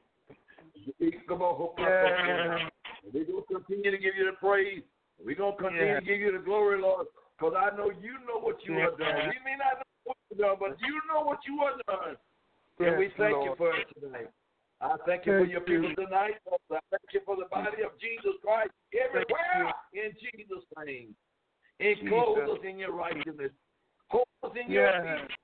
Yeah. 0.97 2.69
We're 3.13 3.25
going 3.25 3.43
to 3.43 3.53
continue 3.53 3.91
to 3.91 3.97
give 3.97 4.15
you 4.15 4.25
the 4.25 4.37
praise. 4.39 4.83
We're 5.23 5.35
going 5.35 5.55
to 5.57 5.63
continue 5.63 5.85
Yeah. 5.85 5.99
to 5.99 6.05
give 6.05 6.19
you 6.19 6.31
the 6.31 6.39
glory, 6.39 6.79
Lord, 6.81 7.07
because 7.37 7.53
I 7.55 7.75
know 7.75 7.89
you 7.91 8.17
know 8.25 8.39
what 8.39 8.63
you 8.65 8.73
have 8.79 8.97
done. 8.97 9.15
Yeah. 9.17 9.29
We 9.29 9.39
may 9.45 9.55
not 9.57 9.77
know 9.77 9.83
what 10.03 10.17
you've 10.29 10.39
done, 10.39 10.57
but 10.59 10.79
you 10.81 11.01
know 11.07 11.21
what 11.21 11.39
you 11.45 11.59
have 11.59 11.85
done. 11.85 12.17
And 12.79 12.97
we 12.97 13.05
Yes, 13.05 13.13
thank 13.17 13.43
you 13.43 13.53
for 13.57 13.75
it 13.75 13.87
tonight. 13.99 14.29
I 14.81 14.95
thank 15.05 15.25
you 15.25 15.33
for 15.33 15.39
Thank 15.43 15.51
your 15.51 15.63
you. 15.67 15.81
people 15.81 16.05
tonight. 16.05 16.39
I 16.47 16.79
thank 16.89 17.09
you 17.11 17.21
for 17.25 17.35
the 17.35 17.51
body 17.51 17.83
of 17.83 17.99
Jesus 17.99 18.39
Christ 18.41 18.71
everywhere 18.95 19.73
in 19.91 20.15
Jesus' 20.15 20.63
name. 20.85 21.15
Enclose 21.79 22.47
us 22.49 22.63
in 22.63 22.79
your 22.79 22.93
righteousness. 22.93 23.51
Hold 24.07 24.27
us 24.43 24.51
in 24.55 24.71
your 24.71 24.83
Yes. 24.83 25.27
peace 25.27 25.37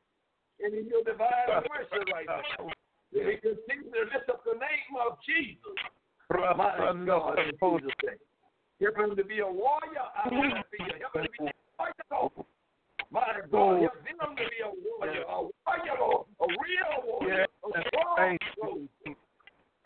and 0.64 0.74
in 0.74 0.88
your 0.88 1.04
divine 1.04 1.64
mercy 1.68 2.12
right 2.12 2.28
now. 2.28 2.70
We 3.12 3.38
continue 3.38 3.92
to 3.92 4.04
lift 4.12 4.30
up 4.30 4.44
the 4.46 4.54
name 4.54 4.96
of 5.00 5.20
Jesus. 5.24 5.76
My 6.32 6.96
God, 7.06 7.40
in 7.40 7.52
Jesus' 7.52 7.92
name. 8.04 8.18
Help 8.82 8.98
him 8.98 9.16
to 9.16 9.24
be 9.24 9.40
a 9.40 9.48
warrior 9.48 10.08
the 10.26 10.64
field. 10.78 10.92
Help 11.00 11.16
him 11.16 11.24
to 11.24 11.32
be 11.32 11.48
a 11.48 11.54
warrior. 11.80 12.46
My 13.12 13.22
God, 13.52 13.82
help 13.82 13.94
them 14.04 14.36
to 14.36 14.44
be 14.50 14.60
a 14.64 14.72
warrior, 15.00 15.24
a 15.24 15.42
warrior, 15.44 16.24
a 16.42 16.48
real 16.48 16.92
warrior, 17.06 17.46
a 17.64 17.84
strong 17.88 18.38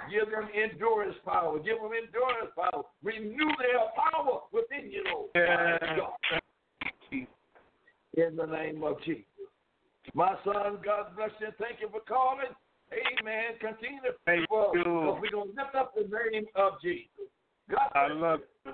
Give 0.09 0.31
them 0.31 0.47
endurance 0.55 1.17
power. 1.25 1.59
Give 1.59 1.75
them 1.75 1.91
endurance 1.91 2.51
power. 2.55 2.83
Renew 3.03 3.51
their 3.59 3.83
power 3.95 4.41
within 4.51 4.89
you, 4.89 5.03
Lord. 5.05 5.29
God. 5.35 6.41
In 8.13 8.35
the 8.35 8.45
name 8.45 8.83
of 8.83 9.01
Jesus. 9.03 9.25
My 10.13 10.35
son, 10.43 10.79
God 10.83 11.15
bless 11.15 11.31
you. 11.39 11.47
Thank 11.59 11.81
you 11.81 11.89
for 11.91 12.01
calling. 12.01 12.51
Amen. 12.91 13.59
Continue 13.59 14.01
to 14.01 14.13
pray 14.25 14.45
for 14.49 14.69
us 14.69 15.19
we're 15.21 15.29
going 15.29 15.49
to 15.49 15.55
lift 15.55 15.75
up 15.75 15.93
the 15.95 16.03
name 16.03 16.45
of 16.55 16.73
Jesus. 16.81 17.29
God 17.69 17.91
I 17.93 18.07
love 18.11 18.39
you. 18.65 18.73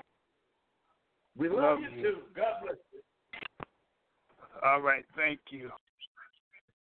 We 1.38 1.50
love, 1.50 1.58
love 1.58 1.80
you 1.82 1.98
you. 1.98 2.04
too. 2.04 2.18
God 2.34 2.64
bless 2.64 2.76
you. 2.76 2.85
All 4.64 4.82
right. 4.82 5.04
Thank 5.16 5.40
you. 5.50 5.72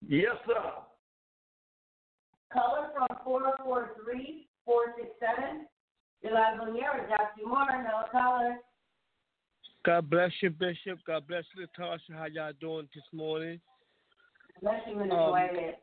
Yes, 0.07 0.37
sir. 0.47 0.55
Caller 2.53 2.89
from 2.97 3.09
443 3.25 4.49
467. 4.64 5.66
You're 6.23 6.33
live 6.35 6.61
on 6.61 6.73
the 6.75 6.81
air 6.81 6.91
with 6.99 7.09
Dr. 7.09 7.47
Moore. 7.47 7.66
Hello, 7.69 8.05
caller. 8.11 8.57
God 9.85 10.11
bless 10.11 10.33
you, 10.43 10.51
Bishop. 10.51 10.99
God 11.07 11.27
bless 11.29 11.45
you, 11.55 11.62
Natasha. 11.62 12.12
How 12.12 12.27
y'all 12.27 12.53
doing 12.61 12.89
this 12.95 13.05
morning? 13.12 13.61
Bless 14.61 14.81
you, 14.89 14.97
Minister 14.97 15.16
Um, 15.19 15.31
Whitehead. 15.31 15.77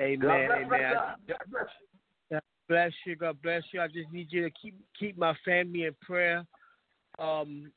Amen. 0.00 0.18
God 0.20 0.46
bless 0.46 0.58
amen. 0.58 0.68
my 0.68 0.84
I- 0.84 0.94
son. 0.94 1.14
God 1.28 1.38
bless 1.50 1.68
you. 1.80 1.86
God 2.30 2.42
bless 2.68 2.92
you. 3.06 3.16
God 3.16 3.42
bless 3.42 3.62
you. 3.72 3.80
I 3.80 3.88
just 3.88 4.10
need 4.12 4.32
you 4.32 4.42
to 4.42 4.50
keep 4.50 4.74
keep 4.98 5.16
my 5.18 5.34
family 5.44 5.84
in 5.84 5.94
prayer. 6.00 6.44
Um, 7.18 7.72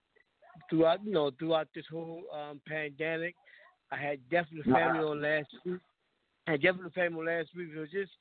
throughout 0.70 1.04
you 1.04 1.12
know 1.12 1.32
throughout 1.38 1.68
this 1.74 1.86
whole 1.92 2.24
um 2.34 2.62
pandemic, 2.68 3.36
I 3.92 3.98
had 3.98 4.20
definitely 4.30 4.72
family 4.72 5.00
on 5.00 5.22
last 5.22 5.48
week. 5.66 5.80
I 6.48 6.52
had 6.52 6.62
definitely 6.62 6.92
family 6.92 7.20
on 7.20 7.26
last 7.26 7.50
week. 7.56 7.70
So 7.76 7.86
just 7.86 8.12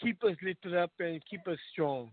keep 0.00 0.22
us 0.24 0.36
lifted 0.42 0.74
up 0.74 0.90
and 0.98 1.20
keep 1.28 1.46
us 1.48 1.58
strong. 1.72 2.10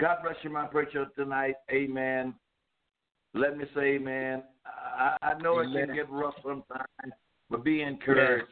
God 0.00 0.18
bless 0.22 0.36
you, 0.42 0.50
my 0.50 0.66
preacher, 0.66 1.06
tonight. 1.16 1.54
Amen. 1.70 2.34
Let 3.32 3.56
me 3.56 3.64
say, 3.74 3.94
amen. 3.94 4.42
I, 4.66 5.16
I 5.22 5.34
know 5.40 5.58
it 5.60 5.72
can 5.72 5.94
get 5.94 6.10
rough 6.10 6.34
sometimes, 6.42 7.12
but 7.50 7.64
be 7.64 7.82
encouraged. 7.82 8.46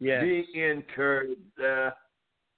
Yes. 0.00 0.22
Be 0.22 0.46
encouraged. 0.60 1.40
Uh, 1.60 1.90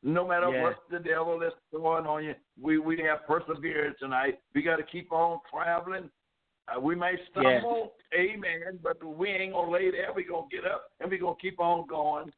no 0.05 0.29
matter 0.29 0.51
Yes. 0.51 0.63
what 0.63 0.77
the 0.91 0.99
devil 0.99 1.43
is 1.43 1.53
throwing 1.71 2.07
on 2.07 2.25
you, 2.25 2.35
we, 2.61 2.79
we 2.79 2.99
have 3.01 3.27
perseverance 3.27 3.99
tonight. 3.99 4.39
We 4.55 4.63
got 4.63 4.77
to 4.77 4.83
keep 4.83 5.11
on 5.11 5.41
traveling. 5.51 6.11
Uh, 6.69 6.79
we 6.81 6.95
may 6.95 7.15
stumble, 7.31 7.95
amen, 8.15 8.79
but 8.83 9.03
we 9.03 9.31
ain't 9.31 9.53
going 9.55 9.67
to 9.67 9.73
lay 9.73 9.91
there. 9.91 10.13
We're 10.15 10.29
going 10.29 10.49
to 10.51 10.57
get 10.57 10.65
up 10.65 10.85
and 11.01 11.11
we're 11.11 11.19
going 11.19 11.37
to 11.37 11.41
keep 11.41 11.59
on 11.59 11.87
going. 11.87 12.31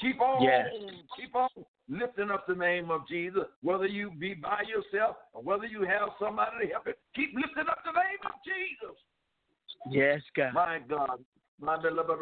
Keep 0.00 0.20
on, 0.20 0.42
Yes. 0.42 0.68
keep 1.16 1.34
on 1.36 1.48
lifting 1.88 2.30
up 2.30 2.46
the 2.46 2.54
name 2.54 2.90
of 2.90 3.06
Jesus, 3.06 3.44
whether 3.62 3.86
you 3.86 4.10
be 4.10 4.34
by 4.34 4.62
yourself 4.66 5.16
or 5.34 5.42
whether 5.42 5.66
you 5.66 5.82
have 5.82 6.08
somebody 6.18 6.66
to 6.66 6.72
help 6.72 6.86
you. 6.86 6.94
Keep 7.14 7.34
lifting 7.34 7.68
up 7.70 7.78
the 7.84 7.92
name 7.92 8.18
of 8.24 8.32
Jesus. 8.42 8.96
Yes, 9.90 10.22
God. 10.34 10.54
My 10.54 10.80
God. 10.88 11.22
My 11.60 11.80
beloved, 11.80 12.18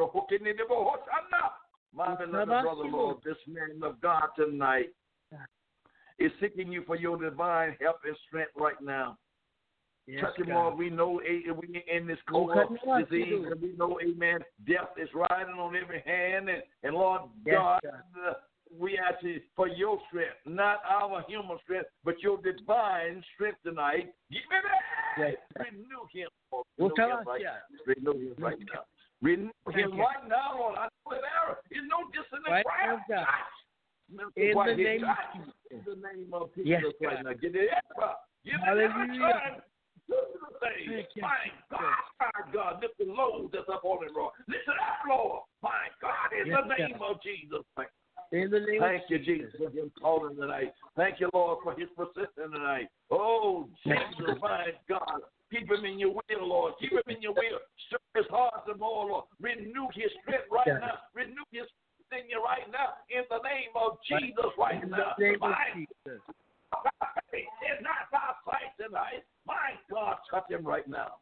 my 1.94 2.14
beloved 2.14 2.48
brother, 2.48 2.84
Lord, 2.84 3.18
this 3.24 3.36
man 3.46 3.80
of 3.82 4.00
God 4.00 4.28
tonight 4.36 4.90
is 6.18 6.30
seeking 6.40 6.70
you 6.70 6.82
for 6.86 6.96
your 6.96 7.16
divine 7.16 7.76
help 7.80 7.96
and 8.04 8.16
strength 8.28 8.52
right 8.56 8.80
now. 8.82 9.16
Yes, 10.06 10.22
Touch 10.22 10.38
him, 10.46 10.54
Lord. 10.54 10.76
We 10.76 10.90
know 10.90 11.20
we 11.24 11.84
in 11.92 12.06
this 12.06 12.18
Oh, 12.30 12.46
cold 12.46 12.52
cut 12.54 12.70
me 12.70 12.78
off, 12.86 13.08
disease, 13.08 13.46
and 13.50 13.60
we 13.60 13.72
know, 13.76 13.98
Amen. 14.02 14.40
Death 14.66 14.90
is 15.00 15.08
riding 15.14 15.54
on 15.54 15.76
every 15.76 16.02
hand, 16.04 16.48
and, 16.48 16.62
and 16.82 16.94
Lord 16.94 17.22
Yes, 17.46 17.54
God, 17.56 17.80
God. 17.84 18.28
uh, 18.28 18.32
we 18.78 18.98
ask 18.98 19.22
you 19.22 19.40
for 19.56 19.68
your 19.68 19.98
strength, 20.08 20.36
not 20.46 20.78
our 20.88 21.24
human 21.28 21.58
strength, 21.62 21.88
but 22.04 22.20
your 22.22 22.38
divine 22.38 23.22
strength 23.34 23.58
tonight. 23.64 24.12
Give 24.30 24.42
me 24.50 24.56
that. 24.62 25.20
Yes. 25.20 25.34
Renew 25.58 26.06
him. 26.12 26.28
Lord. 26.52 26.66
Well, 26.78 26.88
Renew 26.88 26.94
tell 26.96 27.18
him 27.18 27.26
right. 27.26 27.42
Renew 27.86 28.12
him 28.12 28.34
right 28.38 28.58
now. 28.72 28.82
Renew 29.22 29.50
Thank 29.66 29.76
him 29.76 29.92
you. 29.96 30.02
right 30.02 30.24
now, 30.28 30.56
Lord. 30.56 30.76
I 30.78 30.88
know 30.88 31.12
that 31.12 31.20
there 31.20 31.78
is 31.78 31.84
no 31.88 32.08
dissonant 32.08 32.48
Right 32.48 32.64
prayer. 32.64 33.04
now, 33.08 33.24
God. 33.24 33.48
Mr. 34.10 34.32
In 34.36 34.56
the 34.56 34.74
name 34.74 35.04
of 35.04 35.06
God, 35.06 35.28
Jesus. 35.36 35.54
In 35.70 35.82
the 35.86 35.96
name 36.00 36.30
of 36.34 36.54
Jesus 36.54 36.66
Yes, 36.66 36.82
right 37.00 37.16
God. 37.16 37.24
now. 37.24 37.32
Get 37.38 37.54
it 37.54 37.70
up. 38.00 38.26
Give 38.44 38.54
it 38.54 38.64
Hallelujah. 38.64 39.30
every 39.44 39.60
the 40.08 40.16
thing. 40.58 41.22
My 41.22 41.46
God, 41.70 41.94
my 42.18 42.52
God, 42.52 42.82
lift 42.82 42.98
the 42.98 43.04
load 43.04 43.50
that's 43.52 43.68
up 43.68 43.84
on 43.84 44.04
it, 44.04 44.12
Lord. 44.14 44.32
Lift 44.48 44.66
it 44.66 44.80
up, 44.80 45.06
Lord. 45.08 45.42
My 45.62 45.88
God, 46.00 46.32
in 46.34 46.48
Yes, 46.48 46.58
the 46.62 46.74
name 46.74 46.96
God. 46.98 47.10
of 47.10 47.22
Jesus. 47.22 47.64
Thank 47.76 47.88
In 48.32 48.50
the 48.50 48.60
name 48.60 48.80
Thank 48.80 49.04
of 49.04 49.10
you, 49.10 49.18
Jesus, 49.18 49.54
for 49.58 49.70
him 49.70 49.90
calling 50.00 50.36
tonight. 50.36 50.72
Thank 50.96 51.20
you, 51.20 51.30
Lord, 51.34 51.58
for 51.62 51.74
his 51.78 51.88
persistence 51.96 52.52
tonight. 52.52 52.88
Oh, 53.10 53.68
Jesus, 53.84 54.38
my 54.40 54.72
God. 54.88 55.22
Keep 55.50 55.70
him 55.70 55.84
in 55.84 55.98
your 55.98 56.14
will, 56.14 56.46
Lord. 56.46 56.74
Keep 56.80 56.92
him 56.92 57.08
in 57.08 57.22
your 57.22 57.34
will. 57.34 57.58
Stir 57.88 57.98
his 58.14 58.26
heart 58.30 58.62
some 58.66 58.78
more, 58.78 59.06
Lord. 59.06 59.24
Renew 59.40 59.88
his 59.94 60.10
strength 60.22 60.46
right 60.50 60.66
Yes. 60.66 60.80
now. 60.80 60.98
Renew 61.14 61.42
his 61.50 61.66
strength 61.66 62.24
in 62.24 62.30
you 62.30 62.42
right 62.42 62.70
now. 62.70 62.94
In 63.10 63.24
the 63.28 63.42
name 63.42 63.74
of 63.74 63.98
Jesus 64.06 64.52
right 64.58 64.82
In 64.82 64.90
now. 64.90 65.14
the 65.18 65.24
name 65.24 65.42
of 65.42 65.50
My 65.50 65.66
Jesus. 65.74 66.22
it's 67.32 67.82
not 67.82 68.06
by 68.12 68.30
sight 68.46 68.70
tonight. 68.78 69.24
My 69.46 69.74
God, 69.90 70.18
touch 70.30 70.48
him 70.50 70.64
right 70.64 70.86
now. 70.86 71.18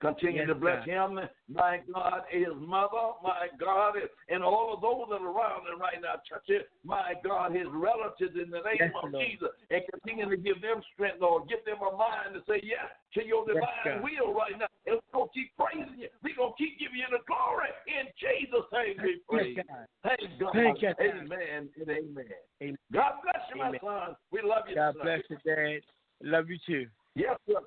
Continue 0.00 0.44
Yes, 0.44 0.48
to 0.48 0.54
bless 0.54 0.84
God. 0.84 1.16
him, 1.16 1.28
my 1.48 1.80
God, 1.92 2.28
his 2.28 2.52
mother, 2.60 3.16
my 3.24 3.48
God, 3.58 3.96
and 4.28 4.44
all 4.44 4.74
of 4.76 4.84
those 4.84 5.08
that 5.08 5.24
are 5.24 5.32
around 5.32 5.64
him 5.64 5.80
right 5.80 5.96
now. 6.02 6.20
Touch 6.28 6.44
it, 6.48 6.68
my 6.84 7.14
God, 7.24 7.56
his 7.56 7.64
relatives 7.72 8.36
in 8.36 8.50
the 8.52 8.60
name 8.60 8.76
Yes, 8.76 8.92
of 9.02 9.08
Lord. 9.10 9.24
Jesus, 9.24 9.48
and 9.70 9.80
continue 9.88 10.28
to 10.28 10.36
give 10.36 10.60
them 10.60 10.82
strength, 10.92 11.16
Lord. 11.20 11.48
Give 11.48 11.64
them 11.64 11.80
a 11.80 11.96
mind 11.96 12.36
to 12.36 12.44
say 12.44 12.60
yes 12.60 12.92
to 13.16 13.24
your 13.24 13.46
divine 13.48 13.64
God. 13.84 14.04
will 14.04 14.34
right 14.36 14.52
now. 14.58 14.68
And 14.84 15.00
we're 15.00 15.16
going 15.16 15.32
to 15.32 15.34
keep 15.34 15.56
praising 15.56 15.96
you. 15.96 16.08
We're 16.20 16.36
going 16.36 16.52
to 16.52 16.58
keep 16.60 16.76
giving 16.76 17.00
you 17.00 17.08
the 17.08 17.24
glory. 17.24 17.72
In 17.88 18.04
Jesus' 18.20 18.68
name 18.76 19.00
we 19.00 19.24
pray. 19.24 19.56
Yes, 19.56 19.64
God. 19.64 19.88
Thank 20.04 20.28
God. 20.36 20.52
Thank 20.52 20.76
God. 20.84 20.96
Amen 21.00 21.72
and 21.72 21.88
amen. 21.88 22.28
Amen. 22.60 22.76
God 22.92 23.24
bless 23.24 23.40
you, 23.48 23.64
Amen. 23.64 23.80
my 23.80 23.88
son. 23.88 24.16
We 24.28 24.44
love 24.44 24.68
you 24.68 24.76
God 24.76 24.92
tonight. 24.92 25.24
bless 25.24 25.24
you, 25.32 25.38
Dad. 25.40 25.80
Love 26.20 26.52
you 26.52 26.60
too. 26.68 26.84
Yes, 27.16 27.40
sir. 27.48 27.64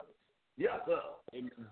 Yes, 0.57 0.77
sir. 0.85 1.01
Amen. 1.33 1.68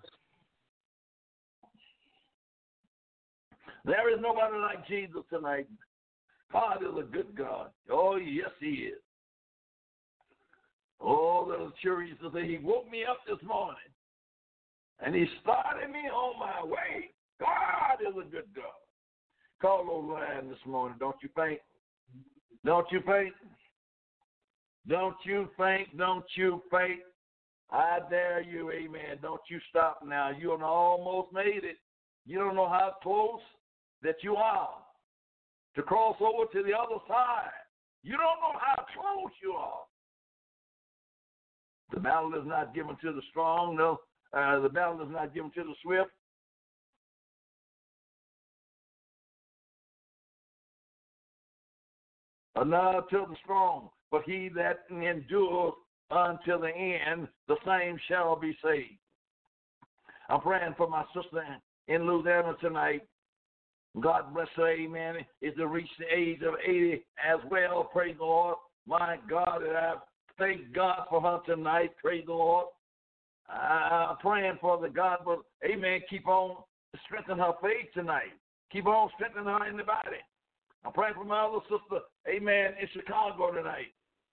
There 3.88 4.12
is 4.12 4.20
nobody 4.20 4.58
like 4.58 4.86
Jesus 4.86 5.22
tonight. 5.30 5.66
God 6.52 6.82
is 6.82 6.94
a 6.98 7.10
good 7.10 7.34
God. 7.34 7.70
Oh, 7.90 8.16
yes, 8.16 8.50
He 8.60 8.90
is. 8.92 8.98
Oh, 11.00 11.46
little 11.48 11.72
curious 11.80 12.18
to 12.20 12.30
say, 12.34 12.46
He 12.46 12.58
woke 12.58 12.90
me 12.90 13.04
up 13.08 13.20
this 13.26 13.42
morning 13.42 13.76
and 15.00 15.14
He 15.14 15.24
started 15.40 15.90
me 15.90 16.00
on 16.00 16.38
my 16.38 16.62
way. 16.70 17.12
God 17.40 18.02
is 18.06 18.14
a 18.14 18.30
good 18.30 18.44
God. 18.54 18.76
Call 19.62 19.86
those 19.86 20.12
line 20.12 20.50
this 20.50 20.58
morning. 20.66 20.98
Don't 21.00 21.16
you 21.22 21.30
faint? 21.34 21.60
Don't 22.66 22.86
you 22.92 23.00
faint? 23.06 23.32
Don't 24.86 25.16
you 25.24 25.48
faint? 25.56 25.96
Don't 25.96 26.26
you 26.34 26.62
faint? 26.70 27.00
I 27.70 28.00
dare 28.10 28.42
you, 28.42 28.70
amen. 28.70 29.16
Don't 29.22 29.40
you 29.48 29.58
stop 29.70 30.00
now. 30.06 30.30
You 30.30 30.52
almost 30.52 31.32
made 31.32 31.64
it. 31.64 31.78
You 32.26 32.38
don't 32.38 32.54
know 32.54 32.68
how 32.68 32.92
close 33.02 33.40
that 34.02 34.16
you 34.22 34.36
are 34.36 34.70
to 35.74 35.82
cross 35.82 36.16
over 36.20 36.50
to 36.52 36.62
the 36.62 36.76
other 36.76 37.00
side. 37.06 37.50
You 38.02 38.12
don't 38.12 38.40
know 38.40 38.58
how 38.58 38.84
close 38.94 39.32
you 39.42 39.52
are. 39.52 39.80
The 41.92 42.00
battle 42.00 42.34
is 42.34 42.46
not 42.46 42.74
given 42.74 42.96
to 43.02 43.12
the 43.12 43.22
strong, 43.30 43.76
no. 43.76 43.98
Uh, 44.32 44.60
the 44.60 44.68
battle 44.68 45.00
is 45.02 45.10
not 45.10 45.34
given 45.34 45.50
to 45.52 45.64
the 45.64 45.74
swift. 45.82 46.10
Or 52.54 52.64
not 52.64 53.08
to 53.10 53.26
the 53.28 53.36
strong, 53.42 53.88
but 54.10 54.22
he 54.24 54.50
that 54.56 54.80
endures 54.90 55.74
until 56.10 56.60
the 56.60 56.68
end, 56.68 57.28
the 57.46 57.56
same 57.64 57.98
shall 58.08 58.34
be 58.36 58.56
saved. 58.62 58.98
I'm 60.28 60.40
praying 60.40 60.74
for 60.76 60.88
my 60.88 61.04
sister 61.14 61.42
in 61.86 62.06
Louisiana 62.06 62.54
tonight. 62.60 63.02
God 64.00 64.34
bless 64.34 64.48
her, 64.56 64.68
amen, 64.68 65.16
is 65.42 65.54
to 65.56 65.66
reach 65.66 65.88
the 65.98 66.06
age 66.14 66.40
of 66.42 66.54
80 66.66 67.04
as 67.26 67.38
well. 67.50 67.84
Praise 67.84 68.16
the 68.18 68.24
Lord. 68.24 68.56
My 68.86 69.18
God, 69.28 69.62
and 69.62 69.76
I 69.76 69.94
thank 70.38 70.72
God 70.74 71.06
for 71.10 71.20
her 71.20 71.40
tonight. 71.46 71.90
Praise 72.02 72.24
the 72.26 72.32
Lord. 72.32 72.66
I'm 73.48 74.16
praying 74.18 74.58
for 74.60 74.78
the 74.80 74.88
God, 74.88 75.18
but 75.24 75.38
amen, 75.64 76.00
keep 76.10 76.26
on 76.28 76.56
strengthening 77.06 77.38
her 77.38 77.52
faith 77.62 77.92
tonight. 77.94 78.32
Keep 78.70 78.86
on 78.86 79.10
strengthening 79.14 79.46
her 79.46 79.66
in 79.68 79.76
the 79.76 79.84
body. 79.84 80.18
I'm 80.84 80.92
praying 80.92 81.14
for 81.14 81.24
my 81.24 81.44
other 81.44 81.60
sister, 81.62 82.04
amen, 82.28 82.74
in 82.80 82.88
Chicago 82.92 83.52
tonight. 83.52 83.92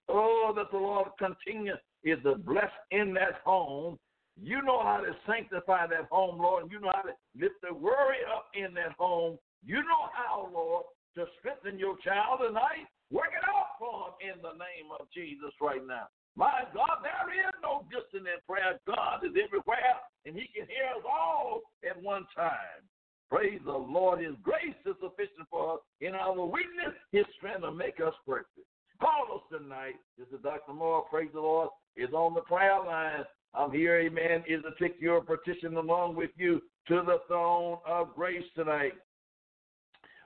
Oh, 0.09 0.53
that 0.55 0.69
the 0.71 0.77
Lord 0.77 1.07
continue 1.17 1.73
is 2.03 2.19
to 2.23 2.35
bless 2.35 2.71
in 2.91 3.13
that 3.15 3.41
home. 3.43 3.97
You 4.41 4.61
know 4.61 4.83
how 4.83 4.97
to 4.97 5.15
sanctify 5.25 5.87
that 5.87 6.07
home, 6.11 6.39
Lord. 6.39 6.69
You 6.69 6.79
know 6.81 6.91
how 6.93 7.03
to 7.03 7.13
lift 7.39 7.55
the 7.61 7.73
worry 7.73 8.17
up 8.35 8.45
in 8.53 8.73
that 8.75 8.91
home. 8.99 9.37
You 9.63 9.79
know 9.85 10.11
how, 10.11 10.49
Lord, 10.51 10.85
to 11.15 11.25
strengthen 11.39 11.79
your 11.79 11.95
child 12.03 12.41
tonight. 12.43 12.89
Work 13.11 13.31
it 13.37 13.45
out 13.47 13.77
for 13.79 14.17
him 14.19 14.35
in 14.35 14.41
the 14.41 14.57
name 14.57 14.89
of 14.99 15.07
Jesus 15.13 15.53
right 15.61 15.85
now. 15.85 16.09
My 16.35 16.67
God, 16.73 16.99
there 16.99 17.31
is 17.31 17.55
no 17.63 17.87
distance 17.87 18.27
in 18.27 18.39
prayer. 18.43 18.75
God 18.85 19.23
is 19.23 19.31
everywhere, 19.39 19.95
and 20.25 20.35
He 20.35 20.51
can 20.51 20.67
hear 20.67 20.91
us 20.97 21.05
all 21.07 21.61
at 21.87 21.95
one 22.01 22.27
time. 22.35 22.83
Praise 23.31 23.61
the 23.63 23.71
Lord. 23.71 24.19
His 24.19 24.35
grace 24.43 24.75
is 24.85 24.95
sufficient 25.01 25.47
for 25.49 25.75
us. 25.75 25.79
In 26.01 26.13
our 26.13 26.45
weakness, 26.45 26.91
His 27.11 27.23
strength 27.37 27.61
will 27.61 27.71
make 27.71 28.01
us 28.03 28.13
perfect. 28.27 28.67
Call 28.99 29.39
us 29.39 29.43
tonight. 29.51 29.95
This 30.17 30.27
is 30.27 30.43
Dr. 30.43 30.73
Moore. 30.73 31.05
Praise 31.09 31.31
the 31.33 31.39
Lord. 31.39 31.69
Is 31.95 32.11
on 32.13 32.33
the 32.33 32.41
prayer 32.41 32.83
line. 32.83 33.23
I'm 33.53 33.71
here, 33.71 33.97
amen, 33.99 34.43
is 34.47 34.61
to 34.63 34.71
take 34.83 34.99
your 34.99 35.21
petition 35.21 35.77
along 35.77 36.15
with 36.15 36.31
you 36.35 36.61
to 36.89 37.01
the 37.05 37.19
throne 37.27 37.77
of 37.87 38.13
grace 38.13 38.43
tonight. 38.53 38.93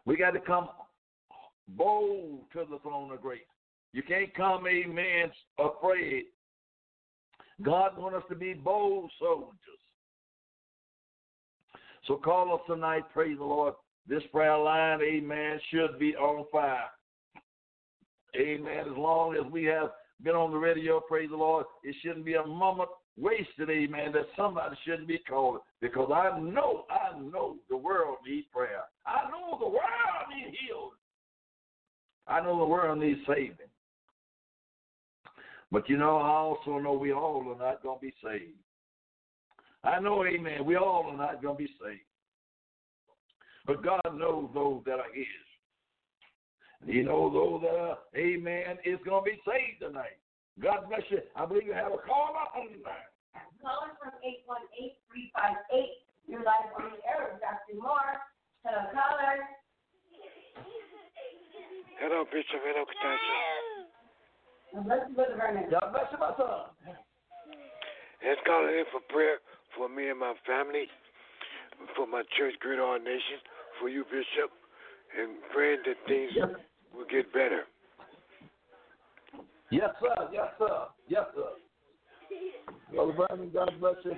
We 0.10 0.18
got 0.18 0.32
to 0.32 0.39
come 0.39 0.70
bold 1.68 2.39
to 2.53 2.66
the 2.68 2.80
throne 2.80 3.12
of 3.12 3.22
grace. 3.22 3.41
You 3.93 4.01
can't 4.01 4.34
come, 4.34 4.66
amen, 4.66 5.32
afraid. 5.60 6.24
God 7.62 7.95
wants 7.95 8.18
us 8.18 8.24
to 8.30 8.36
be 8.36 8.55
bold 8.55 9.12
soldiers. 9.20 9.53
So 12.07 12.16
call 12.16 12.55
us 12.55 12.62
tonight, 12.66 13.03
praise 13.14 13.38
the 13.38 13.43
Lord. 13.43 13.76
This 14.07 14.24
prayer 14.32 14.57
line, 14.57 14.99
amen, 15.03 15.60
should 15.70 15.99
be 15.99 16.16
on 16.16 16.43
fire. 16.51 16.89
Amen. 18.36 18.86
As 18.89 18.97
long 18.97 19.36
as 19.36 19.51
we 19.51 19.64
have 19.66 19.91
been 20.24 20.36
on 20.36 20.49
the 20.49 20.57
radio, 20.57 20.99
praise 20.99 21.30
the 21.30 21.38
Lord, 21.38 21.68
it 21.84 21.95
shouldn't 22.01 22.26
be 22.26 22.34
a 22.34 22.47
moment 22.47 22.89
wasted, 23.16 23.70
amen, 23.70 24.12
that 24.14 24.26
somebody 24.36 24.76
shouldn't 24.86 25.07
be 25.07 25.20
called. 25.20 25.60
Because 25.82 26.10
I 26.12 26.39
know, 26.39 26.86
I 26.89 27.20
know 27.20 27.57
the 27.70 27.78
world 27.78 28.18
needs 28.28 28.47
prayer. 28.51 28.82
I 29.10 29.30
know 29.30 29.57
the 29.60 29.66
world 29.66 30.30
needs 30.30 30.55
healing. 30.62 30.91
I 32.28 32.41
know 32.41 32.60
the 32.60 32.66
world 32.66 32.99
needs 32.99 33.20
saving. 33.28 33.55
But 35.72 35.89
you 35.89 35.97
know, 35.97 36.18
I 36.18 36.30
also 36.30 36.80
know 36.80 36.93
we 36.93 37.12
all 37.12 37.43
are 37.49 37.57
not 37.57 37.82
going 37.84 37.99
to 37.99 38.05
be 38.05 38.14
saved. 38.24 38.57
I 39.84 39.99
know, 39.99 40.26
amen, 40.26 40.66
we 40.66 40.76
all 40.76 41.10
are 41.10 41.18
not 41.18 41.41
going 41.41 41.57
to 41.57 41.64
be 41.64 41.70
saved. 41.82 42.01
But 43.66 43.84
God 43.84 44.01
knows 44.16 44.49
those 44.53 44.82
that 44.86 44.99
are 44.99 45.14
His. 45.14 45.26
He 46.86 47.01
knows 47.01 47.34
those 47.34 47.62
that 47.62 47.76
are, 47.76 47.97
amen, 48.16 48.78
is 48.86 48.99
going 49.05 49.24
to 49.24 49.32
be 49.32 49.39
saved 49.45 49.82
tonight. 49.82 50.18
God 50.62 50.88
bless 50.89 51.03
you. 51.10 51.20
I 51.36 51.45
believe 51.45 51.68
you 51.68 51.74
have 51.74 51.93
a 51.93 52.01
caller 52.03 52.45
on 52.55 52.68
the 52.72 52.80
line. 52.84 53.10
Caller 53.62 53.95
from 54.01 54.16
818-358. 54.24 56.01
You're 56.28 56.43
live 56.43 56.72
on 56.76 56.91
the 56.91 56.99
air 57.07 57.32
with 57.32 57.41
Dr. 57.41 57.80
Moore. 57.80 58.20
Hello, 58.66 58.91
caller. 58.91 59.39
Hello, 61.99 62.26
Bishop. 62.32 62.60
Hello, 62.64 62.84
Katasha. 62.84 63.36
God 64.74 64.86
bless 64.86 64.99
you, 65.07 65.16
Brother 65.16 65.36
Vernon. 65.38 65.70
God 65.72 65.91
bless 65.91 66.12
you, 66.12 66.20
my 66.20 66.32
son. 66.38 66.95
Let's 68.26 68.41
call 68.45 68.68
in 68.68 68.84
for 68.91 68.99
prayer 69.07 69.38
for 69.78 69.88
me 69.88 70.10
and 70.10 70.20
my 70.20 70.34
family, 70.45 70.86
for 71.95 72.05
my 72.05 72.24
church, 72.38 72.53
Great 72.60 72.80
All 72.80 72.99
Nation, 72.99 73.39
for 73.80 73.88
you, 73.88 74.03
Bishop, 74.03 74.51
and 75.18 75.38
praying 75.53 75.80
that 75.86 75.95
things 76.07 76.32
will 76.93 77.05
get 77.10 77.32
better. 77.32 77.64
Yes, 79.72 79.89
sir. 80.01 80.30
Yes, 80.34 80.47
sir. 80.60 80.88
Yes, 81.07 81.26
sir. 81.34 81.49
Brother 82.93 83.14
Brandon, 83.14 83.51
God 83.53 83.72
bless 83.80 83.95
you. 84.03 84.16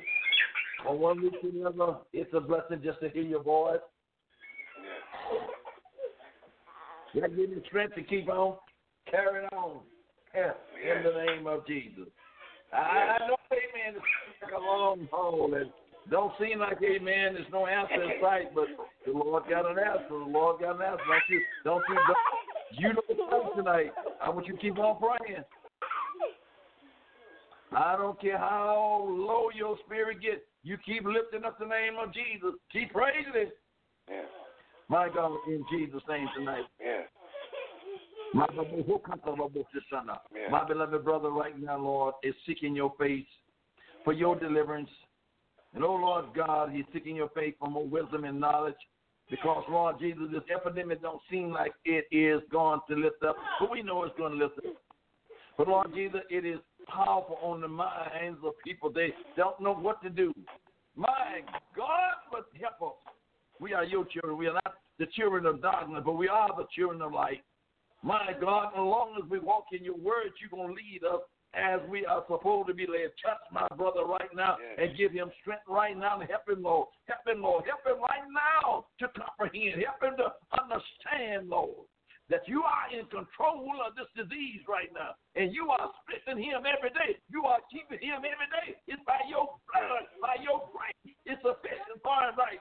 On 0.87 0.99
one 0.99 1.21
week 1.21 1.39
to 1.41 1.51
the 1.51 1.67
other, 1.67 1.99
it's 2.11 2.33
a 2.33 2.39
blessing 2.39 2.81
just 2.83 2.99
to 3.01 3.09
hear 3.09 3.21
your 3.21 3.43
voice. 3.43 3.79
That 7.15 7.35
give 7.35 7.49
me 7.49 7.57
strength 7.67 7.95
to 7.95 8.03
keep 8.03 8.29
on 8.29 8.57
carrying 9.09 9.47
on. 9.49 9.81
Yes, 10.33 10.55
in 10.81 11.03
the 11.03 11.25
name 11.25 11.47
of 11.47 11.67
Jesus. 11.67 12.07
I, 12.73 13.17
I 13.19 13.27
know, 13.27 13.35
amen, 13.51 13.99
it's 13.99 14.41
like 14.41 14.53
a 14.53 14.63
long 14.63 15.07
haul 15.11 15.53
and 15.55 15.69
don't 16.09 16.31
seem 16.39 16.59
like, 16.59 16.77
amen, 16.81 17.33
there's 17.33 17.51
no 17.51 17.67
answer 17.67 18.01
in 18.01 18.11
sight, 18.21 18.55
but 18.55 18.65
the 19.05 19.11
Lord 19.11 19.43
got 19.49 19.69
an 19.69 19.77
answer. 19.77 20.07
The 20.09 20.15
Lord 20.15 20.61
got 20.61 20.77
an 20.77 20.81
answer. 20.81 21.03
Don't 21.07 21.29
you, 21.29 21.41
don't 21.63 21.83
you, 21.89 22.93
don't, 22.93 23.09
you 23.09 23.17
know 23.17 23.51
tonight. 23.55 23.91
I 24.21 24.29
want 24.29 24.47
you 24.47 24.55
to 24.55 24.59
keep 24.59 24.79
on 24.79 24.97
praying. 24.99 25.43
I 27.73 27.95
don't 27.97 28.19
care 28.19 28.37
how 28.37 29.05
low 29.07 29.49
your 29.55 29.77
spirit 29.85 30.21
gets. 30.21 30.41
You 30.63 30.77
keep 30.85 31.05
lifting 31.05 31.45
up 31.45 31.59
the 31.59 31.65
name 31.65 31.93
of 32.01 32.13
Jesus. 32.13 32.55
Keep 32.71 32.93
praising 32.93 33.33
it. 33.35 33.57
Yeah. 34.09 34.21
My 34.91 35.07
God, 35.07 35.37
in 35.47 35.63
Jesus' 35.71 36.01
name 36.09 36.27
tonight. 36.37 36.65
My, 38.33 38.45
my 40.49 40.67
beloved 40.67 41.05
brother, 41.05 41.29
right 41.29 41.57
now, 41.57 41.77
Lord, 41.77 42.15
is 42.23 42.35
seeking 42.45 42.75
your 42.75 42.93
face 42.99 43.25
for 44.03 44.11
your 44.11 44.37
deliverance. 44.37 44.89
And, 45.73 45.85
oh, 45.85 45.93
Lord 45.93 46.25
God, 46.35 46.71
he's 46.73 46.83
seeking 46.91 47.15
your 47.15 47.29
face 47.29 47.53
for 47.57 47.69
more 47.69 47.87
wisdom 47.87 48.25
and 48.25 48.37
knowledge. 48.37 48.75
Because, 49.29 49.63
Lord 49.69 49.95
Jesus, 49.97 50.23
this 50.29 50.43
epidemic 50.53 51.01
don't 51.01 51.21
seem 51.31 51.51
like 51.51 51.71
it 51.85 52.05
is 52.11 52.41
going 52.51 52.81
to 52.89 52.95
lift 52.97 53.23
up, 53.23 53.37
but 53.61 53.71
we 53.71 53.81
know 53.81 54.03
it's 54.03 54.17
going 54.17 54.37
to 54.37 54.45
lift 54.45 54.57
up. 54.57 54.73
But, 55.57 55.69
Lord 55.69 55.93
Jesus, 55.95 56.19
it 56.29 56.45
is 56.45 56.59
powerful 56.89 57.37
on 57.41 57.61
the 57.61 57.67
minds 57.69 58.39
of 58.43 58.51
people. 58.65 58.91
They 58.91 59.13
don't 59.37 59.57
know 59.61 59.73
what 59.73 60.03
to 60.03 60.09
do. 60.09 60.33
My 60.97 61.39
God, 61.77 62.15
but 62.29 62.47
help 62.59 62.91
us. 62.91 62.97
We 63.61 63.73
are 63.73 63.85
your 63.85 64.03
children. 64.05 64.37
We 64.37 64.47
are 64.47 64.53
not 64.53 64.80
the 65.01 65.07
children 65.17 65.47
of 65.47 65.63
darkness, 65.63 66.03
but 66.05 66.13
we 66.13 66.29
are 66.29 66.47
the 66.55 66.67
children 66.77 67.01
of 67.01 67.11
light. 67.11 67.41
My 68.03 68.37
God, 68.39 68.69
as 68.73 68.85
long 68.85 69.17
as 69.17 69.27
we 69.29 69.39
walk 69.39 69.65
in 69.73 69.83
your 69.83 69.97
words, 69.97 70.35
you're 70.37 70.53
going 70.53 70.69
to 70.69 70.77
lead 70.77 71.01
us 71.03 71.21
as 71.55 71.81
we 71.89 72.05
are 72.05 72.23
supposed 72.29 72.67
to 72.67 72.73
be 72.75 72.85
led. 72.85 73.09
Touch 73.17 73.41
my 73.51 73.65
brother 73.75 74.05
right 74.05 74.29
now 74.35 74.57
and 74.77 74.95
give 74.95 75.11
him 75.11 75.31
strength 75.41 75.65
right 75.67 75.97
now 75.97 76.21
and 76.21 76.29
help 76.29 76.47
him, 76.47 76.61
Lord. 76.61 76.87
Help 77.09 77.25
him, 77.25 77.41
Lord. 77.41 77.65
Help 77.65 77.81
him 77.81 78.01
right 78.01 78.29
now 78.29 78.85
to 79.01 79.07
comprehend. 79.17 79.81
Help 79.81 80.05
him 80.05 80.17
to 80.21 80.29
understand, 80.53 81.49
Lord 81.49 81.89
that 82.31 82.47
you 82.47 82.63
are 82.63 82.87
in 82.95 83.03
control 83.11 83.67
of 83.83 83.91
this 83.99 84.07
disease 84.15 84.63
right 84.63 84.87
now. 84.95 85.11
And 85.35 85.51
you 85.51 85.67
are 85.67 85.91
splitting 85.99 86.39
him 86.39 86.63
every 86.63 86.95
day. 86.95 87.19
You 87.27 87.43
are 87.43 87.59
keeping 87.67 87.99
him 87.99 88.23
every 88.23 88.47
day. 88.47 88.79
It's 88.87 89.03
by 89.03 89.19
your 89.27 89.51
blood, 89.67 90.07
by 90.23 90.39
your 90.39 90.63
grace. 90.71 91.11
It's 91.27 91.43
sufficient 91.43 91.99
for 91.99 92.15
him 92.23 92.39
right 92.39 92.60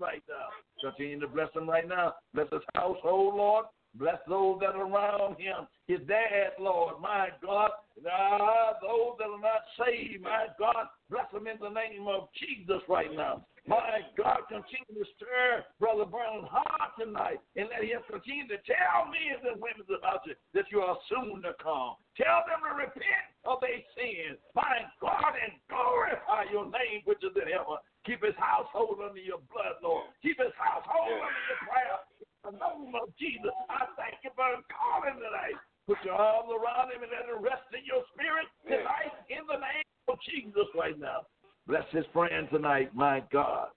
right 0.00 0.22
now. 0.28 0.90
Continue 0.90 1.20
to 1.20 1.28
bless 1.28 1.48
him 1.54 1.68
right 1.68 1.88
now. 1.88 2.14
Bless 2.34 2.48
his 2.52 2.62
household, 2.74 3.34
Lord. 3.34 3.66
Bless 3.94 4.18
those 4.28 4.58
that 4.60 4.74
are 4.74 4.90
around 4.90 5.38
him. 5.38 5.68
His 5.86 6.00
dad, 6.08 6.58
Lord, 6.58 7.00
my 7.00 7.28
God. 7.40 7.70
Ah, 8.10 8.74
those 8.82 9.14
that 9.18 9.30
are 9.30 9.38
not 9.38 9.62
saved, 9.78 10.22
my 10.22 10.46
God. 10.58 10.90
Bless 11.10 11.30
them 11.32 11.46
in 11.46 11.58
the 11.60 11.70
name 11.70 12.08
of 12.08 12.28
Jesus 12.34 12.82
right 12.88 13.12
now. 13.14 13.46
My 13.66 14.04
God, 14.18 14.44
continue 14.50 14.92
to 14.92 15.08
stir 15.16 15.64
Brother 15.80 16.04
Brown's 16.04 16.50
heart 16.50 16.92
tonight 17.00 17.40
and 17.56 17.70
let 17.72 17.86
him 17.86 18.04
continue 18.10 18.44
to 18.50 18.60
tell 18.66 19.08
men 19.08 19.40
and 19.40 19.56
women 19.56 19.88
about 19.88 20.20
you 20.26 20.34
that 20.52 20.68
you 20.68 20.84
are 20.84 20.98
soon 21.08 21.40
to 21.46 21.56
come. 21.62 21.96
Tell 22.18 22.44
them 22.44 22.60
to 22.60 22.76
repent 22.76 23.24
of 23.48 23.64
their 23.64 23.80
sins. 23.96 24.36
My 24.52 24.84
God, 25.00 25.32
and 25.38 25.56
glorify 25.72 26.50
your 26.52 26.68
name 26.68 27.08
which 27.08 27.24
is 27.24 27.32
in 27.32 27.48
heaven. 27.48 27.80
Keep 28.04 28.24
his 28.24 28.36
household 28.36 29.00
under 29.00 29.20
your 29.20 29.40
blood, 29.48 29.80
Lord. 29.80 30.12
Keep 30.20 30.38
his 30.38 30.52
household 30.60 31.08
under 31.08 31.44
your 31.48 31.60
prayer. 31.64 31.98
In 32.44 32.52
the 32.52 32.60
name 32.60 32.92
of 33.00 33.08
Jesus, 33.16 33.56
I 33.72 33.88
thank 33.96 34.20
you 34.20 34.30
for 34.36 34.44
calling 34.68 35.16
tonight. 35.16 35.56
Put 35.88 35.98
your 36.04 36.14
arms 36.16 36.52
around 36.52 36.92
him 36.92 37.00
and 37.00 37.12
let 37.12 37.28
him 37.28 37.40
rest 37.40 37.64
in 37.72 37.84
your 37.88 38.04
spirit 38.12 38.48
tonight 38.68 39.12
in 39.28 39.44
the 39.48 39.56
name 39.56 39.88
of 40.08 40.16
Jesus 40.28 40.68
right 40.76 40.98
now. 41.00 41.24
Bless 41.66 41.84
his 41.92 42.04
friend 42.12 42.48
tonight, 42.52 42.94
my 42.94 43.24
God. 43.32 43.68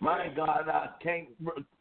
My 0.00 0.28
God, 0.34 0.68
I 0.68 0.88
can't 1.02 1.28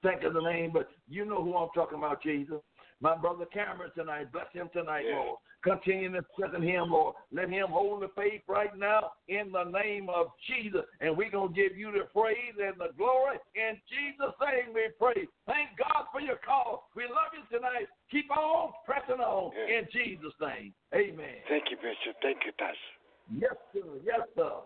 think 0.04 0.24
of 0.24 0.34
the 0.34 0.42
name, 0.42 0.72
but 0.74 0.90
you 1.10 1.26
know 1.26 1.44
who 1.44 1.56
I'm 1.56 1.70
talking 1.74 1.98
about, 1.98 2.22
Jesus. 2.22 2.60
My 3.02 3.16
brother 3.18 3.46
Cameron 3.52 3.92
tonight, 3.96 4.32
bless 4.32 4.52
him 4.54 4.70
tonight, 4.74 5.06
yeah. 5.08 5.16
Lord. 5.16 5.40
Continue 5.64 6.12
to 6.14 6.26
strengthen 6.34 6.64
him, 6.64 6.90
Lord. 6.90 7.16
Let 7.32 7.50
him 7.50 7.68
hold 7.70 8.02
the 8.02 8.10
faith 8.16 8.42
right 8.48 8.76
now 8.78 9.12
in 9.28 9.52
the 9.52 9.66
name 9.66 10.10
of 10.10 10.34
Jesus. 10.50 10.82
And 11.02 11.16
we're 11.16 11.30
going 11.30 11.54
to 11.54 11.56
give 11.56 11.78
you 11.78 11.92
the 11.92 12.10
praise 12.10 12.58
and 12.58 12.74
the 12.82 12.90
glory. 12.98 13.38
In 13.54 13.78
Jesus' 13.86 14.34
name 14.42 14.74
we 14.74 14.90
pray. 14.98 15.28
Thank 15.46 15.78
God 15.78 16.10
for 16.12 16.20
your 16.20 16.42
call. 16.42 16.90
We 16.96 17.04
love 17.04 17.30
you 17.38 17.46
tonight. 17.54 17.86
Keep 18.10 18.32
on 18.36 18.74
pressing 18.86 19.22
on 19.22 19.52
yeah. 19.54 19.80
in 19.80 19.84
Jesus' 19.94 20.34
name. 20.42 20.74
Amen. 20.96 21.46
Thank 21.48 21.70
you, 21.70 21.78
Bishop. 21.78 22.18
Thank 22.24 22.42
you, 22.46 22.54
Pastor. 22.58 22.98
Yes, 23.30 23.56
sir. 23.72 23.86
Yes, 24.04 24.26
sir. 24.36 24.66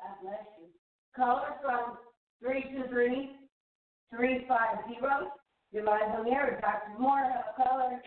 God 0.00 0.16
bless 0.22 0.48
you. 0.56 0.72
Caller 1.14 1.60
from 1.60 2.00
323 2.40 3.36
350. 4.16 4.96
Your 5.72 5.84
line's 5.84 6.14
on 6.16 6.24
the 6.24 6.30
air. 6.30 6.58
Dr. 6.60 6.98
Moore, 6.98 7.44
caller. 7.56 8.00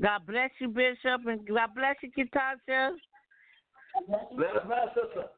God 0.00 0.26
bless 0.26 0.50
you, 0.58 0.68
Bishop, 0.68 1.26
and 1.26 1.46
God 1.46 1.70
bless 1.74 1.96
you, 2.02 2.10
Kitasha. 2.16 2.90
Bless 4.36 4.54
my 4.68 4.86
sister. 4.94 5.28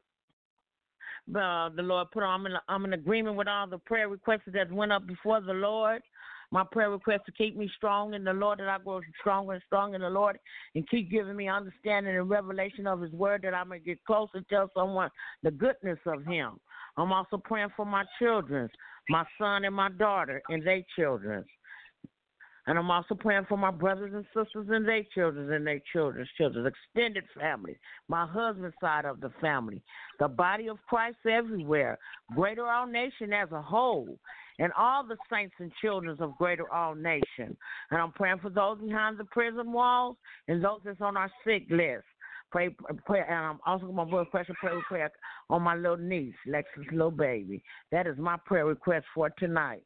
Uh, 1.29 1.69
the 1.75 1.81
Lord 1.81 2.07
put 2.11 2.23
on, 2.23 2.41
I'm 2.41 2.45
in, 2.47 2.53
I'm 2.67 2.85
in 2.85 2.93
agreement 2.93 3.35
with 3.35 3.47
all 3.47 3.67
the 3.67 3.77
prayer 3.77 4.09
requests 4.09 4.41
that 4.53 4.71
went 4.71 4.91
up 4.91 5.05
before 5.05 5.41
the 5.41 5.53
Lord. 5.53 6.01
My 6.51 6.63
prayer 6.69 6.89
request 6.89 7.25
to 7.27 7.31
keep 7.31 7.55
me 7.55 7.69
strong 7.77 8.15
in 8.15 8.23
the 8.23 8.33
Lord, 8.33 8.59
that 8.59 8.67
I 8.67 8.79
grow 8.79 9.01
stronger 9.21 9.53
and 9.53 9.61
stronger 9.67 9.95
in 9.95 10.01
the 10.01 10.09
Lord, 10.09 10.39
and 10.73 10.89
keep 10.89 11.11
giving 11.11 11.35
me 11.35 11.47
understanding 11.47 12.15
and 12.15 12.29
revelation 12.29 12.87
of 12.87 13.01
His 13.01 13.11
Word, 13.11 13.43
that 13.43 13.53
I 13.53 13.63
may 13.63 13.77
get 13.79 14.03
closer 14.05 14.37
and 14.37 14.49
tell 14.49 14.69
someone 14.75 15.09
the 15.43 15.51
goodness 15.51 15.99
of 16.07 16.25
Him. 16.25 16.59
I'm 16.97 17.13
also 17.13 17.37
praying 17.37 17.69
for 17.77 17.85
my 17.85 18.03
children, 18.17 18.67
my 19.09 19.23
son 19.37 19.63
and 19.63 19.75
my 19.75 19.89
daughter, 19.89 20.41
and 20.49 20.65
their 20.65 20.81
children. 20.97 21.45
And 22.69 22.77
I'm 22.77 22.91
also 22.91 23.15
praying 23.15 23.47
for 23.49 23.57
my 23.57 23.71
brothers 23.71 24.11
and 24.13 24.23
sisters 24.27 24.67
and 24.69 24.87
their 24.87 25.01
children 25.15 25.51
and 25.51 25.65
their 25.65 25.81
children's 25.91 26.29
children, 26.37 26.67
extended 26.67 27.23
family, 27.35 27.75
my 28.07 28.27
husband's 28.27 28.75
side 28.79 29.05
of 29.05 29.21
the 29.21 29.31
family, 29.41 29.81
the 30.19 30.27
body 30.27 30.69
of 30.69 30.77
Christ 30.87 31.17
everywhere, 31.27 31.97
greater 32.35 32.67
all 32.67 32.85
nation 32.85 33.33
as 33.33 33.51
a 33.51 33.59
whole, 33.59 34.19
and 34.59 34.71
all 34.77 35.03
the 35.03 35.17
saints 35.33 35.55
and 35.57 35.71
children 35.81 36.15
of 36.19 36.37
greater 36.37 36.71
all 36.71 36.93
nation. 36.93 37.57
And 37.89 37.99
I'm 37.99 38.11
praying 38.11 38.37
for 38.39 38.51
those 38.51 38.77
behind 38.77 39.17
the 39.17 39.25
prison 39.25 39.71
walls 39.73 40.17
and 40.47 40.63
those 40.63 40.81
that's 40.85 41.01
on 41.01 41.17
our 41.17 41.31
sick 41.43 41.63
list. 41.71 42.03
Pray, 42.51 42.69
pray, 43.03 43.23
and 43.27 43.33
I'm 43.33 43.59
also 43.65 43.91
my 43.91 44.07
voice 44.07 44.27
pressure 44.29 44.53
prayer 44.59 44.79
prayer 44.87 45.11
on 45.49 45.63
my 45.63 45.75
little 45.75 45.97
niece, 45.97 46.35
Lexus, 46.47 46.91
little 46.91 47.09
baby. 47.09 47.63
That 47.91 48.05
is 48.05 48.19
my 48.19 48.37
prayer 48.45 48.67
request 48.67 49.07
for 49.15 49.31
tonight. 49.39 49.81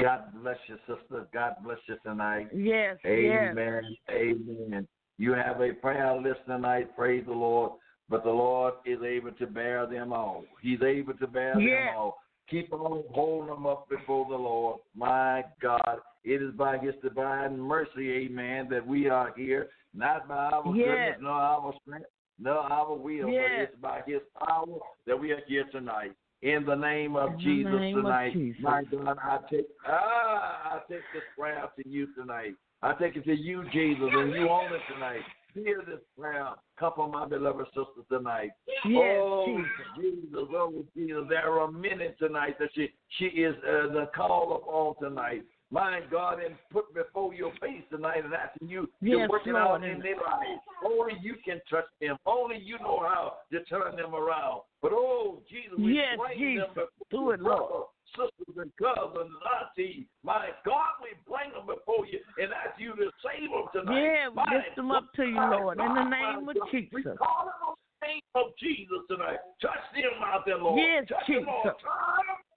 God 0.00 0.20
bless 0.40 0.56
you, 0.68 0.76
sister. 0.86 1.26
God 1.32 1.54
bless 1.64 1.78
you 1.86 1.96
tonight. 2.04 2.48
Yes. 2.54 2.96
Amen. 3.04 3.82
Yes. 4.08 4.16
Amen. 4.16 4.88
You 5.18 5.32
have 5.32 5.60
a 5.60 5.72
prayer 5.72 6.20
list 6.20 6.40
tonight. 6.46 6.94
Praise 6.96 7.24
the 7.26 7.32
Lord. 7.32 7.72
But 8.08 8.24
the 8.24 8.30
Lord 8.30 8.74
is 8.86 9.00
able 9.02 9.32
to 9.32 9.46
bear 9.46 9.86
them 9.86 10.12
all. 10.12 10.44
He's 10.62 10.80
able 10.82 11.14
to 11.14 11.26
bear 11.26 11.60
yes. 11.60 11.90
them 11.90 11.96
all. 11.98 12.18
Keep 12.48 12.72
on 12.72 13.02
holding 13.10 13.48
them 13.48 13.66
up 13.66 13.88
before 13.90 14.26
the 14.28 14.36
Lord. 14.36 14.78
My 14.94 15.44
God, 15.60 15.98
it 16.24 16.40
is 16.40 16.54
by 16.54 16.78
His 16.78 16.94
divine 17.02 17.60
mercy, 17.60 18.10
amen, 18.10 18.68
that 18.70 18.86
we 18.86 19.08
are 19.08 19.34
here. 19.36 19.68
Not 19.94 20.28
by 20.28 20.36
our 20.36 20.62
yes. 20.74 20.86
goodness, 20.86 21.16
nor 21.20 21.32
our 21.32 21.74
strength, 21.82 22.06
nor 22.38 22.58
our 22.58 22.94
will, 22.94 23.28
yes. 23.28 23.50
but 23.50 23.62
it's 23.62 23.82
by 23.82 24.00
His 24.06 24.20
power 24.46 24.78
that 25.06 25.18
we 25.18 25.32
are 25.32 25.42
here 25.46 25.64
tonight. 25.72 26.12
In 26.42 26.64
the 26.64 26.74
name 26.74 27.16
of 27.16 27.32
In 27.32 27.38
Jesus 27.40 27.72
name 27.72 27.96
tonight, 27.96 28.28
of 28.28 28.32
Jesus. 28.34 28.62
my 28.62 28.84
God, 28.84 29.18
I 29.20 29.38
take 29.50 29.66
ah, 29.86 30.74
I 30.74 30.78
take 30.88 31.02
this 31.12 31.22
prayer 31.36 31.64
to 31.76 31.88
you 31.88 32.14
tonight. 32.14 32.54
I 32.80 32.92
take 32.92 33.16
it 33.16 33.24
to 33.24 33.34
you, 33.34 33.64
Jesus, 33.72 34.08
and 34.12 34.32
you 34.32 34.48
only 34.48 34.78
tonight. 34.92 35.22
Hear 35.54 35.82
this 35.84 35.98
prayer. 36.16 36.50
From 36.78 37.10
my 37.10 37.26
beloved 37.26 37.66
sister 37.68 38.06
tonight. 38.08 38.50
Yes, 38.84 39.18
oh, 39.20 39.46
Jesus. 39.46 40.20
Jesus, 40.22 40.48
oh 40.52 40.84
Jesus, 40.96 41.24
there 41.28 41.50
are 41.50 41.72
many 41.72 42.10
tonight 42.20 42.56
that 42.60 42.68
she 42.72 42.88
she 43.18 43.24
is 43.24 43.56
uh, 43.64 43.92
the 43.92 44.08
call 44.14 44.62
upon 44.62 45.10
tonight. 45.10 45.42
My 45.70 46.00
God, 46.10 46.38
and 46.42 46.54
put 46.72 46.94
before 46.94 47.34
your 47.34 47.52
face 47.60 47.84
tonight 47.90 48.24
and 48.24 48.32
asking 48.32 48.68
you 48.68 48.88
Yes, 49.02 49.26
to 49.26 49.32
work 49.32 49.42
it 49.46 49.52
Lord. 49.52 49.82
out 49.82 49.84
in 49.84 50.00
their 50.00 50.16
lives. 50.16 50.60
Only 50.84 51.14
you 51.20 51.34
can 51.44 51.60
touch 51.68 51.84
them. 52.00 52.16
Only 52.24 52.56
you 52.56 52.78
know 52.78 53.00
how 53.00 53.34
to 53.52 53.62
turn 53.64 53.96
them 53.96 54.14
around. 54.14 54.62
But 54.80 54.92
oh, 54.94 55.42
Jesus, 55.50 55.76
we 55.76 55.94
Yes, 55.96 56.16
bring 56.16 56.38
Jesus. 56.38 56.64
them 56.74 56.86
before 57.10 57.10
Do 57.10 57.30
it, 57.32 57.42
brother, 57.44 57.60
Lord. 57.68 57.86
sisters 58.16 58.56
and 58.64 58.72
cousins, 58.80 59.34
aunties. 59.60 60.06
My 60.24 60.48
God, 60.64 61.04
we 61.04 61.12
bring 61.28 61.52
them 61.52 61.66
before 61.68 62.06
you 62.06 62.20
and 62.40 62.48
ask 62.48 62.80
you 62.80 62.96
to 62.96 63.12
save 63.20 63.50
them 63.52 63.68
tonight. 63.76 64.00
Yeah, 64.00 64.28
we 64.32 64.34
My 64.40 64.48
lift 64.64 64.72
them 64.76 64.90
up 64.90 65.12
to 65.16 65.24
you, 65.28 65.36
Lord, 65.36 65.76
in 65.78 65.92
the 65.94 66.04
name 66.08 66.48
of 66.48 66.56
God, 66.56 66.68
We 66.72 66.80
Jesus. 67.04 67.12
call 67.20 67.44
it 67.52 67.58
on 67.60 67.74
the 67.76 68.06
name 68.08 68.24
of 68.40 68.56
Jesus 68.56 69.04
tonight. 69.10 69.44
Touch 69.60 69.84
them 69.92 70.16
out 70.24 70.46
there, 70.48 70.56
Lord. 70.56 70.80
Yes, 70.80 71.04
Touch 71.12 71.28
them. 71.28 71.44
Jesus. 71.44 71.76
Them 71.76 71.92
all 71.92 72.24
the 72.24 72.32
way 72.32 72.47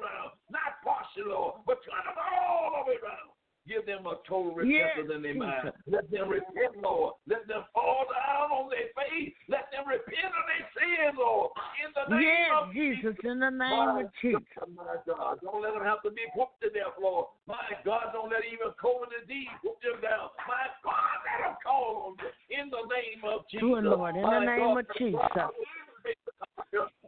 around. 0.00 0.36
Not 0.50 0.80
partially, 0.82 1.30
Lord, 1.30 1.62
but 1.66 1.82
turn 1.84 2.02
them 2.04 2.18
all 2.18 2.84
way 2.86 2.98
around. 3.02 3.34
Give 3.64 3.80
them 3.88 4.04
a 4.04 4.20
total 4.28 4.60
Yes, 4.60 4.92
in 5.00 5.08
their 5.08 5.34
mind. 5.34 5.72
Let 5.88 6.10
them 6.12 6.28
repent, 6.28 6.76
Lord. 6.84 7.16
Let 7.24 7.48
them 7.48 7.64
fall 7.72 8.04
down 8.12 8.52
on 8.52 8.68
their 8.68 8.92
face. 8.92 9.32
Let 9.48 9.72
them 9.72 9.88
repent 9.88 10.36
of 10.36 10.44
their 10.44 10.68
sins, 10.76 11.16
Lord. 11.16 11.48
In 11.80 11.88
the 11.96 12.04
name 12.12 12.28
Yes, 12.28 12.52
of 12.60 12.64
Jesus, 12.76 13.16
in 13.24 13.40
the 13.40 13.48
name 13.48 13.88
my 13.88 14.04
of 14.04 14.12
Jesus. 14.20 14.44
God, 14.52 14.68
my 14.76 15.00
God, 15.08 15.40
don't 15.40 15.64
let 15.64 15.72
them 15.72 15.80
have 15.80 16.04
to 16.04 16.12
be 16.12 16.28
whooped 16.36 16.60
to 16.60 16.68
death, 16.76 16.92
Lord. 17.00 17.32
My 17.48 17.72
God, 17.88 18.12
don't 18.12 18.28
let 18.28 18.44
even 18.44 18.68
COVID 18.76 19.08
disease 19.16 19.48
whoop 19.64 19.80
them 19.80 19.96
down. 20.04 20.28
My 20.44 20.68
God, 20.84 21.16
let 21.24 21.48
them 21.48 21.56
call 21.64 22.12
on 22.12 22.20
you 22.20 22.28
in 22.52 22.68
the 22.68 22.84
name 22.84 23.24
of 23.24 23.48
Jesus. 23.48 23.64
Do 23.64 23.80
it, 23.80 23.88
Lord, 23.88 24.12
in 24.12 24.28
the 24.28 24.44
name 24.44 24.76
God, 24.76 24.84
of 24.84 24.92
Jesus. 25.00 25.24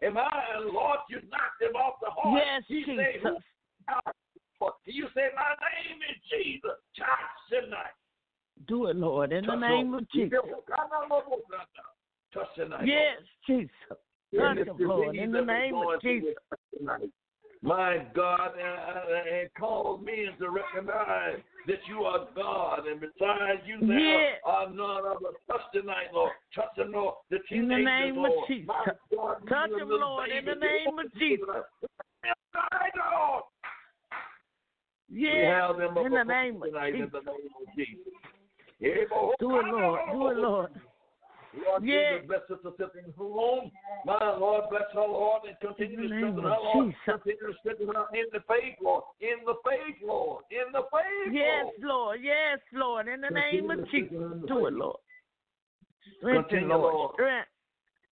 Am 0.01 0.17
I, 0.17 0.65
Lord, 0.73 1.05
you 1.13 1.21
knocked 1.29 1.61
him 1.61 1.77
off 1.77 1.96
the 2.27 2.31
horse. 2.31 2.43
Yes, 2.45 2.63
he 2.69 2.85
Said, 2.87 3.07
Jesus. 3.15 3.43
Who, 4.59 4.71
you 4.87 5.07
say, 5.15 5.29
My 5.37 5.55
name 5.63 6.01
is 6.11 6.17
Jesus. 6.31 6.77
Touch 6.99 7.63
tonight. 7.63 7.95
Do 8.67 8.87
it, 8.87 8.97
Lord, 8.97 9.33
in 9.33 9.45
the 9.47 9.55
name 9.55 9.93
Lord. 9.93 10.03
of 10.05 10.11
Jesus. 10.11 10.39
Touch 12.33 12.47
tonight. 12.57 12.87
Yes, 12.87 13.19
Jesus. 13.47 13.71
Touch 14.35 14.59
if 14.59 14.67
them, 14.67 14.77
there's 14.79 14.89
Lord, 14.89 15.17
in 15.17 15.31
the 15.31 15.43
name 15.43 15.75
of 15.75 16.01
Jesus. 16.01 16.35
tonight, 16.77 17.11
My 17.63 18.05
God, 18.15 18.53
uh, 18.59 18.63
uh, 18.63 19.01
uh, 19.01 19.19
and, 19.19 19.41
and 19.41 19.49
cause 19.59 20.01
men 20.05 20.37
to 20.41 20.51
recognize 20.51 21.39
that 21.67 21.79
you 21.89 22.05
are 22.05 22.27
God, 22.35 22.87
and 22.87 23.01
besides 23.01 23.61
you 23.67 23.87
there 23.87 23.99
Yes. 23.99 24.41
are 24.45 24.69
none 24.71 25.05
other. 25.07 25.37
Touch 25.51 25.61
tonight, 25.73 26.09
Lord. 26.13 26.33
Touch 26.55 26.75
them, 26.77 26.93
Lord. 26.93 27.15
The 27.31 27.39
In 27.51 27.69
the 27.69 27.77
name 27.77 28.19
of 28.25 28.33
Jesus. 28.49 28.67
God, 29.15 29.37
Touch 29.49 29.71
them, 29.71 29.89
little 29.89 29.99
Lord, 30.01 30.31
in 30.31 30.45
the 30.45 30.55
name 30.55 30.99
of 30.99 31.13
Jesus. 31.19 31.47
Tonight, 32.57 32.97
Lord. 32.97 33.45
Them 35.79 36.07
in 36.07 36.13
the 36.13 36.25
name 36.25 36.57
of 36.57 36.69
tonight 36.69 36.95
in 36.95 37.05
Jesus. 37.05 37.13
the 37.13 37.31
name 37.31 37.53
of 37.61 37.75
Jesus. 37.77 38.13
Do 39.41 39.61
it, 39.61 39.67
Lord. 39.67 40.01
Do 40.13 40.29
it, 40.29 40.37
Lord. 40.39 40.71
Lord 41.57 41.85
Yes. 41.85 42.21
Jesus, 42.21 42.27
bless 42.29 42.51
us 42.51 42.61
to 42.63 43.13
home. 43.17 43.71
My 44.05 44.37
Lord, 44.37 44.65
bless 44.69 44.83
her, 44.93 45.01
Lord, 45.01 45.43
and 45.49 45.57
continue 45.61 46.09
to 46.09 46.15
strengthen 46.15 46.45
her, 46.45 46.51
Lord. 46.51 46.89
Jesus. 46.89 47.01
Continue 47.07 47.53
to 47.53 47.55
strengthen 47.61 47.87
her 47.89 48.07
in 48.13 48.27
the 48.33 48.41
faith, 48.47 48.77
Lord. 48.83 49.05
In 49.21 49.45
the 49.47 49.55
faith, 49.65 49.97
Lord. 50.05 50.45
In 50.51 50.73
the 50.73 50.83
faith, 50.93 51.33
Yes, 51.33 51.67
Lord. 51.81 52.21
Yes, 52.23 52.59
Lord. 52.73 53.09
In 53.09 53.21
the 53.23 53.31
name 53.31 53.71
of 53.71 53.89
Jesus. 53.91 54.11
Do 54.47 54.67
it, 54.67 54.75
Lord. 54.75 55.01
Strengthen, 56.19 56.45
Continue, 56.45 56.77
Lord. 56.77 56.95
Lord. 56.95 57.15
Strength. 57.15 57.49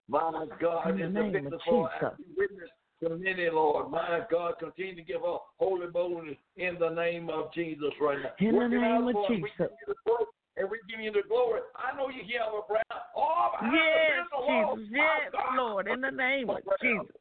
My 0.07 0.45
God, 0.59 0.89
In 0.89 1.13
the 1.13 1.21
name 1.21 1.35
of 1.47 1.53
Jesus. 1.53 1.89
as 2.01 2.11
you 2.19 2.25
witness 2.37 2.69
to 3.03 3.09
many, 3.17 3.49
Lord. 3.49 3.91
My 3.91 4.21
God, 4.31 4.55
continue 4.59 4.95
to 4.95 5.01
give 5.01 5.21
her 5.21 5.37
holy 5.59 5.87
boldness 5.87 6.37
in 6.57 6.77
the 6.79 6.89
name 6.89 7.29
of 7.29 7.53
Jesus 7.53 7.91
right 8.01 8.17
now. 8.21 8.31
In 8.39 8.53
the 8.53 8.57
Work 8.57 8.71
it 8.71 8.79
name 8.79 9.07
of 9.07 9.15
us. 9.15 9.27
Jesus. 9.29 9.49
give 9.59 9.69
you 9.69 9.87
the 9.87 9.95
glory, 10.05 10.25
And 10.57 10.69
we 10.69 10.77
give 10.89 10.99
you 11.01 11.11
the 11.11 11.27
glory. 11.27 11.61
I 11.75 11.95
know 11.97 12.09
you 12.09 12.23
hear 12.23 12.41
our 12.41 12.61
prayer. 12.63 12.83
Oh, 13.15 13.51
Yes. 13.61 14.25
Jesus. 14.77 14.89
Yes. 14.91 15.33
Lord. 15.55 15.87
In 15.87 16.01
the 16.01 16.11
name 16.11 16.49
of 16.49 16.57
Jesus. 16.81 17.15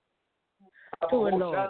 Do 1.11 1.27
it, 1.27 1.35
Lord. 1.35 1.69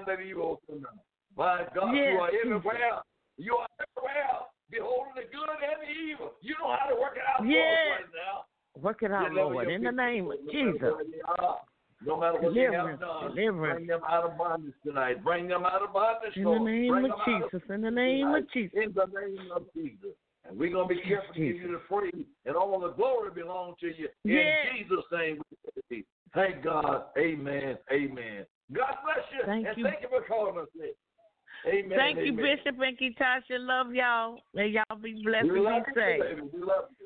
My 1.37 1.67
God, 1.75 1.93
Yes, 1.97 2.13
you 2.13 2.21
are 2.21 2.31
everywhere. 2.45 3.03
You 3.39 3.57
are 3.57 3.69
everywhere. 3.81 4.41
Beholding 4.71 5.13
the 5.17 5.23
good 5.23 5.49
and 5.51 5.83
the 5.83 5.91
evil. 5.91 6.33
You 6.41 6.55
know 6.61 6.77
how 6.79 6.89
to 6.89 7.01
work 7.01 7.17
it 7.17 7.23
out 7.27 7.39
for 7.39 7.45
us 7.45 7.51
right 7.51 8.11
now. 8.15 8.45
Work 8.81 9.03
it 9.03 9.13
out, 9.13 9.33
Lord. 9.33 9.71
In 9.71 9.83
the 9.83 9.93
name 9.93 10.31
of 10.31 10.39
Jesus. 10.51 10.95
No 12.07 12.19
matter 12.21 12.39
what 12.41 12.55
they 12.55 12.61
have 12.63 12.73
Deliverance. 12.73 13.01
done, 13.01 13.35
Deliverance. 13.35 13.75
bring 13.77 13.87
them 13.87 14.01
out 14.09 14.25
of 14.25 14.37
bondage 14.39 14.75
tonight. 14.85 15.25
Bring 15.25 15.49
them 15.49 15.65
out 15.65 15.83
of 15.83 15.93
bondage. 15.93 16.37
In 16.37 16.45
the 16.45 16.59
name 16.59 17.05
of 17.05 17.11
Jesus. 17.27 17.63
In 17.71 17.81
the 17.83 17.91
name 17.91 18.35
of. 18.35 18.45
Jesus. 18.53 18.79
In 18.83 18.93
the 18.93 19.07
name 19.07 19.51
of 19.55 19.63
Jesus. 19.75 20.15
And 20.47 20.59
we're 20.59 20.71
going 20.73 20.89
to 20.89 20.95
be 20.95 21.01
careful 21.01 21.33
to 21.33 21.41
give 21.41 21.57
you 21.57 21.73
the 21.73 21.81
praise 21.89 22.27
and 22.45 22.55
all 22.57 22.79
the 22.79 22.91
glory 22.93 23.31
belongs 23.35 23.77
to 23.81 23.87
you. 23.87 24.09
In 24.25 24.31
Yes. 24.31 24.67
Jesus' 24.77 25.05
name 25.11 25.41
we 25.51 25.73
pray. 25.89 26.05
Thank 26.35 26.63
God. 26.65 27.05
Amen. 27.17 27.79
Amen. 27.91 28.45
God 28.73 28.95
bless 29.05 29.25
you. 29.33 29.41
Thank 29.47 29.67
and 29.69 29.79
you. 29.79 29.85
thank 29.85 30.03
you 30.03 30.09
for 30.09 30.21
calling 30.27 30.59
us. 30.59 30.69
in. 30.75 30.91
Amen. 31.67 31.97
Thank 31.99 32.19
you. 32.19 32.33
Bishop 32.35 32.77
and 32.79 32.99
Ketasha. 32.99 33.57
Love 33.59 33.95
y'all. 33.95 34.41
May 34.53 34.67
y'all 34.69 34.99
be 35.01 35.23
blessed 35.25 35.49
We 35.49 35.65
and 35.65 35.65
be 35.65 35.73
you, 35.73 35.95
safe. 35.95 36.21
baby. 36.21 36.43
We 36.53 36.61
love 36.61 36.93
you. 37.01 37.04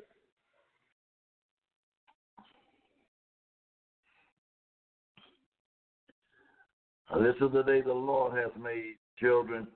This 7.17 7.35
is 7.41 7.51
the 7.51 7.63
day 7.63 7.81
the 7.81 7.91
Lord 7.91 8.37
has 8.37 8.51
made, 8.61 8.95
children. 9.19 9.67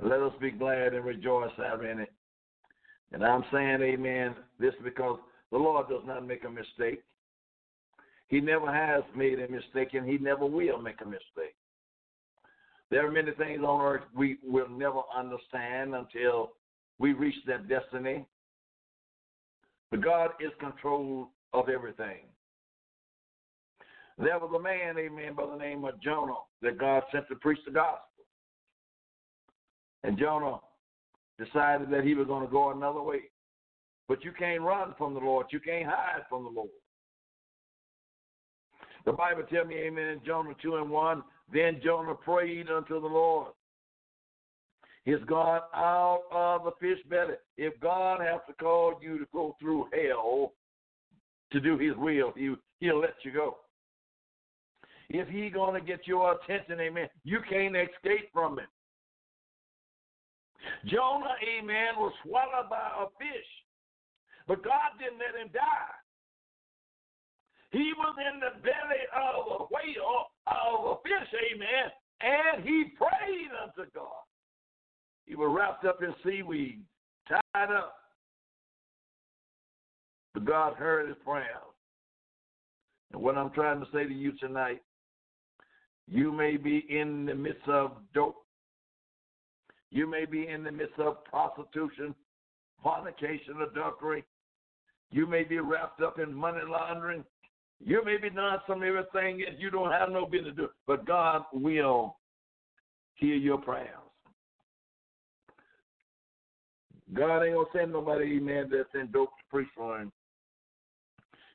Let 0.00 0.20
us 0.20 0.32
be 0.40 0.50
glad 0.50 0.94
and 0.94 1.04
rejoice 1.04 1.52
in 1.58 2.00
it. 2.00 2.12
And 3.12 3.22
I'm 3.24 3.44
saying 3.52 3.82
amen, 3.82 4.34
this 4.58 4.74
because 4.82 5.18
the 5.50 5.58
Lord 5.58 5.88
does 5.88 6.02
not 6.06 6.26
make 6.26 6.44
a 6.44 6.50
mistake. 6.50 7.02
He 8.28 8.40
never 8.40 8.72
has 8.72 9.04
made 9.14 9.38
a 9.38 9.48
mistake, 9.48 9.92
and 9.92 10.08
He 10.08 10.16
never 10.16 10.46
will 10.46 10.80
make 10.80 11.02
a 11.02 11.04
mistake. 11.04 11.54
There 12.90 13.06
are 13.06 13.10
many 13.10 13.32
things 13.32 13.62
on 13.62 13.80
earth 13.82 14.04
we 14.16 14.38
will 14.42 14.68
never 14.68 15.00
understand 15.14 15.94
until 15.94 16.52
we 16.98 17.12
reach 17.12 17.34
that 17.46 17.68
destiny. 17.68 18.26
But 19.90 20.02
God 20.02 20.30
is 20.40 20.50
control 20.58 21.28
of 21.52 21.68
everything. 21.68 22.20
There 24.18 24.38
was 24.38 24.52
a 24.54 24.62
man, 24.62 24.98
amen, 24.98 25.34
by 25.34 25.46
the 25.46 25.56
name 25.56 25.84
of 25.84 26.00
Jonah 26.00 26.34
that 26.60 26.78
God 26.78 27.02
sent 27.12 27.28
to 27.28 27.34
preach 27.36 27.58
the 27.64 27.72
gospel. 27.72 28.06
And 30.04 30.18
Jonah 30.18 30.58
decided 31.38 31.90
that 31.90 32.04
he 32.04 32.14
was 32.14 32.26
going 32.26 32.44
to 32.44 32.50
go 32.50 32.70
another 32.70 33.02
way. 33.02 33.22
But 34.08 34.24
you 34.24 34.32
can't 34.32 34.62
run 34.62 34.94
from 34.98 35.14
the 35.14 35.20
Lord. 35.20 35.46
You 35.50 35.60
can't 35.60 35.86
hide 35.86 36.22
from 36.28 36.44
the 36.44 36.50
Lord. 36.50 36.68
The 39.04 39.12
Bible 39.12 39.42
tells 39.50 39.66
me, 39.66 39.76
amen, 39.76 40.08
in 40.08 40.20
Jonah 40.24 40.54
2 40.62 40.76
and 40.76 40.90
1, 40.90 41.22
then 41.52 41.80
Jonah 41.82 42.14
prayed 42.14 42.68
unto 42.70 43.00
the 43.00 43.06
Lord. 43.06 43.52
His 45.04 45.18
God 45.26 45.62
out 45.74 46.22
of 46.30 46.64
the 46.64 46.70
fish 46.80 47.02
belly. 47.08 47.34
If 47.56 47.78
God 47.80 48.20
has 48.20 48.40
to 48.46 48.54
call 48.54 49.00
you 49.02 49.18
to 49.18 49.26
go 49.32 49.56
through 49.60 49.88
hell 49.92 50.52
to 51.50 51.60
do 51.60 51.76
his 51.76 51.96
will, 51.96 52.32
he, 52.36 52.54
he'll 52.78 53.00
let 53.00 53.14
you 53.24 53.32
go. 53.32 53.56
If 55.12 55.28
he 55.28 55.50
going 55.50 55.78
to 55.78 55.86
get 55.86 56.06
your 56.06 56.32
attention, 56.32 56.80
amen, 56.80 57.06
you 57.22 57.40
can't 57.48 57.76
escape 57.76 58.32
from 58.32 58.58
it. 58.58 58.68
Jonah, 60.86 61.36
amen, 61.46 61.98
was 61.98 62.14
swallowed 62.24 62.70
by 62.70 62.88
a 62.98 63.06
fish, 63.18 63.50
but 64.48 64.64
God 64.64 64.96
didn't 64.98 65.18
let 65.18 65.38
him 65.38 65.50
die. 65.52 65.92
He 67.72 67.92
was 67.96 68.16
in 68.32 68.40
the 68.40 68.56
belly 68.62 69.04
of 69.12 69.60
a 69.60 69.64
whale, 69.68 70.32
of 70.46 70.96
a 70.96 71.02
fish, 71.02 71.28
amen, 71.52 71.92
and 72.22 72.64
he 72.64 72.84
prayed 72.96 73.50
unto 73.62 73.90
God. 73.92 74.24
He 75.26 75.34
was 75.34 75.54
wrapped 75.54 75.84
up 75.84 76.02
in 76.02 76.14
seaweed, 76.24 76.80
tied 77.28 77.70
up. 77.70 77.96
But 80.32 80.46
God 80.46 80.74
heard 80.74 81.08
his 81.08 81.18
prayer. 81.22 81.60
And 83.12 83.20
what 83.20 83.36
I'm 83.36 83.50
trying 83.50 83.80
to 83.80 83.86
say 83.92 84.04
to 84.04 84.14
you 84.14 84.32
tonight, 84.38 84.80
you 86.12 86.30
may 86.30 86.58
be 86.58 86.84
in 86.90 87.24
the 87.24 87.34
midst 87.34 87.66
of 87.66 87.92
dope. 88.12 88.36
You 89.90 90.06
may 90.06 90.26
be 90.26 90.46
in 90.46 90.62
the 90.62 90.70
midst 90.70 90.98
of 90.98 91.24
prostitution, 91.24 92.14
fornication, 92.82 93.62
adultery. 93.62 94.22
You 95.10 95.26
may 95.26 95.42
be 95.42 95.58
wrapped 95.58 96.02
up 96.02 96.18
in 96.18 96.34
money 96.34 96.60
laundering. 96.68 97.24
You 97.82 98.04
may 98.04 98.18
be 98.18 98.28
doing 98.28 98.56
some 98.66 98.82
everything 98.82 99.38
that 99.38 99.58
you 99.58 99.70
don't 99.70 99.90
have 99.90 100.10
no 100.10 100.26
business 100.26 100.54
to 100.54 100.62
do. 100.62 100.68
But 100.86 101.06
God 101.06 101.44
will 101.50 102.16
hear 103.14 103.36
your 103.36 103.56
prayers. 103.56 103.88
God 107.14 107.42
ain't 107.42 107.54
gonna 107.54 107.66
send 107.74 107.92
nobody, 107.92 108.36
amen, 108.36 108.70
that's 108.70 108.88
in 108.94 109.10
dope 109.12 109.30
to 109.30 109.44
preach 109.50 109.68
for 109.74 109.98
him. 109.98 110.12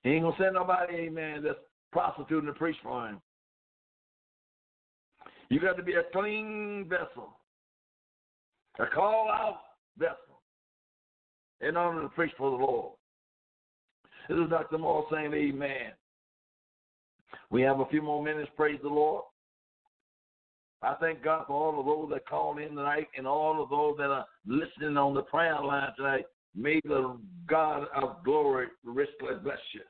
He 0.01 0.11
ain't 0.11 0.23
gonna 0.23 0.35
send 0.39 0.55
nobody, 0.55 0.95
amen, 0.95 1.43
that's 1.43 1.59
prostituting 1.91 2.47
to 2.47 2.53
preach 2.53 2.77
for 2.81 3.07
him. 3.07 3.21
You 5.49 5.59
got 5.59 5.77
to 5.77 5.83
be 5.83 5.93
a 5.93 6.03
clean 6.11 6.85
vessel, 6.89 7.37
a 8.79 8.85
call 8.87 9.29
out 9.29 9.61
vessel, 9.97 10.41
in 11.61 11.77
order 11.77 12.01
to 12.01 12.09
preach 12.09 12.33
for 12.37 12.51
the 12.51 12.57
Lord. 12.57 12.93
This 14.27 14.37
is 14.37 14.49
Dr. 14.49 14.77
Moore 14.77 15.05
saying, 15.11 15.33
Amen. 15.33 15.93
We 17.49 17.61
have 17.61 17.79
a 17.79 17.85
few 17.85 18.01
more 18.01 18.21
minutes, 18.21 18.51
praise 18.57 18.79
the 18.83 18.89
Lord. 18.89 19.23
I 20.81 20.93
thank 20.95 21.23
God 21.23 21.45
for 21.47 21.53
all 21.53 21.79
of 21.79 21.85
those 21.85 22.09
that 22.13 22.27
called 22.27 22.59
in 22.59 22.69
tonight 22.69 23.07
and 23.17 23.25
all 23.25 23.63
of 23.63 23.69
those 23.69 23.95
that 23.97 24.11
are 24.11 24.25
listening 24.45 24.97
on 24.97 25.13
the 25.13 25.23
prayer 25.23 25.59
line 25.59 25.89
tonight. 25.95 26.25
May 26.55 26.81
the 26.83 27.17
God 27.47 27.87
of 27.95 28.23
glory 28.23 28.67
richly 28.83 29.35
bless 29.43 29.57
you. 29.73 29.81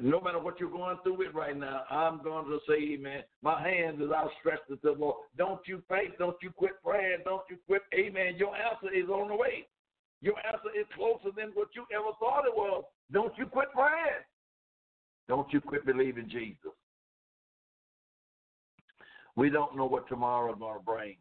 No 0.00 0.20
matter 0.20 0.38
what 0.38 0.60
you're 0.60 0.70
going 0.70 0.98
through 1.02 1.22
it 1.22 1.34
right 1.34 1.56
now, 1.56 1.84
I'm 1.90 2.22
going 2.22 2.44
to 2.46 2.58
say, 2.68 2.94
Amen. 2.94 3.22
My 3.42 3.62
hands 3.62 4.00
is 4.00 4.10
outstretched 4.10 4.68
to 4.68 4.78
the 4.82 4.92
Lord. 4.92 5.16
Don't 5.38 5.60
you 5.66 5.82
faint. 5.88 6.18
Don't 6.18 6.36
you 6.42 6.50
quit 6.50 6.72
praying. 6.84 7.18
Don't 7.24 7.42
you 7.48 7.56
quit. 7.66 7.82
Amen. 7.94 8.34
Your 8.36 8.54
answer 8.54 8.92
is 8.94 9.08
on 9.08 9.28
the 9.28 9.34
way. 9.34 9.66
Your 10.22 10.34
answer 10.46 10.68
is 10.78 10.86
closer 10.94 11.34
than 11.34 11.50
what 11.54 11.68
you 11.74 11.86
ever 11.94 12.10
thought 12.18 12.44
it 12.46 12.54
was. 12.54 12.84
Don't 13.12 13.32
you 13.38 13.46
quit 13.46 13.68
praying. 13.72 14.22
Don't 15.28 15.50
you 15.52 15.60
quit 15.60 15.86
believing 15.86 16.28
Jesus. 16.28 16.72
We 19.36 19.48
don't 19.48 19.76
know 19.76 19.86
what 19.86 20.08
tomorrow 20.08 20.52
is 20.52 20.58
going 20.58 20.78
to 20.78 20.84
bring. 20.84 21.16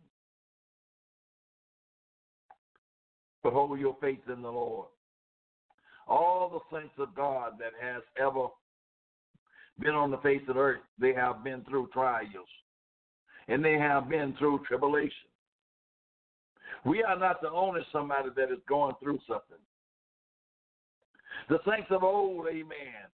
But 3.43 3.53
hold 3.53 3.79
your 3.79 3.95
faith 4.01 4.19
in 4.27 4.41
the 4.41 4.49
Lord. 4.49 4.87
All 6.09 6.49
the 6.49 6.75
saints 6.75 6.95
of 6.97 7.15
God 7.15 7.53
that 7.59 7.73
has 7.79 8.01
ever 8.19 8.47
been 9.79 9.93
on 9.93 10.11
the 10.11 10.17
face 10.17 10.41
of 10.47 10.55
the 10.55 10.61
earth, 10.61 10.81
they 10.99 11.13
have 11.13 11.43
been 11.43 11.63
through 11.69 11.89
trials. 11.93 12.29
And 13.47 13.63
they 13.63 13.73
have 13.73 14.09
been 14.09 14.35
through 14.37 14.61
tribulation. 14.67 15.29
We 16.85 17.03
are 17.03 17.17
not 17.17 17.41
the 17.41 17.49
only 17.49 17.81
somebody 17.91 18.29
that 18.35 18.51
is 18.51 18.59
going 18.67 18.95
through 19.01 19.19
something. 19.27 19.57
The 21.49 21.59
saints 21.67 21.87
of 21.91 22.03
old, 22.03 22.47
amen, 22.47 23.09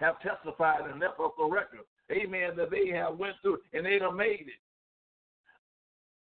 have 0.00 0.20
testified 0.20 0.90
and 0.90 1.00
left 1.00 1.20
us 1.20 1.32
a 1.42 1.46
record, 1.46 1.86
amen, 2.12 2.50
that 2.56 2.70
they 2.70 2.88
have 2.88 3.18
went 3.18 3.36
through 3.42 3.58
and 3.72 3.84
they 3.84 3.98
have 4.00 4.14
made 4.14 4.46
it. 4.48 4.60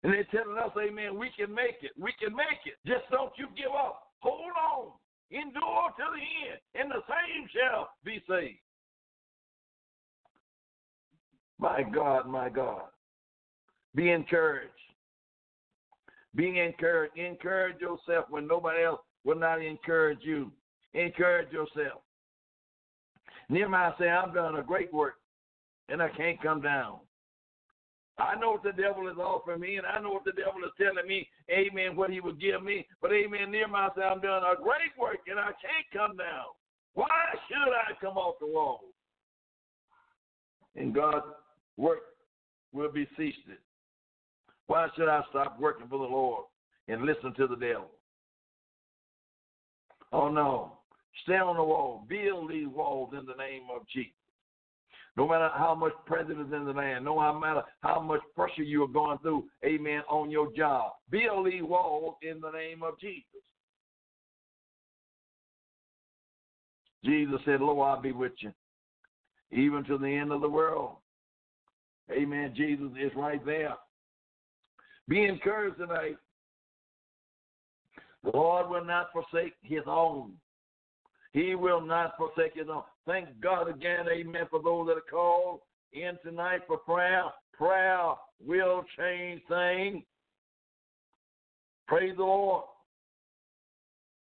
And 0.02 0.12
they're 0.12 0.24
telling 0.30 0.58
us, 0.58 0.70
amen, 0.78 1.18
we 1.18 1.30
can 1.36 1.52
make 1.52 1.82
it. 1.82 1.92
We 1.98 2.12
can 2.20 2.34
make 2.34 2.62
it. 2.66 2.76
Just 2.86 3.10
don't 3.10 3.32
you 3.36 3.48
give 3.56 3.74
up. 3.74 4.12
Hold 4.20 4.52
on. 4.56 4.92
Endure 5.30 5.92
to 5.98 6.04
the 6.14 6.50
end, 6.50 6.60
and 6.74 6.90
the 6.90 7.02
same 7.06 7.48
shall 7.52 7.90
be 8.04 8.22
saved. 8.28 8.58
My 11.58 11.82
God, 11.82 12.26
my 12.26 12.48
God. 12.48 12.82
Be 13.94 14.10
encouraged. 14.10 14.72
Be 16.34 16.58
encouraged. 16.60 17.16
Encourage 17.18 17.80
yourself 17.80 18.26
when 18.30 18.46
nobody 18.46 18.84
else 18.84 19.00
will 19.24 19.38
not 19.38 19.60
encourage 19.60 20.20
you. 20.22 20.52
Encourage 20.94 21.52
yourself. 21.52 22.00
Nehemiah 23.50 23.92
said, 23.98 24.08
I've 24.08 24.34
done 24.34 24.56
a 24.56 24.62
great 24.62 24.92
work, 24.92 25.14
and 25.88 26.02
I 26.02 26.08
can't 26.10 26.40
come 26.40 26.60
down. 26.60 26.98
I 28.18 28.34
know 28.34 28.52
what 28.52 28.64
the 28.64 28.72
devil 28.72 29.08
is 29.08 29.16
offering 29.16 29.60
me, 29.60 29.76
and 29.76 29.86
I 29.86 30.00
know 30.00 30.10
what 30.10 30.24
the 30.24 30.32
devil 30.32 30.60
is 30.64 30.72
telling 30.76 31.06
me, 31.06 31.28
amen, 31.50 31.94
what 31.94 32.10
he 32.10 32.20
would 32.20 32.40
give 32.40 32.62
me. 32.62 32.86
But 33.00 33.12
amen, 33.12 33.50
near 33.50 33.68
myself, 33.68 34.12
I'm 34.12 34.20
doing 34.20 34.42
a 34.42 34.60
great 34.60 34.92
work, 34.98 35.20
and 35.28 35.38
I 35.38 35.52
can't 35.62 35.86
come 35.92 36.16
down. 36.16 36.50
Why 36.94 37.06
should 37.46 37.72
I 37.72 37.94
come 38.00 38.16
off 38.16 38.40
the 38.40 38.46
wall? 38.46 38.80
And 40.74 40.92
God's 40.92 41.26
work 41.76 42.00
will 42.72 42.90
be 42.90 43.06
ceased. 43.16 43.38
Why 44.66 44.88
should 44.96 45.08
I 45.08 45.22
stop 45.30 45.58
working 45.60 45.86
for 45.88 45.98
the 45.98 46.12
Lord 46.12 46.44
and 46.88 47.02
listen 47.02 47.32
to 47.34 47.46
the 47.46 47.56
devil? 47.56 47.90
Oh 50.12 50.28
no. 50.28 50.72
Stay 51.24 51.34
on 51.34 51.56
the 51.56 51.62
wall. 51.62 52.04
Build 52.08 52.50
these 52.50 52.68
walls 52.68 53.12
in 53.12 53.26
the 53.26 53.34
name 53.34 53.62
of 53.74 53.82
Jesus. 53.92 54.12
No 55.18 55.26
matter 55.26 55.50
how 55.52 55.74
much 55.74 55.94
prejudice 56.06 56.46
in 56.54 56.64
the 56.64 56.72
land, 56.72 57.04
no 57.04 57.16
matter 57.40 57.62
how 57.80 57.98
much 57.98 58.20
pressure 58.36 58.62
you 58.62 58.84
are 58.84 58.86
going 58.86 59.18
through, 59.18 59.46
amen, 59.66 60.02
on 60.08 60.30
your 60.30 60.52
job, 60.56 60.92
build 61.10 61.46
these 61.46 61.60
walls 61.60 62.14
in 62.22 62.40
the 62.40 62.52
name 62.52 62.84
of 62.84 63.00
Jesus. 63.00 63.24
Jesus 67.04 67.40
said, 67.44 67.60
Lo, 67.60 67.80
I'll 67.80 68.00
be 68.00 68.12
with 68.12 68.30
you, 68.38 68.52
even 69.50 69.82
to 69.86 69.98
the 69.98 70.06
end 70.06 70.30
of 70.30 70.40
the 70.40 70.48
world. 70.48 70.92
Amen. 72.12 72.54
Jesus 72.56 72.92
is 72.96 73.10
right 73.16 73.44
there. 73.44 73.74
Be 75.08 75.24
encouraged 75.24 75.78
tonight. 75.78 76.16
The 78.22 78.30
Lord 78.32 78.70
will 78.70 78.84
not 78.84 79.08
forsake 79.12 79.54
his 79.62 79.82
own. 79.84 80.34
He 81.32 81.56
will 81.56 81.80
not 81.80 82.12
forsake 82.16 82.54
his 82.54 82.68
own. 82.72 82.84
Thank 83.08 83.40
God 83.40 83.70
again, 83.70 84.04
amen, 84.06 84.48
for 84.50 84.62
those 84.62 84.86
that 84.88 84.98
are 84.98 85.10
called 85.10 85.60
in 85.94 86.18
tonight 86.22 86.60
for 86.66 86.76
prayer. 86.76 87.24
Prayer 87.54 88.12
will 88.46 88.84
change 88.98 89.40
things. 89.48 90.04
Praise 91.86 92.14
the 92.18 92.22
Lord. 92.22 92.64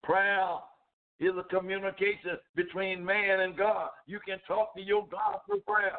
Prayer 0.03 0.57
is 1.20 1.30
a 1.39 1.45
communication 1.45 2.37
between 2.57 3.05
man 3.05 3.39
and 3.39 3.57
God. 3.57 3.91
You 4.09 4.18
can 4.26 4.39
talk 4.49 4.74
to 4.74 4.83
your 4.83 5.07
God 5.07 5.39
through 5.47 5.61
prayer 5.61 5.99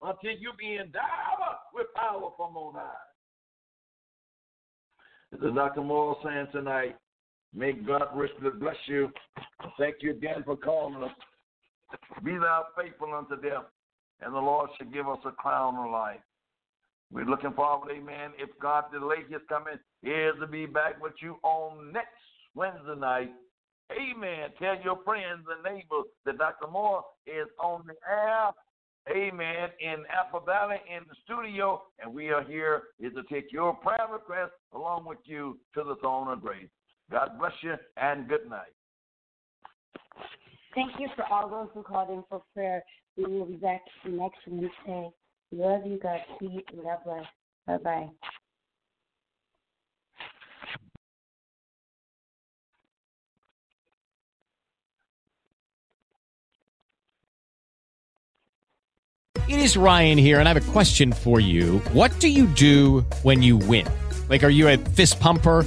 until 0.00 0.38
you 0.38 0.52
be 0.56 0.76
endowed 0.76 1.58
with 1.74 1.88
power 1.96 2.30
from 2.36 2.56
on 2.56 2.74
high. 2.74 2.90
This 5.32 5.40
is 5.40 5.54
Dr. 5.56 5.80
Moore 5.80 6.16
saying 6.22 6.46
tonight, 6.52 6.94
may 7.52 7.72
God 7.72 8.06
richly 8.14 8.50
bless 8.60 8.76
you. 8.86 9.10
Thank 9.80 9.96
you 10.02 10.12
again 10.12 10.44
for 10.44 10.56
calling 10.56 11.02
us. 11.02 11.10
Be 12.24 12.32
thou 12.32 12.66
faithful 12.76 13.14
unto 13.14 13.40
death, 13.40 13.64
and 14.20 14.34
the 14.34 14.38
Lord 14.38 14.70
shall 14.76 14.90
give 14.90 15.08
us 15.08 15.18
a 15.24 15.32
crown 15.32 15.76
of 15.76 15.90
life. 15.90 16.20
We're 17.12 17.24
looking 17.24 17.52
forward, 17.52 17.90
amen. 17.90 18.32
If 18.38 18.50
God 18.60 18.84
delay 18.92 19.24
his 19.28 19.40
coming, 19.48 19.78
is 20.02 20.34
to 20.40 20.46
be 20.46 20.66
back 20.66 21.02
with 21.02 21.14
you 21.20 21.36
on 21.42 21.92
next 21.92 22.08
Wednesday 22.54 22.94
night. 22.98 23.32
Amen. 23.90 24.50
Tell 24.60 24.76
your 24.84 25.00
friends 25.04 25.44
and 25.50 25.64
neighbors 25.64 26.06
that 26.24 26.38
Dr. 26.38 26.68
Moore 26.70 27.04
is 27.26 27.48
on 27.58 27.82
the 27.86 27.94
air. 28.08 28.50
Amen. 29.10 29.70
In 29.80 30.04
Apple 30.08 30.40
Valley 30.40 30.76
in 30.94 31.02
the 31.08 31.16
studio, 31.24 31.82
and 32.00 32.14
we 32.14 32.30
are 32.30 32.44
here 32.44 32.82
is 33.00 33.12
to 33.14 33.22
take 33.24 33.50
your 33.50 33.74
prayer 33.74 34.06
request 34.12 34.52
along 34.72 35.06
with 35.06 35.18
you 35.24 35.58
to 35.74 35.82
the 35.82 35.96
throne 35.96 36.28
of 36.28 36.40
grace. 36.40 36.68
God 37.10 37.30
bless 37.38 37.52
you 37.62 37.74
and 37.96 38.28
good 38.28 38.48
night. 38.48 38.72
Thank 40.74 40.92
you 41.00 41.08
for 41.16 41.24
all 41.30 41.48
those 41.48 41.68
who 41.74 41.82
called 41.82 42.10
in 42.10 42.22
for 42.28 42.42
prayer. 42.54 42.82
We 43.16 43.24
will 43.24 43.46
be 43.46 43.56
back 43.56 43.82
next 44.06 44.38
Wednesday. 44.46 45.10
We 45.50 45.58
love 45.58 45.84
you, 45.84 45.98
God 46.00 46.20
keep, 46.38 46.64
and 46.72 46.82
God 46.82 46.98
bless. 47.04 47.26
Bye 47.66 47.78
bye. 47.78 48.08
It 59.48 59.58
is 59.58 59.76
Ryan 59.76 60.16
here, 60.16 60.38
and 60.38 60.48
I 60.48 60.52
have 60.52 60.68
a 60.68 60.72
question 60.72 61.12
for 61.12 61.40
you. 61.40 61.78
What 61.92 62.16
do 62.20 62.28
you 62.28 62.46
do 62.46 63.00
when 63.24 63.42
you 63.42 63.56
win? 63.56 63.84
Like, 64.28 64.44
are 64.44 64.48
you 64.48 64.68
a 64.68 64.76
fist 64.76 65.18
pumper? 65.18 65.66